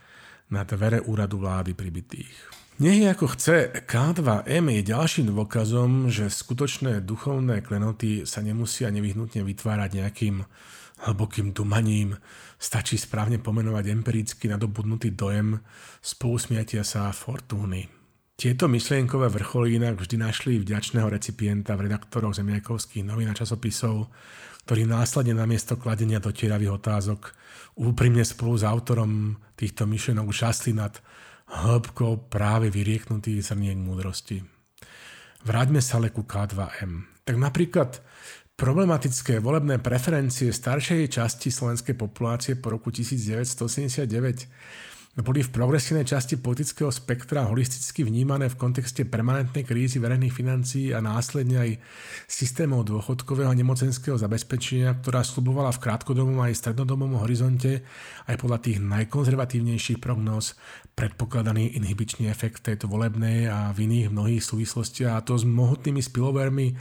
na 0.55 0.63
dvere 0.63 1.03
úradu 1.03 1.43
vlády 1.43 1.75
pribitých. 1.75 2.31
Nech 2.79 3.03
ako 3.03 3.35
chce, 3.35 3.75
K2M 3.91 4.71
je 4.71 4.83
ďalším 4.95 5.35
dôkazom, 5.35 6.15
že 6.15 6.31
skutočné 6.31 7.03
duchovné 7.03 7.63
klenoty 7.67 8.23
sa 8.23 8.39
nemusia 8.39 8.91
nevyhnutne 8.95 9.43
vytvárať 9.43 9.91
nejakým 9.99 10.47
hlbokým 11.11 11.51
dumaním. 11.51 12.15
Stačí 12.59 12.95
správne 12.95 13.43
pomenovať 13.43 13.91
empiricky 13.91 14.47
nadobudnutý 14.47 15.11
dojem 15.11 15.59
spousmiatia 16.03 16.87
sa 16.87 17.11
fortúny. 17.11 17.91
Tieto 18.35 18.67
myšlienkové 18.67 19.31
vrcholy 19.31 19.79
inak 19.79 20.03
vždy 20.03 20.17
našli 20.19 20.59
vďačného 20.59 21.07
recipienta 21.07 21.79
v 21.79 21.87
redaktoroch 21.87 22.35
zemiakovských 22.35 23.07
novín 23.07 23.31
a 23.31 23.35
časopisov, 23.39 24.11
ktorý 24.65 24.89
následne 24.89 25.37
namiesto 25.37 25.77
kladenia 25.77 26.25
dotieravých 26.25 26.81
otázok 26.81 27.37
úprimne 27.77 28.25
spolu 28.25 28.57
s 28.57 28.65
autorom 28.65 29.37
týchto 29.61 29.85
myšlenok 29.85 30.33
žasli 30.33 30.73
nad 30.73 31.05
hĺbkou 31.53 32.33
práve 32.33 32.73
vyrieknutých 32.73 33.45
zrniek 33.45 33.77
múdrosti. 33.77 34.41
Vráťme 35.45 35.85
sa 35.85 36.01
ale 36.01 36.09
ku 36.09 36.25
K2M. 36.25 37.05
Tak 37.29 37.37
napríklad 37.37 38.01
problematické 38.57 39.45
volebné 39.45 39.85
preferencie 39.85 40.49
staršej 40.49 41.21
časti 41.21 41.53
slovenskej 41.53 42.01
populácie 42.01 42.57
po 42.57 42.73
roku 42.73 42.89
1989 42.89 44.49
boli 45.23 45.47
v 45.47 45.55
progresívnej 45.55 46.03
časti 46.03 46.35
politického 46.35 46.91
spektra 46.91 47.47
holisticky 47.47 48.03
vnímané 48.03 48.51
v 48.51 48.59
kontexte 48.59 49.07
permanentnej 49.07 49.63
krízy 49.63 50.03
verejných 50.03 50.35
financií 50.35 50.91
a 50.91 50.99
následne 50.99 51.63
aj 51.63 51.71
systémov 52.27 52.83
dôchodkového 52.91 53.47
a 53.47 53.55
nemocenského 53.55 54.19
zabezpečenia, 54.19 54.91
ktorá 54.99 55.23
slubovala 55.23 55.71
v 55.71 55.87
krátkodobom 55.87 56.43
aj 56.43 56.59
strednodobom 56.59 57.15
horizonte 57.23 57.87
aj 58.27 58.43
podľa 58.43 58.59
tých 58.67 58.83
najkonzervatívnejších 58.83 60.03
prognóz 60.03 60.59
predpokladaný 60.99 61.79
inhibičný 61.79 62.27
efekt 62.27 62.67
tejto 62.67 62.91
volebnej 62.91 63.47
a 63.47 63.71
v 63.71 63.87
iných 63.87 64.11
mnohých 64.11 64.43
súvislostiach 64.43 65.15
a 65.15 65.23
to 65.23 65.39
s 65.39 65.47
mohutnými 65.47 66.03
spillovermi 66.03 66.75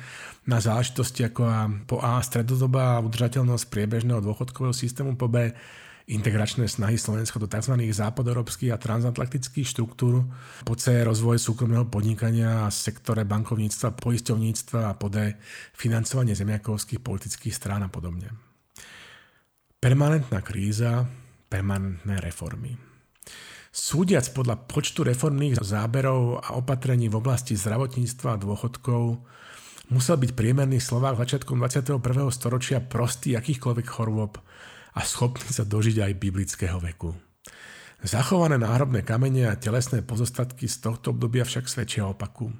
na 0.49 0.57
záležitosti 0.57 1.29
ako 1.29 1.41
a 1.45 1.69
po 1.85 2.01
A 2.01 2.17
stredodobá 2.25 2.97
udržateľnosť 3.05 3.69
priebežného 3.69 4.25
dôchodkového 4.25 4.73
systému 4.73 5.13
po 5.21 5.29
B 5.29 5.53
integračné 6.07 6.67
snahy 6.67 6.99
Slovenska 6.99 7.39
do 7.39 7.47
tzv. 7.47 7.79
západoeurópskych 7.79 8.75
a 8.75 8.81
transatlantických 8.81 9.67
štruktúr, 9.67 10.27
po 10.67 10.73
C 10.75 10.99
rozvoj 10.99 11.39
súkromného 11.39 11.87
podnikania 11.87 12.67
a 12.67 12.73
sektore 12.73 13.23
bankovníctva, 13.23 13.95
poisťovníctva 13.95 14.79
a 14.91 14.97
po 14.99 15.07
D 15.07 15.39
financovanie 15.75 16.35
zemiakovských 16.35 16.99
politických 16.99 17.55
strán 17.55 17.87
a 17.87 17.89
podobne. 17.89 18.35
Permanentná 19.79 20.43
kríza, 20.43 21.07
permanentné 21.47 22.19
reformy. 22.23 22.75
Súdiac 23.73 24.29
podľa 24.37 24.69
počtu 24.69 25.01
reformných 25.01 25.57
záberov 25.57 26.45
a 26.45 26.53
opatrení 26.53 27.09
v 27.09 27.17
oblasti 27.17 27.57
zdravotníctva 27.57 28.37
a 28.37 28.41
dôchodkov 28.41 29.03
musel 29.89 30.15
byť 30.21 30.31
priemerný 30.37 30.77
Slovák 30.77 31.17
začiatkom 31.17 31.57
21. 31.57 31.97
storočia 32.29 32.79
prostý 32.85 33.33
akýchkoľvek 33.33 33.87
chorôb 33.89 34.37
a 34.93 34.99
schopní 35.01 35.49
sa 35.49 35.65
dožiť 35.65 36.05
aj 36.05 36.19
biblického 36.21 36.77
veku. 36.77 37.13
Zachované 38.03 38.59
náhrobné 38.59 39.01
kamene 39.01 39.47
a 39.47 39.55
telesné 39.55 40.03
pozostatky 40.03 40.67
z 40.67 40.83
tohto 40.83 41.15
obdobia 41.15 41.47
však 41.47 41.71
svedčia 41.71 42.03
opaku. 42.03 42.51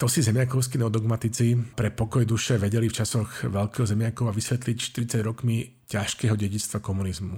To 0.00 0.08
si 0.08 0.24
zemiakovskí 0.24 0.80
neodogmatici 0.80 1.76
pre 1.76 1.92
pokoj 1.92 2.24
duše 2.24 2.56
vedeli 2.56 2.88
v 2.88 2.96
časoch 2.96 3.44
Veľkého 3.46 3.84
zemiakova 3.84 4.32
vysvetliť 4.32 4.76
40 5.12 5.20
rokmi 5.20 5.84
ťažkého 5.92 6.34
dedictva 6.40 6.80
komunizmu. 6.80 7.36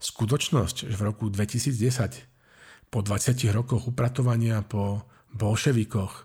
Skutočnosť, 0.00 0.88
že 0.88 0.96
v 0.96 1.02
roku 1.04 1.28
2010, 1.28 2.88
po 2.88 3.04
20 3.04 3.36
rokoch 3.52 3.92
upratovania 3.92 4.64
po 4.64 5.04
bolševikoch, 5.36 6.24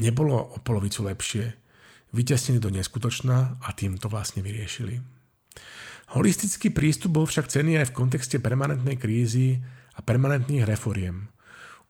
nebolo 0.00 0.40
o 0.40 0.56
polovicu 0.64 1.04
lepšie, 1.04 1.54
vytesnili 2.16 2.58
do 2.58 2.72
neskutočná 2.72 3.60
a 3.60 3.68
tým 3.76 4.00
to 4.00 4.08
vlastne 4.08 4.40
vyriešili. 4.40 5.04
Holistický 6.10 6.74
prístup 6.74 7.22
bol 7.22 7.26
však 7.26 7.46
cený 7.46 7.78
aj 7.78 7.94
v 7.94 7.96
kontexte 8.02 8.42
permanentnej 8.42 8.98
krízy 8.98 9.62
a 9.94 10.02
permanentných 10.02 10.66
reforiem. 10.66 11.30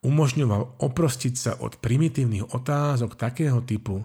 Umožňoval 0.05 0.81
oprostiť 0.81 1.35
sa 1.37 1.53
od 1.57 1.81
primitívnych 1.81 2.53
otázok 2.53 3.17
takého 3.17 3.65
typu, 3.65 4.05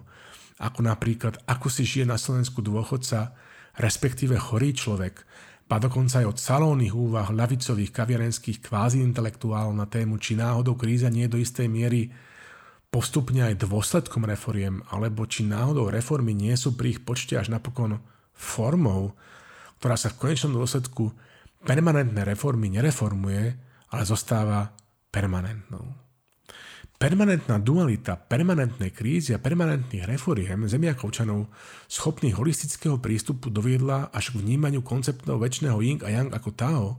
ako 0.56 0.80
napríklad 0.80 1.36
ako 1.44 1.68
si 1.68 1.84
žije 1.84 2.08
na 2.08 2.16
Slovensku 2.16 2.64
dôchodca, 2.64 3.36
respektíve 3.76 4.40
chorý 4.40 4.72
človek, 4.72 5.20
pa 5.68 5.76
dokonca 5.76 6.24
aj 6.24 6.26
od 6.32 6.38
salónnych 6.40 6.96
úvah 6.96 7.28
ľavicových 7.28 7.92
kaviarenských 7.92 8.64
kvázi 8.64 9.04
intelektuálov 9.04 9.76
na 9.76 9.84
tému, 9.84 10.16
či 10.16 10.32
náhodou 10.32 10.80
kríza 10.80 11.12
nie 11.12 11.28
je 11.28 11.32
do 11.36 11.42
istej 11.42 11.68
miery 11.68 12.08
postupne 12.88 13.44
aj 13.44 13.68
dôsledkom 13.68 14.24
reforiem, 14.24 14.80
alebo 14.88 15.28
či 15.28 15.44
náhodou 15.44 15.92
reformy 15.92 16.32
nie 16.32 16.56
sú 16.56 16.72
pri 16.72 16.96
ich 16.96 17.00
počte 17.04 17.36
až 17.36 17.52
napokon 17.52 18.00
formou, 18.32 19.12
ktorá 19.86 19.94
sa 19.94 20.10
v 20.10 20.18
konečnom 20.18 20.58
dôsledku 20.58 21.14
permanentné 21.62 22.26
reformy 22.26 22.74
nereformuje, 22.74 23.54
ale 23.94 24.02
zostáva 24.02 24.74
permanentnou. 25.14 25.86
Permanentná 26.98 27.62
dualita 27.62 28.18
permanentnej 28.18 28.90
krízy 28.90 29.30
a 29.30 29.38
permanentných 29.38 30.10
reforiem 30.10 30.66
zemiakovčanov 30.66 31.46
schopných 31.86 32.34
holistického 32.34 32.98
prístupu 32.98 33.46
doviedla 33.46 34.10
až 34.10 34.34
k 34.34 34.42
vnímaniu 34.42 34.82
konceptov 34.82 35.38
väčšného 35.38 35.78
yin 35.78 36.02
a 36.02 36.10
yang 36.10 36.34
ako 36.34 36.50
Tao, 36.50 36.98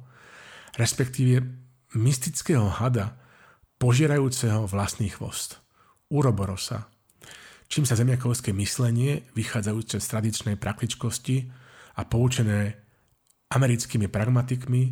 respektíve 0.80 1.44
mystického 1.92 2.72
hada, 2.72 3.20
požierajúceho 3.84 4.64
vlastný 4.64 5.12
chvost. 5.12 5.60
Uroborosa, 6.08 6.88
čím 7.68 7.84
sa 7.84 8.00
zemiakovské 8.00 8.56
myslenie, 8.56 9.28
vychádzajúce 9.36 10.00
z 10.00 10.08
tradičnej 10.08 10.56
praktičkosti 10.56 11.67
a 11.98 12.02
poučené 12.06 12.78
americkými 13.50 14.08
pragmatikmi, 14.08 14.84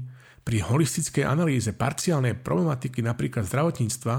pri 0.45 0.61
holistickej 0.61 1.25
analýze 1.25 1.73
parciálnej 1.73 2.37
problematiky 2.37 3.01
napríklad 3.01 3.49
zdravotníctva, 3.49 4.15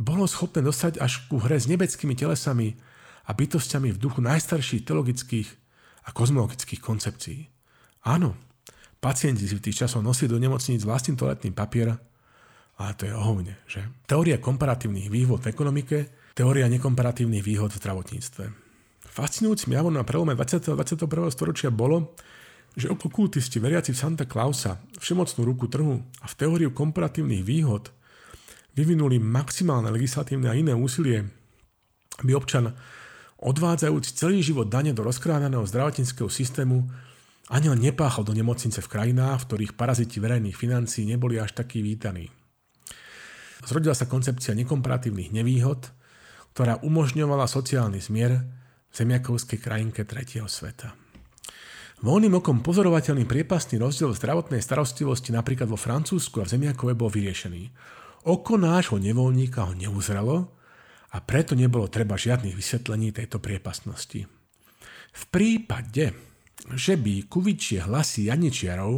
bolo 0.00 0.24
schopné 0.24 0.64
dostať 0.64 0.98
až 1.04 1.28
ku 1.28 1.36
hre 1.36 1.60
s 1.60 1.68
nebeckými 1.68 2.16
telesami 2.16 2.72
a 3.28 3.30
bytostiami 3.36 3.92
v 3.92 4.00
duchu 4.00 4.24
najstarších 4.24 4.88
teologických 4.88 5.48
a 6.08 6.16
kozmologických 6.16 6.80
koncepcií. 6.80 7.44
Áno, 8.08 8.36
pacienti 9.04 9.44
si 9.44 9.56
v 9.56 9.64
tých 9.68 9.84
časoch 9.84 10.00
nosili 10.00 10.32
do 10.32 10.40
nemocníc 10.40 10.80
vlastný 10.84 11.16
toaletný 11.16 11.52
papier 11.52 11.92
ale 12.74 12.90
to 12.98 13.06
je 13.06 13.14
ohovne, 13.14 13.54
že? 13.70 13.86
Teória 14.02 14.42
komparatívnych 14.42 15.06
výhod 15.06 15.46
v 15.46 15.50
ekonomike, 15.54 15.98
teória 16.34 16.66
nekomparatívnych 16.66 17.46
výhod 17.46 17.70
v 17.70 17.78
zdravotníctve. 17.78 18.63
Fascinujúcim 19.14 19.70
javom 19.70 19.94
na 19.94 20.02
prelome 20.02 20.34
20. 20.34 20.74
a 20.74 20.82
21. 20.82 21.06
storočia 21.30 21.70
bolo, 21.70 22.18
že 22.74 22.90
okultisti 22.90 23.62
veriaci 23.62 23.94
v 23.94 24.00
Santa 24.02 24.26
Clausa, 24.26 24.82
všemocnú 24.98 25.46
ruku 25.46 25.70
trhu 25.70 26.02
a 26.18 26.26
v 26.26 26.34
teóriu 26.34 26.74
komparatívnych 26.74 27.46
výhod 27.46 27.94
vyvinuli 28.74 29.22
maximálne 29.22 29.94
legislatívne 29.94 30.50
a 30.50 30.58
iné 30.58 30.74
úsilie, 30.74 31.30
aby 32.26 32.34
občan 32.34 32.74
odvádzajúci 33.38 34.18
celý 34.18 34.42
život 34.42 34.66
dane 34.66 34.90
do 34.90 35.06
rozkrádaného 35.06 35.62
zdravotníckého 35.62 36.26
systému 36.26 36.82
ani 37.54 37.70
len 37.70 37.86
nepáchal 37.86 38.26
do 38.26 38.34
nemocnice 38.34 38.82
v 38.82 38.90
krajinách, 38.90 39.46
v 39.46 39.46
ktorých 39.46 39.78
paraziti 39.78 40.18
verejných 40.18 40.58
financií 40.58 41.06
neboli 41.06 41.38
až 41.38 41.54
takí 41.54 41.86
vítaní. 41.86 42.34
Zrodila 43.62 43.94
sa 43.94 44.10
koncepcia 44.10 44.58
nekomparatívnych 44.58 45.30
nevýhod, 45.30 45.86
ktorá 46.50 46.82
umožňovala 46.82 47.46
sociálny 47.46 48.02
zmier 48.02 48.63
zemiakovskej 48.94 49.58
krajinke 49.58 50.06
tretieho 50.06 50.46
sveta. 50.46 50.94
Voľným 52.04 52.38
okom 52.38 52.62
pozorovateľný 52.62 53.26
priepastný 53.26 53.80
rozdiel 53.80 54.12
v 54.12 54.20
zdravotnej 54.20 54.62
starostlivosti 54.62 55.34
napríklad 55.34 55.66
vo 55.66 55.78
Francúzsku 55.80 56.38
a 56.38 56.46
v 56.46 56.52
Zemiakove 56.54 56.92
bol 56.94 57.10
vyriešený. 57.10 57.70
Oko 58.30 58.54
nášho 58.60 59.00
nevoľníka 59.00 59.66
ho 59.66 59.72
neuzrelo 59.72 60.52
a 61.14 61.16
preto 61.22 61.56
nebolo 61.56 61.88
treba 61.88 62.18
žiadnych 62.18 62.54
vysvetlení 62.54 63.14
tejto 63.14 63.38
priepastnosti. 63.38 64.26
V 65.14 65.22
prípade, 65.30 66.12
že 66.74 66.94
by 66.98 67.30
kuvičie 67.30 67.86
hlasy 67.86 68.28
Janičiarov 68.28 68.94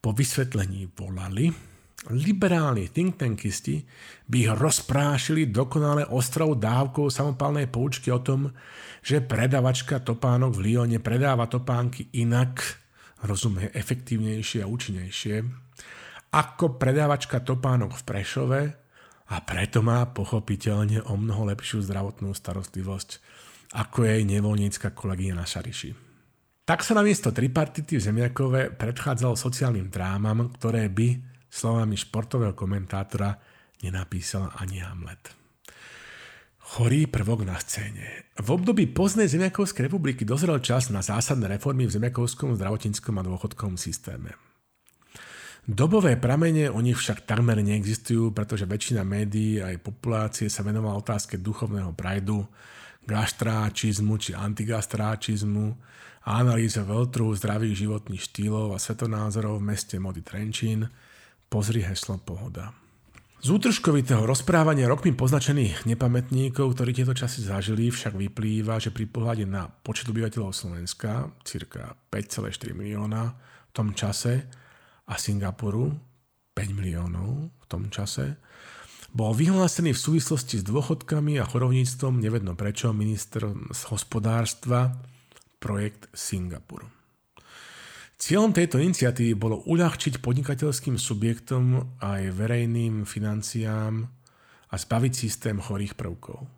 po 0.00 0.10
vysvetlení 0.12 0.88
volali, 0.96 1.73
Liberálni 2.12 2.92
think 2.92 3.16
tankisti 3.16 3.80
by 4.28 4.36
ich 4.36 4.52
rozprášili 4.52 5.48
dokonale 5.48 6.04
ostrou 6.04 6.52
dávkou 6.52 7.08
samopálnej 7.08 7.72
poučky 7.72 8.12
o 8.12 8.20
tom, 8.20 8.52
že 9.00 9.24
predavačka 9.24 10.04
topánok 10.04 10.52
v 10.60 10.60
Lione 10.68 10.98
predáva 11.00 11.48
topánky 11.48 12.12
inak, 12.20 12.60
rozumie, 13.24 13.72
efektívnejšie 13.72 14.60
a 14.60 14.68
účinnejšie, 14.68 15.36
ako 16.36 16.76
predávačka 16.76 17.40
topánok 17.40 17.96
v 17.96 18.02
Prešove 18.04 18.60
a 19.32 19.36
preto 19.40 19.80
má 19.80 20.04
pochopiteľne 20.04 21.08
o 21.08 21.16
mnoho 21.16 21.48
lepšiu 21.56 21.80
zdravotnú 21.80 22.36
starostlivosť 22.36 23.08
ako 23.80 24.04
jej 24.04 24.22
nevoľnícka 24.28 24.92
kolegyňa 24.92 25.34
na 25.40 25.48
Šariši. 25.48 25.90
Tak 26.64 26.80
sa 26.84 26.96
namiesto 26.96 27.32
tripartity 27.32 27.96
v 27.96 28.04
Zemiakove 28.04 28.72
predchádzalo 28.76 29.36
sociálnym 29.36 29.88
drámam, 29.88 30.52
ktoré 30.52 30.88
by 30.88 31.33
slovami 31.54 31.94
športového 31.94 32.58
komentátora 32.58 33.38
nenapísal 33.86 34.50
ani 34.58 34.82
Hamlet. 34.82 35.30
Chorý 36.74 37.06
prvok 37.06 37.46
na 37.46 37.54
scéne. 37.60 38.34
V 38.34 38.48
období 38.50 38.90
poznej 38.90 39.30
Zemiakovskej 39.30 39.86
republiky 39.86 40.26
dozrel 40.26 40.58
čas 40.58 40.90
na 40.90 41.04
zásadné 41.04 41.46
reformy 41.46 41.86
v 41.86 41.94
zemiakovskom 41.94 42.58
zdravotníckom 42.58 43.14
a 43.20 43.22
dôchodkovom 43.22 43.78
systéme. 43.78 44.34
Dobové 45.64 46.16
pramene 46.18 46.72
o 46.72 46.80
nich 46.82 46.98
však 46.98 47.28
takmer 47.28 47.60
neexistujú, 47.62 48.34
pretože 48.34 48.66
väčšina 48.66 49.06
médií 49.06 49.62
aj 49.62 49.80
populácie 49.80 50.48
sa 50.50 50.64
venovala 50.66 50.98
otázke 50.98 51.38
duchovného 51.38 51.92
prajdu, 51.94 52.48
gastráčizmu 53.04 54.16
či 54.16 54.32
antigastráčizmu 54.32 55.66
a 56.24 56.40
analýze 56.40 56.80
veľtru 56.80 57.32
zdravých 57.36 57.86
životných 57.86 58.24
štýlov 58.24 58.72
a 58.72 58.80
svetonázorov 58.80 59.60
v 59.60 59.68
meste 59.70 60.00
Mody 60.00 60.24
Trenčín– 60.24 60.88
Pozri 61.54 61.86
heslo 61.86 62.18
pohoda. 62.18 62.74
Z 63.38 63.54
útržkovitého 63.54 64.26
rozprávania 64.26 64.90
rokmi 64.90 65.14
poznačených 65.14 65.86
nepamätníkov, 65.86 66.74
ktorí 66.74 66.90
tieto 66.90 67.14
časy 67.14 67.46
zažili, 67.46 67.94
však 67.94 68.18
vyplýva, 68.18 68.82
že 68.82 68.90
pri 68.90 69.06
pohľade 69.06 69.46
na 69.46 69.70
počet 69.70 70.10
obyvateľov 70.10 70.50
Slovenska, 70.50 71.30
cirka 71.46 71.94
5,4 72.10 72.74
milióna 72.74 73.22
v 73.70 73.72
tom 73.76 73.94
čase, 73.94 74.50
a 75.06 75.14
Singapuru 75.14 75.94
5 76.58 76.74
miliónov 76.74 77.54
v 77.54 77.66
tom 77.70 77.86
čase, 77.86 78.34
bol 79.14 79.30
vyhlásený 79.30 79.94
v 79.94 80.02
súvislosti 80.10 80.58
s 80.58 80.66
dôchodkami 80.66 81.38
a 81.38 81.46
chorovníctvom, 81.46 82.18
nevedno 82.18 82.58
prečo, 82.58 82.90
minister 82.90 83.46
hospodárstva 83.94 84.90
projekt 85.62 86.10
Singapuru. 86.10 86.93
Cieľom 88.24 88.56
tejto 88.56 88.80
iniciatívy 88.80 89.36
bolo 89.36 89.60
uľahčiť 89.68 90.24
podnikateľským 90.24 90.96
subjektom 90.96 92.00
aj 92.00 92.32
verejným 92.32 93.04
financiám 93.04 94.00
a 94.72 94.74
zbaviť 94.80 95.12
systém 95.12 95.60
chorých 95.60 95.92
prvkov. 95.92 96.48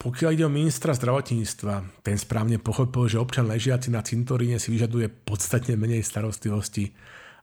Pokiaľ 0.00 0.30
ide 0.32 0.48
o 0.48 0.56
ministra 0.56 0.96
zdravotníctva, 0.96 2.00
ten 2.00 2.16
správne 2.16 2.56
pochopil, 2.56 3.04
že 3.04 3.20
občan 3.20 3.52
ležiaci 3.52 3.92
na 3.92 4.00
cintoríne 4.00 4.56
si 4.56 4.72
vyžaduje 4.72 5.12
podstatne 5.12 5.76
menej 5.76 6.08
starostlivosti 6.08 6.88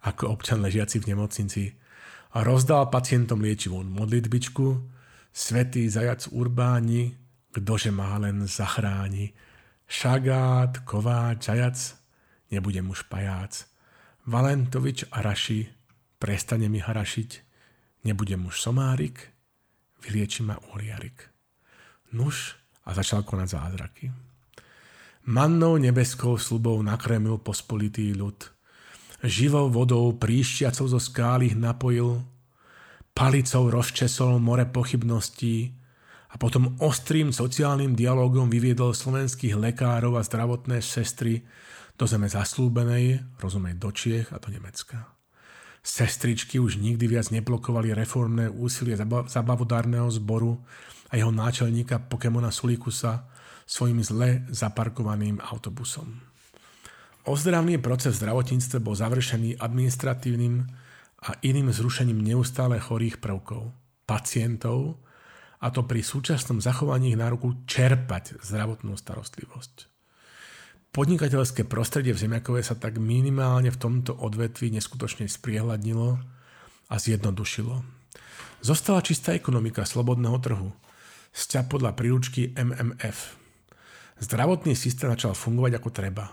ako 0.09 0.33
občan 0.33 0.65
ležiaci 0.65 0.97
v 0.97 1.13
nemocnici 1.13 1.69
a 2.33 2.41
rozdal 2.41 2.89
pacientom 2.89 3.45
liečivú 3.45 3.85
modlitbičku 3.85 4.97
Svetý 5.29 5.85
zajac 5.85 6.33
Urbáni, 6.33 7.13
kdože 7.53 7.93
má 7.93 8.17
len 8.17 8.49
zachráni. 8.49 9.37
Šagát, 9.85 10.81
Kováč, 10.81 11.45
Zajac, 11.45 11.99
nebudem 12.51 12.89
už 12.89 13.05
pajác. 13.09 13.65
Valentovič 14.29 15.09
a 15.09 15.25
Raši, 15.25 15.65
prestane 16.21 16.69
mi 16.69 16.77
harašiť, 16.83 17.29
nebudem 18.05 18.45
už 18.45 18.61
somárik, 18.61 19.31
vylieči 20.05 20.45
ma 20.45 20.59
uhliarik. 20.69 21.29
Nuž 22.13 22.57
a 22.85 22.93
začal 22.93 23.25
konať 23.25 23.47
zázraky. 23.49 24.05
Mannou 25.29 25.77
nebeskou 25.77 26.41
slubou 26.41 26.81
nakremil 26.81 27.37
pospolitý 27.37 28.17
ľud, 28.17 28.49
živou 29.23 29.69
vodou 29.69 30.15
príšťacou 30.15 30.85
zo 30.89 30.99
skály 30.99 31.53
napojil, 31.53 32.23
palicou 33.13 33.67
rozčesol 33.67 34.39
more 34.39 34.65
pochybností 34.65 35.75
a 36.31 36.35
potom 36.39 36.79
ostrým 36.79 37.35
sociálnym 37.35 37.97
dialogom 37.97 38.47
vyviedol 38.47 38.95
slovenských 38.95 39.59
lekárov 39.59 40.15
a 40.15 40.23
zdravotné 40.23 40.79
sestry 40.79 41.43
do 41.99 42.07
zeme 42.07 42.31
zaslúbenej, 42.31 43.19
rozumej 43.43 43.75
do 43.75 43.91
Čiech 43.91 44.31
a 44.31 44.39
do 44.39 44.47
Nemecka. 44.47 45.11
Sestričky 45.83 46.55
už 46.55 46.79
nikdy 46.79 47.11
viac 47.11 47.27
neblokovali 47.27 47.91
reformné 47.91 48.47
úsilie 48.47 48.95
zabavodárneho 49.27 50.07
zboru 50.07 50.63
a 51.11 51.19
jeho 51.19 51.35
náčelníka 51.35 51.99
Pokémona 52.07 52.55
Sulikusa 52.55 53.27
svojim 53.67 53.99
zle 53.99 54.47
zaparkovaným 54.47 55.43
autobusom. 55.43 56.23
Ozdravný 57.27 57.83
proces 57.83 58.15
v 58.15 58.21
zdravotníctve 58.23 58.79
bol 58.79 58.95
završený 58.95 59.59
administratívnym 59.59 60.63
a 61.19 61.35
iným 61.43 61.67
zrušením 61.67 62.23
neustále 62.23 62.79
chorých 62.79 63.19
prvkov, 63.19 63.75
pacientov, 64.07 65.03
a 65.59 65.67
to 65.67 65.83
pri 65.83 65.99
súčasnom 65.99 66.63
zachovaní 66.63 67.11
ich 67.11 67.19
nároku 67.19 67.67
čerpať 67.67 68.39
zdravotnú 68.39 68.95
starostlivosť. 68.95 69.88
Podnikateľské 70.89 71.69
prostredie 71.69 72.17
v 72.17 72.21
Zemiakove 72.25 72.65
sa 72.65 72.73
tak 72.73 72.97
minimálne 72.97 73.69
v 73.69 73.77
tomto 73.77 74.17
odvetvi 74.17 74.73
neskutočne 74.73 75.29
spriehľadnilo 75.29 76.17
a 76.89 76.95
zjednodušilo. 76.97 77.85
Zostala 78.65 79.05
čistá 79.05 79.37
ekonomika 79.37 79.85
slobodného 79.85 80.37
trhu, 80.41 80.73
sťa 81.29 81.69
podľa 81.69 81.93
príručky 81.93 82.57
MMF. 82.57 83.37
Zdravotný 84.17 84.73
systém 84.73 85.13
začal 85.13 85.37
fungovať 85.37 85.77
ako 85.77 85.89
treba. 85.93 86.25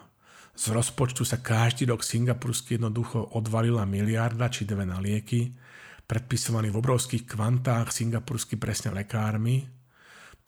Z 0.57 0.73
rozpočtu 0.73 1.29
sa 1.29 1.37
každý 1.37 1.93
rok 1.93 2.01
singapursky 2.01 2.81
jednoducho 2.81 3.37
odvalila 3.37 3.85
miliarda 3.85 4.49
či 4.49 4.65
dve 4.65 4.89
na 4.89 4.97
lieky, 5.05 5.53
predpisovaný 6.09 6.73
v 6.73 6.81
obrovských 6.81 7.29
kvantách 7.29 7.93
singapursky 7.93 8.57
presne 8.57 8.97
lekármi, 8.97 9.69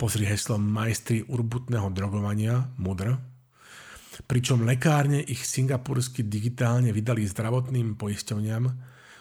pozri 0.01 0.25
heslo 0.25 0.57
majstri 0.57 1.29
urbutného 1.29 1.93
drogovania, 1.93 2.73
MUDR, 2.81 3.28
pričom 4.27 4.67
lekárne 4.67 5.23
ich 5.23 5.47
singapursky 5.47 6.27
digitálne 6.27 6.91
vydali 6.91 7.23
zdravotným 7.29 7.95
poisťovňam, 7.95 8.65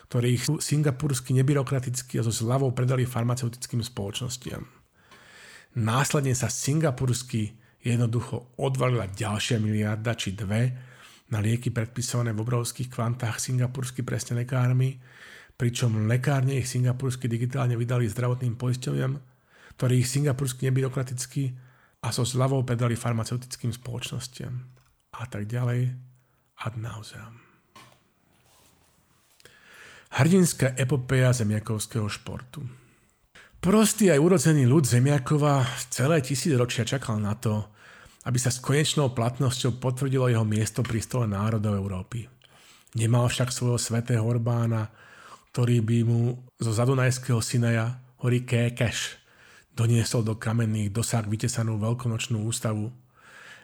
ktoré 0.07 0.33
ich 0.33 0.47
singapursky 0.47 1.35
nebyrokraticky 1.35 2.17
a 2.17 2.25
so 2.25 2.31
zľavou 2.31 2.71
predali 2.71 3.03
farmaceutickým 3.03 3.83
spoločnostiam. 3.83 4.63
Následne 5.77 6.33
sa 6.33 6.49
singapursky 6.49 7.53
jednoducho 7.83 8.57
odvalila 8.57 9.05
ďalšia 9.11 9.61
miliarda 9.61 10.17
či 10.17 10.33
dve 10.33 10.73
na 11.27 11.43
lieky 11.43 11.69
predpisované 11.69 12.31
v 12.31 12.41
obrovských 12.41 12.87
kvantách 12.89 13.37
singapursky 13.37 14.01
presne 14.01 14.41
lekármi, 14.41 14.95
pričom 15.59 16.07
lekárne 16.07 16.55
ich 16.55 16.71
singapursky 16.71 17.27
digitálne 17.27 17.75
vydali 17.75 18.07
zdravotným 18.07 18.55
poisťovňam, 18.55 19.13
ktorí 19.75 20.01
ich 20.01 20.09
singapursky 20.09 20.71
nebyrokraticky 20.71 21.51
a 22.01 22.09
so 22.15 22.23
zľavou 22.23 22.63
predali 22.63 22.95
farmaceutickým 22.95 23.75
spoločnostiam 23.75 24.76
a 25.17 25.23
tak 25.25 25.49
ďalej 25.49 25.93
ad 26.61 26.73
nauseam. 26.77 27.41
Hrdinská 30.17 30.73
epopeja 30.79 31.35
zemiakovského 31.35 32.07
športu 32.07 32.63
Prostý 33.57 34.13
aj 34.13 34.21
urodzený 34.21 34.69
ľud 34.69 34.85
Zemiakova 34.85 35.65
celé 35.89 36.21
tisíc 36.21 36.53
ročia 36.53 36.85
čakal 36.85 37.17
na 37.17 37.33
to, 37.33 37.73
aby 38.29 38.37
sa 38.37 38.53
s 38.53 38.61
konečnou 38.61 39.17
platnosťou 39.17 39.81
potvrdilo 39.81 40.29
jeho 40.29 40.45
miesto 40.45 40.85
pri 40.85 41.01
stole 41.01 41.25
národov 41.25 41.73
Európy. 41.73 42.29
Nemal 42.95 43.25
však 43.25 43.49
svojho 43.49 43.81
svetého 43.81 44.21
Orbána, 44.21 44.93
ktorý 45.51 45.81
by 45.81 45.97
mu 46.05 46.37
zo 46.61 46.69
zadunajského 46.69 47.41
Sinaja 47.41 47.97
hory 48.21 48.45
Kékeš 48.45 49.17
doniesol 49.73 50.21
do 50.21 50.37
kamenných 50.37 50.93
dosah 50.93 51.25
vytesanú 51.25 51.81
veľkonočnú 51.81 52.45
ústavu 52.45 52.93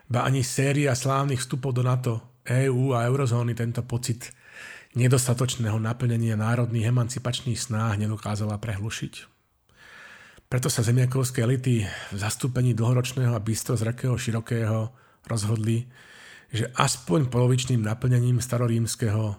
ba 0.08 0.28
ani 0.28 0.44
séria 0.44 0.92
slávnych 0.92 1.40
vstupov 1.40 1.76
do 1.76 1.82
NATO, 1.84 2.42
EÚ 2.44 2.92
a 2.92 3.08
eurozóny 3.08 3.56
tento 3.56 3.80
pocit 3.84 4.32
nedostatočného 4.94 5.80
naplnenia 5.80 6.38
národných 6.38 6.92
emancipačných 6.92 7.58
snách 7.58 7.98
nedokázala 7.98 8.60
prehlušiť. 8.60 9.14
Preto 10.46 10.70
sa 10.70 10.86
zemiakovské 10.86 11.42
elity 11.42 11.82
v 11.88 12.16
zastúpení 12.16 12.78
dlhoročného 12.78 13.34
a 13.34 13.42
bystrozrakého 13.42 14.14
širokého 14.14 14.92
rozhodli, 15.26 15.88
že 16.54 16.70
aspoň 16.78 17.26
polovičným 17.26 17.82
naplnením 17.82 18.38
starorímskeho 18.38 19.34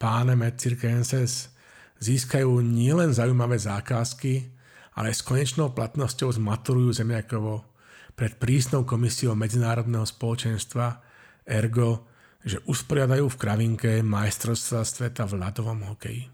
pánem 0.00 0.42
et 0.42 0.58
circenses 0.58 1.54
získajú 2.02 2.58
nielen 2.64 3.14
zaujímavé 3.14 3.62
zákazky, 3.62 4.50
ale 4.96 5.12
s 5.14 5.22
konečnou 5.22 5.70
platnosťou 5.70 6.34
zmaturujú 6.34 6.98
zemiakovo 7.04 7.75
pred 8.16 8.32
prísnou 8.40 8.88
komisiou 8.88 9.36
medzinárodného 9.36 10.08
spoločenstva 10.08 11.04
Ergo, 11.44 12.08
že 12.40 12.64
usporiadajú 12.64 13.28
v 13.28 13.38
Kravinke 13.38 13.92
majstrovstva 14.00 14.80
sveta 14.82 15.28
v 15.28 15.36
ľadovom 15.36 15.92
hokeji. 15.92 16.24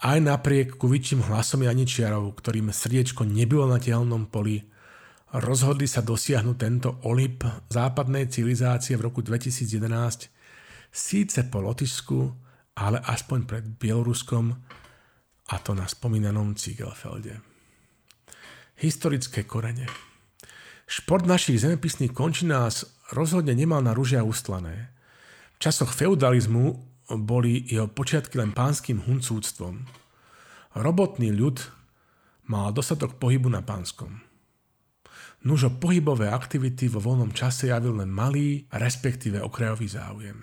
Aj 0.00 0.16
napriek 0.16 0.80
kuvičím 0.80 1.20
hlasom 1.28 1.60
Janičiarov, 1.60 2.32
ktorým 2.32 2.72
srdiečko 2.72 3.28
nebylo 3.28 3.68
na 3.68 3.76
tehelnom 3.76 4.32
poli, 4.32 4.64
rozhodli 5.36 5.84
sa 5.84 6.00
dosiahnuť 6.00 6.56
tento 6.56 7.04
olip 7.04 7.44
západnej 7.68 8.32
civilizácie 8.32 8.96
v 8.96 9.12
roku 9.12 9.20
2011 9.20 10.32
síce 10.88 11.40
po 11.52 11.60
Lotyšsku, 11.60 12.18
ale 12.80 12.98
aspoň 13.04 13.38
pred 13.44 13.64
Bieloruskom 13.76 14.56
a 15.52 15.56
to 15.60 15.76
na 15.76 15.84
spomínanom 15.84 16.56
Ciegelfelde. 16.56 17.36
Historické 18.80 19.44
korene 19.44 20.09
Šport 20.90 21.22
našich 21.22 21.62
zemepisných 21.62 22.10
končinás 22.10 22.82
rozhodne 23.14 23.54
nemal 23.54 23.78
na 23.78 23.94
ružia 23.94 24.26
ustlané. 24.26 24.90
V 25.54 25.62
časoch 25.62 25.94
feudalizmu 25.94 26.82
boli 27.14 27.62
jeho 27.62 27.86
počiatky 27.86 28.34
len 28.42 28.50
pánským 28.50 28.98
huncúctvom. 28.98 29.86
Robotný 30.74 31.30
ľud 31.30 31.62
mal 32.50 32.74
dostatok 32.74 33.22
pohybu 33.22 33.46
na 33.46 33.62
pánskom. 33.62 34.18
Nužo 35.46 35.70
pohybové 35.78 36.26
aktivity 36.26 36.90
vo 36.90 36.98
voľnom 36.98 37.30
čase 37.30 37.70
javil 37.70 37.94
len 37.94 38.10
malý, 38.10 38.66
respektíve 38.74 39.38
okrajový 39.38 39.86
záujem. 39.86 40.42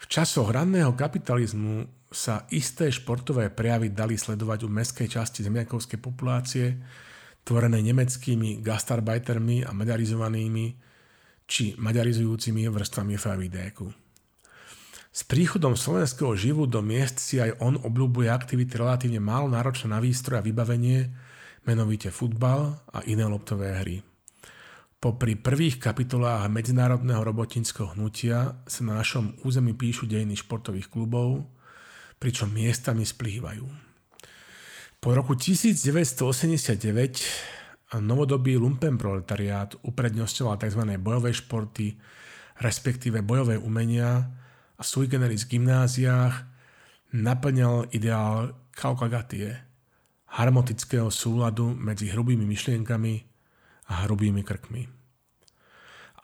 V 0.00 0.04
časoch 0.08 0.48
ranného 0.48 0.96
kapitalizmu 0.96 1.84
sa 2.08 2.48
isté 2.48 2.88
športové 2.88 3.52
prejavy 3.52 3.92
dali 3.92 4.16
sledovať 4.16 4.64
u 4.64 4.72
mestskej 4.72 5.20
časti 5.20 5.44
zemiakovskej 5.44 6.00
populácie, 6.00 6.80
tvorené 7.48 7.80
nemeckými 7.80 8.60
gastarbajtermi 8.60 9.64
a 9.64 9.72
maďarizovanými 9.72 10.66
či 11.48 11.72
maďarizujúcimi 11.80 12.68
vrstvami 12.68 13.16
FAVDéku. 13.16 13.88
S 15.08 15.24
príchodom 15.24 15.72
slovenského 15.72 16.36
živu 16.36 16.68
do 16.68 16.84
miest 16.84 17.16
si 17.24 17.40
aj 17.40 17.56
on 17.64 17.80
obľúbuje 17.80 18.28
aktivity 18.28 18.76
relatívne 18.76 19.16
málo 19.24 19.48
náročné 19.48 19.88
na 19.88 19.98
výstroj 20.04 20.38
a 20.38 20.44
vybavenie, 20.44 21.08
menovite 21.64 22.12
futbal 22.12 22.76
a 22.92 23.00
iné 23.08 23.24
loptové 23.24 23.72
hry. 23.80 24.04
Popri 25.00 25.38
prvých 25.38 25.80
kapitolách 25.80 26.52
medzinárodného 26.52 27.24
robotníckého 27.24 27.96
hnutia 27.96 28.60
sa 28.68 28.80
na 28.84 29.00
našom 29.00 29.40
území 29.46 29.72
píšu 29.72 30.04
dejiny 30.04 30.36
športových 30.36 30.92
klubov, 30.92 31.48
pričom 32.20 32.52
miestami 32.52 33.08
splývajú. 33.08 33.87
Po 34.98 35.14
roku 35.14 35.38
1989 35.38 36.82
novodobý 38.02 38.58
lumpenproletariát 38.58 39.78
uprednostňoval 39.86 40.58
tzv. 40.58 40.82
bojové 40.98 41.30
športy, 41.30 41.94
respektíve 42.58 43.22
bojové 43.22 43.62
umenia 43.62 44.26
a 44.74 44.82
sui 44.82 45.06
generis 45.06 45.46
gymnáziách 45.46 46.34
naplňal 47.14 47.94
ideál 47.94 48.58
kaukagatie, 48.74 49.54
harmotického 50.34 51.14
súladu 51.14 51.78
medzi 51.78 52.10
hrubými 52.10 52.42
myšlienkami 52.42 53.14
a 53.94 54.02
hrubými 54.02 54.42
krkmi. 54.42 54.82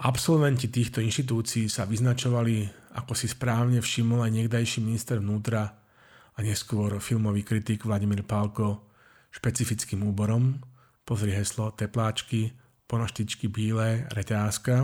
Absolventi 0.02 0.66
týchto 0.66 0.98
inštitúcií 0.98 1.70
sa 1.70 1.86
vyznačovali, 1.86 2.66
ako 2.98 3.14
si 3.14 3.30
správne 3.30 3.78
všimol 3.78 4.26
aj 4.26 4.34
niekdajší 4.34 4.82
minister 4.82 5.22
vnútra 5.22 5.83
a 6.34 6.38
neskôr 6.42 6.98
filmový 6.98 7.46
kritik 7.46 7.86
Vladimír 7.86 8.26
Pálko 8.26 8.82
špecifickým 9.34 10.06
úborom, 10.06 10.62
pozri 11.02 11.34
heslo 11.34 11.74
tepláčky, 11.74 12.54
ponoštičky 12.86 13.50
bílé, 13.50 14.06
reťázka, 14.14 14.74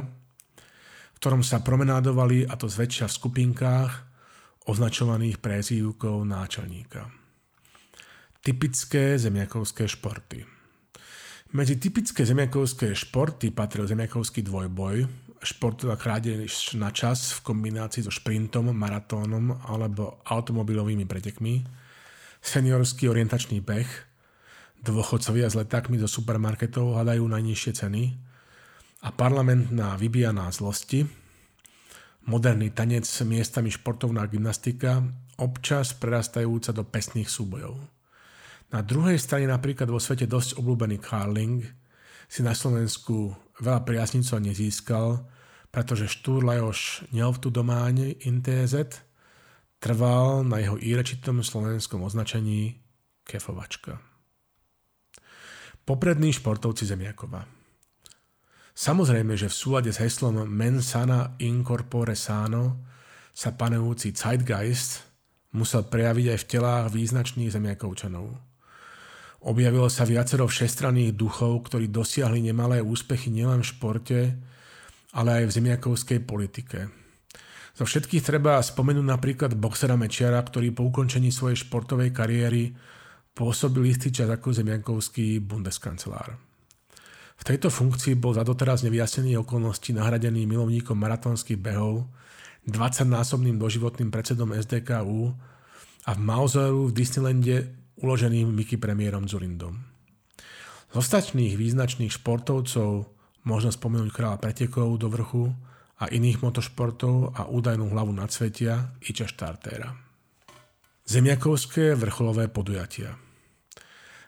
v 1.15 1.17
ktorom 1.23 1.47
sa 1.47 1.63
promenádovali 1.63 2.51
a 2.51 2.55
to 2.59 2.67
zväčša 2.67 3.07
v 3.07 3.17
skupinkách 3.17 3.93
označovaných 4.67 5.39
prezývkou 5.39 6.27
náčelníka. 6.27 7.11
Typické 8.41 9.21
zemiakovské 9.21 9.85
športy 9.85 10.61
Medzi 11.51 11.77
typické 11.83 12.23
zemiakovské 12.23 12.95
športy 12.95 13.51
patril 13.51 13.83
zemiakovský 13.83 14.47
dvojboj, 14.47 15.03
športová 15.41 15.97
krádež 15.97 16.77
na 16.77 16.93
čas 16.93 17.33
v 17.41 17.53
kombinácii 17.53 18.05
so 18.05 18.13
šprintom, 18.13 18.73
maratónom 18.77 19.57
alebo 19.65 20.21
automobilovými 20.29 21.09
pretekmi, 21.09 21.65
seniorský 22.45 23.09
orientačný 23.09 23.65
beh, 23.65 23.89
dôchodcovia 24.85 25.49
s 25.49 25.57
letákmi 25.57 26.01
do 26.01 26.09
supermarketov 26.09 26.97
hľadajú 26.97 27.25
najnižšie 27.25 27.73
ceny 27.73 28.03
a 29.05 29.09
parlamentná 29.13 29.97
vybijaná 29.97 30.49
zlosti, 30.53 31.09
moderný 32.29 32.73
tanec 32.73 33.09
s 33.09 33.25
miestami 33.25 33.73
športovná 33.73 34.29
gymnastika, 34.29 35.01
občas 35.41 35.97
prerastajúca 35.97 36.77
do 36.77 36.85
pesných 36.85 37.33
súbojov. 37.33 37.81
Na 38.71 38.85
druhej 38.85 39.17
strane 39.17 39.49
napríklad 39.49 39.89
vo 39.89 39.99
svete 39.99 40.29
dosť 40.29 40.61
obľúbený 40.61 41.01
curling 41.01 41.65
si 42.31 42.47
na 42.47 42.55
Slovensku 42.55 43.35
veľa 43.63 43.87
priaznicov 43.87 44.41
nezískal, 44.43 45.25
pretože 45.71 46.11
Štúr 46.11 46.43
Lajoš 46.43 47.07
tu 47.39 47.49
dománe 47.49 48.19
intézet 48.27 49.07
trval 49.79 50.45
na 50.45 50.61
jeho 50.61 50.77
írečitom 50.77 51.41
slovenskom 51.41 52.03
označení 52.05 52.83
kefovačka. 53.25 54.03
Poprední 55.87 56.35
športovci 56.35 56.85
Zemiakova 56.85 57.61
Samozrejme, 58.75 59.37
že 59.37 59.53
v 59.53 59.59
súlade 59.59 59.91
s 59.93 60.01
heslom 60.01 60.49
Mensana 60.49 61.37
incorpore 61.43 62.17
sano 62.17 62.87
sa 63.35 63.53
panujúci 63.53 64.17
Zeitgeist 64.17 65.05
musel 65.53 65.85
prejaviť 65.85 66.27
aj 66.33 66.39
v 66.39 66.49
telách 66.49 66.87
význačných 66.95 67.51
zemiakovčanov. 67.51 68.50
Objavilo 69.41 69.89
sa 69.89 70.05
viacero 70.05 70.45
všestranných 70.45 71.17
duchov, 71.17 71.73
ktorí 71.73 71.89
dosiahli 71.89 72.45
nemalé 72.45 72.85
úspechy 72.85 73.33
nielen 73.33 73.65
v 73.65 73.71
športe, 73.73 74.19
ale 75.17 75.41
aj 75.41 75.45
v 75.49 75.55
zemiakovskej 75.57 76.19
politike. 76.29 76.93
Zo 77.73 77.89
všetkých 77.89 78.21
treba 78.21 78.61
spomenúť 78.61 79.07
napríklad 79.09 79.57
boxera 79.57 79.97
Mečiara, 79.97 80.45
ktorý 80.45 80.77
po 80.77 80.85
ukončení 80.93 81.33
svojej 81.33 81.57
športovej 81.65 82.13
kariéry 82.13 82.77
pôsobil 83.33 83.89
istý 83.89 84.13
čas 84.13 84.29
ako 84.29 84.53
zemiakovský 84.53 85.41
bundeskancelár. 85.41 86.37
V 87.41 87.43
tejto 87.49 87.73
funkcii 87.73 88.21
bol 88.21 88.37
za 88.37 88.45
doteraz 88.45 88.85
nevyjasnený 88.85 89.41
okolnosti 89.41 89.97
nahradený 89.97 90.45
milovníkom 90.45 90.93
maratónskych 90.93 91.57
behov, 91.57 92.05
20-násobným 92.69 93.57
doživotným 93.57 94.13
predsedom 94.13 94.53
SDKU 94.53 95.33
a 96.05 96.11
v 96.13 96.21
Mauzeu 96.21 96.93
v 96.93 96.93
Disneylande 96.93 97.80
uloženým 98.01 98.49
Mickey 98.51 98.77
premiérom 98.77 99.29
Zurindom. 99.29 99.79
Z 100.91 100.95
ostatných 100.99 101.55
význačných 101.55 102.11
športovcov 102.11 103.07
možno 103.47 103.71
spomenúť 103.71 104.11
kráľa 104.11 104.39
pretekov 104.43 104.99
do 104.99 105.09
vrchu 105.09 105.55
a 106.01 106.11
iných 106.11 106.43
motošportov 106.43 107.37
a 107.37 107.47
údajnú 107.47 107.93
hlavu 107.93 108.11
nadsvetia 108.13 108.97
Iča 109.05 109.29
Štartéra. 109.29 109.95
Zemiakovské 111.07 111.97
vrcholové 111.97 112.51
podujatia 112.51 113.17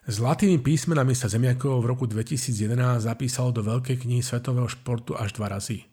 Zlatými 0.03 0.59
písmenami 0.59 1.15
sa 1.15 1.31
Zemiakov 1.31 1.79
v 1.79 1.91
roku 1.95 2.11
2011 2.11 3.07
zapísalo 3.07 3.55
do 3.55 3.63
Veľkej 3.63 4.03
knihy 4.03 4.19
svetového 4.19 4.67
športu 4.67 5.15
až 5.15 5.39
dva 5.39 5.53
razy– 5.53 5.87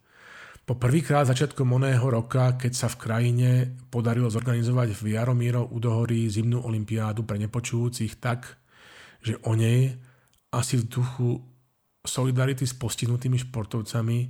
po 0.69 0.77
prvýkrát 0.77 1.25
začiatkom 1.25 1.65
oného 1.65 2.05
roka, 2.05 2.53
keď 2.53 2.77
sa 2.77 2.85
v 2.93 3.01
krajine 3.01 3.49
podarilo 3.89 4.29
zorganizovať 4.29 4.93
v 5.01 5.17
Jaromíro 5.17 5.65
u 5.65 5.81
Dohorí 5.81 6.29
zimnú 6.29 6.61
olimpiádu 6.61 7.25
pre 7.25 7.41
nepočujúcich 7.41 8.21
tak, 8.21 8.61
že 9.25 9.41
o 9.49 9.57
nej 9.57 9.97
asi 10.53 10.77
v 10.77 10.85
duchu 10.85 11.41
solidarity 12.05 12.69
s 12.69 12.77
postihnutými 12.77 13.41
športovcami 13.49 14.29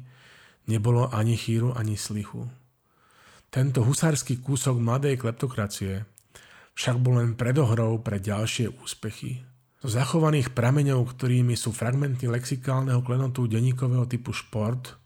nebolo 0.72 1.12
ani 1.12 1.36
chýru, 1.36 1.76
ani 1.76 2.00
slichu. 2.00 2.48
Tento 3.52 3.84
husársky 3.84 4.40
kúsok 4.40 4.80
mladej 4.80 5.20
kleptokracie 5.20 6.08
však 6.72 7.04
bol 7.04 7.20
len 7.20 7.36
predohrou 7.36 8.00
pre 8.00 8.24
ďalšie 8.24 8.80
úspechy. 8.80 9.44
Z 9.84 9.92
zachovaných 9.92 10.56
prameňov, 10.56 11.04
ktorými 11.04 11.60
sú 11.60 11.76
fragmenty 11.76 12.32
lexikálneho 12.32 13.04
klenotu 13.04 13.44
denníkového 13.44 14.08
typu 14.08 14.32
šport, 14.32 14.99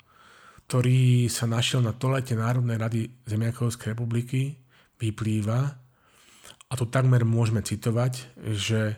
ktorý 0.74 1.30
sa 1.30 1.46
našiel 1.46 1.86
na 1.86 1.94
tolete 1.94 2.34
Národnej 2.34 2.82
rady 2.82 3.06
Zemiakovskej 3.30 3.94
republiky, 3.94 4.58
vyplýva, 4.98 5.70
a 5.70 6.74
to 6.74 6.90
takmer 6.90 7.22
môžeme 7.22 7.62
citovať, 7.62 8.42
že 8.58 8.98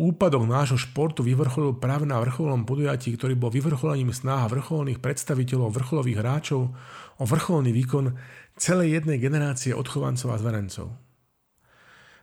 úpadok 0.00 0.48
nášho 0.48 0.80
športu 0.80 1.20
vyvrcholil 1.20 1.76
práve 1.76 2.08
na 2.08 2.16
vrcholnom 2.16 2.64
podujatí, 2.64 3.12
ktorý 3.20 3.36
bol 3.36 3.52
vyvrcholením 3.52 4.16
snáha 4.16 4.48
vrcholných 4.48 4.96
predstaviteľov, 4.96 5.76
vrcholových 5.76 6.24
hráčov 6.24 6.72
o 7.20 7.24
vrcholný 7.28 7.68
výkon 7.68 8.16
celej 8.56 9.04
jednej 9.04 9.20
generácie 9.20 9.76
odchovancov 9.76 10.32
a 10.32 10.40
zverencov. 10.40 10.96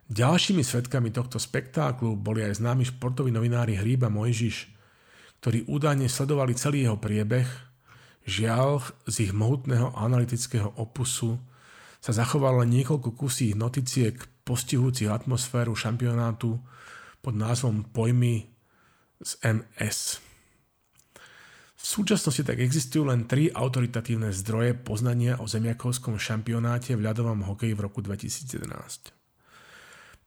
Ďalšími 0.10 0.66
svetkami 0.66 1.14
tohto 1.14 1.38
spektáklu 1.38 2.18
boli 2.18 2.42
aj 2.42 2.66
známi 2.66 2.82
športoví 2.82 3.30
novinári 3.30 3.78
Hríba 3.78 4.10
Mojžiš, 4.10 4.74
ktorí 5.46 5.70
údajne 5.70 6.10
sledovali 6.10 6.58
celý 6.58 6.90
jeho 6.90 6.98
priebeh 6.98 7.75
Žiaľ, 8.26 8.82
z 9.06 9.30
ich 9.30 9.34
mohutného 9.38 9.94
analytického 9.94 10.74
opusu 10.82 11.38
sa 12.02 12.10
zachovalo 12.10 12.66
len 12.66 12.74
niekoľko 12.74 13.14
kusí 13.14 13.54
noticiek 13.54 14.18
postihujúcich 14.46 15.10
atmosféru 15.10 15.78
šampionátu 15.78 16.58
pod 17.22 17.34
názvom 17.34 17.86
Pojmy 17.90 18.46
z 19.22 19.32
MS. 19.42 20.22
V 21.78 21.84
súčasnosti 21.86 22.42
tak 22.42 22.58
existujú 22.58 23.06
len 23.06 23.30
tri 23.30 23.54
autoritatívne 23.54 24.34
zdroje 24.34 24.74
poznania 24.74 25.38
o 25.38 25.46
zemiakovskom 25.46 26.18
šampionáte 26.18 26.98
v 26.98 27.06
ľadovom 27.06 27.46
hokeji 27.46 27.78
v 27.78 27.84
roku 27.86 28.02
2011. 28.02 29.14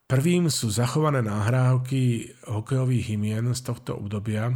Prvým 0.07 0.47
sú 0.47 0.71
zachované 0.71 1.19
náhrávky 1.19 2.31
hokejových 2.47 3.11
hymien 3.11 3.51
z 3.51 3.61
tohto 3.61 3.99
obdobia, 3.99 4.55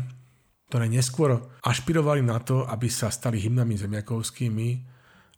ktoré 0.74 0.89
neskôr 0.89 1.38
ašpirovali 1.61 2.26
na 2.26 2.41
to, 2.41 2.65
aby 2.65 2.89
sa 2.89 3.13
stali 3.13 3.38
hymnami 3.38 3.78
zemiakovskými, 3.78 4.69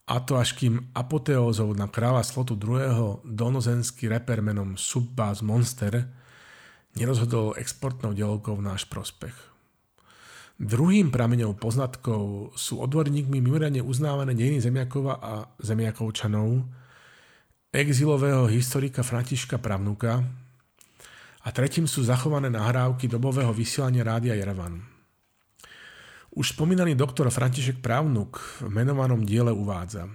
a 0.07 0.23
to 0.23 0.39
až 0.39 0.55
kým 0.55 0.95
apoteózou 0.95 1.75
na 1.75 1.91
kráľa 1.91 2.23
slotu 2.23 2.55
II. 2.55 3.19
donozenský 3.27 4.07
reper 4.07 4.39
menom 4.39 4.79
Subbass 4.79 5.43
Monster 5.43 6.07
nerozhodol 6.95 7.59
exportnou 7.59 8.15
dielkou 8.15 8.55
v 8.55 8.63
náš 8.63 8.87
prospech. 8.87 9.35
Druhým 10.55 11.11
prameňom 11.11 11.59
poznatkov 11.59 12.55
sú 12.55 12.79
odborníkmi 12.79 13.43
mimoriadne 13.43 13.83
uznávané 13.83 14.39
dejiny 14.39 14.63
Zemiakova 14.63 15.19
a 15.19 15.51
Zemiakovčanov, 15.59 16.63
exilového 17.75 18.47
historika 18.47 19.03
Františka 19.03 19.59
Pravnuka 19.59 20.23
a 21.43 21.47
tretím 21.51 21.91
sú 21.91 22.07
zachované 22.07 22.47
nahrávky 22.47 23.11
dobového 23.11 23.51
vysielania 23.51 24.07
Rádia 24.07 24.31
Jerevan. 24.31 24.94
Už 26.35 26.51
spomínaný 26.51 26.99
doktor 26.99 27.31
František 27.31 27.79
Právnuk 27.79 28.43
v 28.59 28.67
menovanom 28.67 29.23
diele 29.23 29.55
uvádza. 29.55 30.11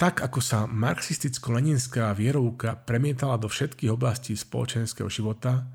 Tak 0.00 0.24
ako 0.24 0.40
sa 0.40 0.64
marxisticko-leninská 0.64 2.16
vierovka 2.16 2.80
premietala 2.80 3.36
do 3.36 3.52
všetkých 3.52 3.92
oblastí 3.92 4.32
spoločenského 4.32 5.12
života, 5.12 5.68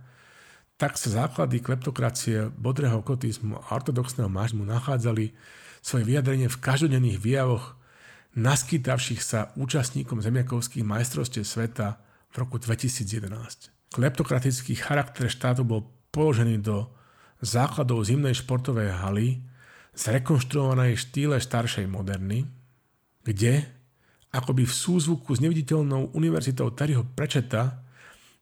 tak 0.73 0.97
sa 0.97 1.21
základy 1.21 1.61
kleptokracie, 1.61 2.49
bodrého 2.49 2.97
kotizmu 3.05 3.61
a 3.61 3.77
ortodoxného 3.77 4.25
mážmu 4.25 4.65
nachádzali 4.65 5.37
svoje 5.85 6.01
vyjadrenie 6.01 6.49
v 6.49 6.61
každodenných 6.65 7.21
výjavoch 7.21 7.77
naskytavších 8.33 9.21
sa 9.21 9.53
účastníkom 9.53 10.17
zemiakovských 10.17 10.81
majstrovstiev 10.81 11.45
sveta 11.45 12.01
v 12.33 12.35
roku 12.41 12.57
2011. 12.57 13.69
Kleptokratický 13.93 14.73
charakter 14.81 15.29
štátu 15.29 15.61
bol 15.61 15.85
položený 16.09 16.57
do 16.57 16.89
základov 17.45 18.09
zimnej 18.09 18.33
športovej 18.33 18.97
haly, 18.97 19.45
zrekonštruovanej 19.99 20.95
štýle 20.95 21.43
staršej 21.43 21.83
moderny, 21.91 22.47
kde, 23.27 23.67
akoby 24.31 24.63
v 24.63 24.71
súzvuku 24.71 25.35
s 25.35 25.43
neviditeľnou 25.43 26.15
univerzitou 26.15 26.71
Terryho 26.71 27.03
Prečeta, 27.03 27.83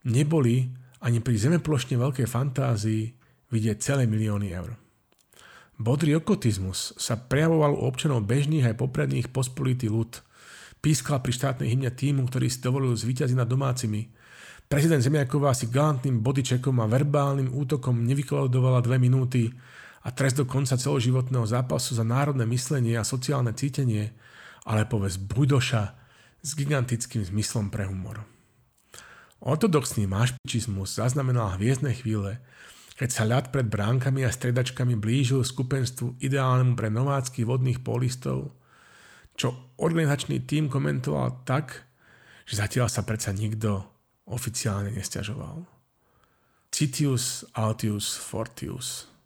neboli 0.05 0.69
ani 1.01 1.17
pri 1.17 1.33
zemeplošne 1.33 1.97
veľkej 1.97 2.27
fantázii 2.29 3.03
vidieť 3.49 3.77
celé 3.81 4.05
milióny 4.05 4.53
eur. 4.53 4.77
Bodrý 5.77 6.17
okotizmus 6.17 6.93
sa 6.97 7.17
prejavoval 7.17 7.73
u 7.77 7.85
občanov 7.85 8.25
bežných 8.25 8.65
aj 8.65 8.81
popredných 8.81 9.29
pospolitý 9.29 9.89
ľud. 9.89 10.09
Pískal 10.81 11.21
pri 11.21 11.33
štátnej 11.33 11.73
hymne 11.73 11.89
týmu, 11.93 12.25
ktorý 12.29 12.49
si 12.49 12.61
dovolil 12.61 12.93
zvíťaziť 12.97 13.37
nad 13.37 13.49
domácimi. 13.49 14.09
Prezident 14.65 15.01
Zemiaková 15.01 15.53
si 15.53 15.69
galantným 15.69 16.21
bodyčekom 16.21 16.81
a 16.81 16.89
verbálnym 16.89 17.53
útokom 17.53 18.05
nevykoladovala 18.09 18.81
dve 18.81 18.97
minúty 18.97 19.53
a 20.07 20.09
trest 20.15 20.39
do 20.39 20.47
konca 20.47 20.79
celoživotného 20.79 21.43
zápasu 21.43 21.91
za 21.91 22.07
národné 22.07 22.47
myslenie 22.47 22.95
a 22.95 23.03
sociálne 23.03 23.51
cítenie, 23.51 24.15
ale 24.63 24.87
povedz 24.87 25.19
Bujdoša 25.19 25.83
s 26.39 26.49
gigantickým 26.55 27.27
zmyslom 27.27 27.67
pre 27.67 27.83
humor. 27.91 28.23
Ortodoxný 29.43 30.07
mášpičizmus 30.07 30.95
zaznamenal 30.95 31.59
hviezdne 31.59 31.91
chvíle, 31.91 32.39
keď 32.95 33.09
sa 33.11 33.27
ľad 33.27 33.51
pred 33.51 33.67
bránkami 33.67 34.23
a 34.23 34.31
stredačkami 34.31 34.95
blížil 34.95 35.43
skupenstvu 35.43 36.17
ideálnemu 36.23 36.73
pre 36.73 36.87
nováckých 36.87 37.45
vodných 37.45 37.83
polistov, 37.83 38.55
čo 39.37 39.75
organizačný 39.77 40.41
tím 40.47 40.71
komentoval 40.71 41.45
tak, 41.45 41.85
že 42.47 42.57
zatiaľ 42.57 42.87
sa 42.89 43.03
predsa 43.03 43.35
nikto 43.35 43.85
oficiálne 44.25 44.95
nestiažoval. 44.95 45.67
Citius 46.71 47.45
Altius 47.53 48.17
Fortius. 48.17 49.16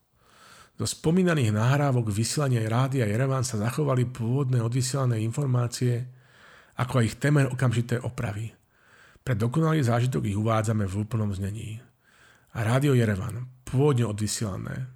Do 0.82 0.90
spomínaných 0.90 1.54
nahrávok 1.54 2.10
vysielania 2.10 2.66
rádia 2.66 3.06
Jerevan 3.06 3.46
sa 3.46 3.62
zachovali 3.62 4.10
pôvodné 4.10 4.66
odvysielané 4.66 5.22
informácie, 5.22 6.10
ako 6.74 6.98
aj 6.98 7.06
ich 7.06 7.16
temer 7.22 7.46
okamžité 7.54 8.02
opravy. 8.02 8.50
Pre 9.22 9.38
dokonalý 9.38 9.86
zážitok 9.86 10.26
ich 10.26 10.34
uvádzame 10.34 10.90
v 10.90 11.06
úplnom 11.06 11.30
znení. 11.30 11.78
A 12.58 12.66
Rádio 12.66 12.98
Jerevan, 12.98 13.46
pôvodne 13.62 14.10
odvysielané. 14.10 14.90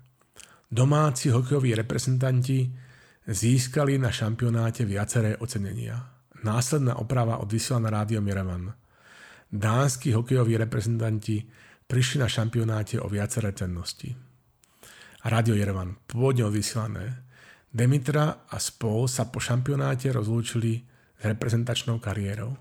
Domáci 0.74 1.30
hokejoví 1.30 1.78
reprezentanti 1.78 2.66
získali 3.30 4.02
na 4.02 4.10
šampionáte 4.10 4.90
viaceré 4.90 5.38
ocenenia. 5.38 6.02
Následná 6.42 6.98
oprava 6.98 7.38
odvysiela 7.38 7.86
na 7.86 7.94
Rádio 7.94 8.26
Jerevan. 8.26 8.74
Dánsky 9.54 10.18
hokejoví 10.18 10.58
reprezentanti 10.58 11.46
prišli 11.86 12.26
na 12.26 12.28
šampionáte 12.28 12.98
o 12.98 13.06
viaceré 13.06 13.54
cennosti. 13.54 14.25
Rádio 15.26 15.58
Jerevan, 15.58 15.98
pôvodne 16.06 16.46
odvysielané. 16.46 17.26
Demitra 17.74 18.46
a 18.46 18.62
spol 18.62 19.10
sa 19.10 19.26
po 19.26 19.42
šampionáte 19.42 20.14
rozlúčili 20.14 20.86
s 21.18 21.24
reprezentačnou 21.26 21.98
kariérou. 21.98 22.54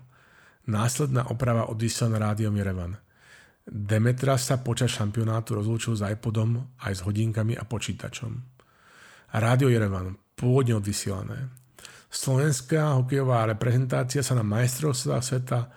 Následná 0.65 1.29
oprava 1.29 1.69
odvysiela 1.69 2.17
na 2.17 2.33
Rádio 2.33 2.49
Jerevan. 2.49 2.97
Demetra 3.69 4.33
sa 4.41 4.65
počas 4.65 4.97
šampionátu 4.97 5.61
rozlúčil 5.61 5.93
s 5.93 6.09
iPodom 6.09 6.81
aj 6.81 6.93
s 6.97 7.01
hodinkami 7.05 7.53
a 7.53 7.69
počítačom. 7.69 8.33
Rádio 9.37 9.69
Jerevan, 9.69 10.17
pôvodne 10.33 10.73
odvysielané. 10.81 11.53
Slovenská 12.09 12.97
hokejová 12.97 13.45
reprezentácia 13.45 14.25
sa 14.25 14.33
na 14.33 14.41
majstrovstvách 14.41 15.21
sveta 15.21 15.69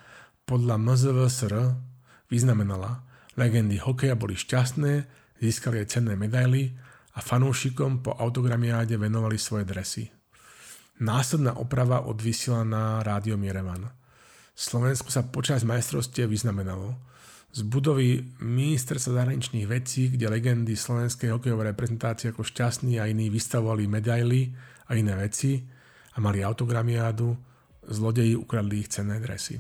podľa 0.48 0.80
MZVSR 0.80 1.54
vyznamenala. 2.32 3.04
Legendy 3.36 3.76
hokeja 3.76 4.16
boli 4.16 4.40
šťastné, 4.40 4.92
získali 5.42 5.82
aj 5.82 5.98
cenné 5.98 6.14
medaily 6.14 6.74
a 7.14 7.24
fanúšikom 7.24 8.04
po 8.04 8.14
autogramiáde 8.14 8.94
venovali 8.94 9.40
svoje 9.40 9.64
dresy. 9.66 10.04
Následná 10.98 11.54
oprava 11.54 12.06
odvysielaná 12.06 13.06
rádiom 13.06 13.38
Jerevan. 13.42 13.90
Slovensko 14.58 15.10
sa 15.14 15.22
počas 15.26 15.62
majstrovstie 15.62 16.26
vyznamenalo– 16.26 16.94
z 17.52 17.64
budovy 17.64 18.20
ministerstva 18.44 19.24
zahraničných 19.24 19.66
vecí, 19.66 20.12
kde 20.12 20.28
legendy 20.28 20.76
slovenskej 20.76 21.32
hokejovej 21.32 21.72
reprezentácie 21.72 22.30
ako 22.30 22.44
šťastní 22.44 23.00
a 23.00 23.08
iní 23.08 23.32
vystavovali 23.32 23.88
medaily 23.88 24.52
a 24.88 24.94
iné 24.94 25.16
veci 25.16 25.64
a 26.12 26.18
mali 26.20 26.44
autogramiádu, 26.44 27.32
zlodeji 27.88 28.36
ukradli 28.36 28.84
ich 28.84 28.92
cenné 28.92 29.16
dresy. 29.20 29.56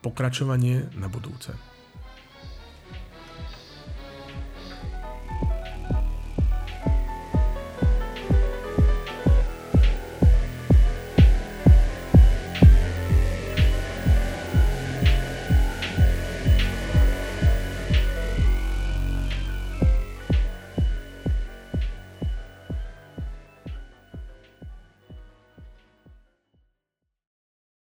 Pokračovanie 0.00 0.96
na 0.96 1.12
budúce. 1.12 1.75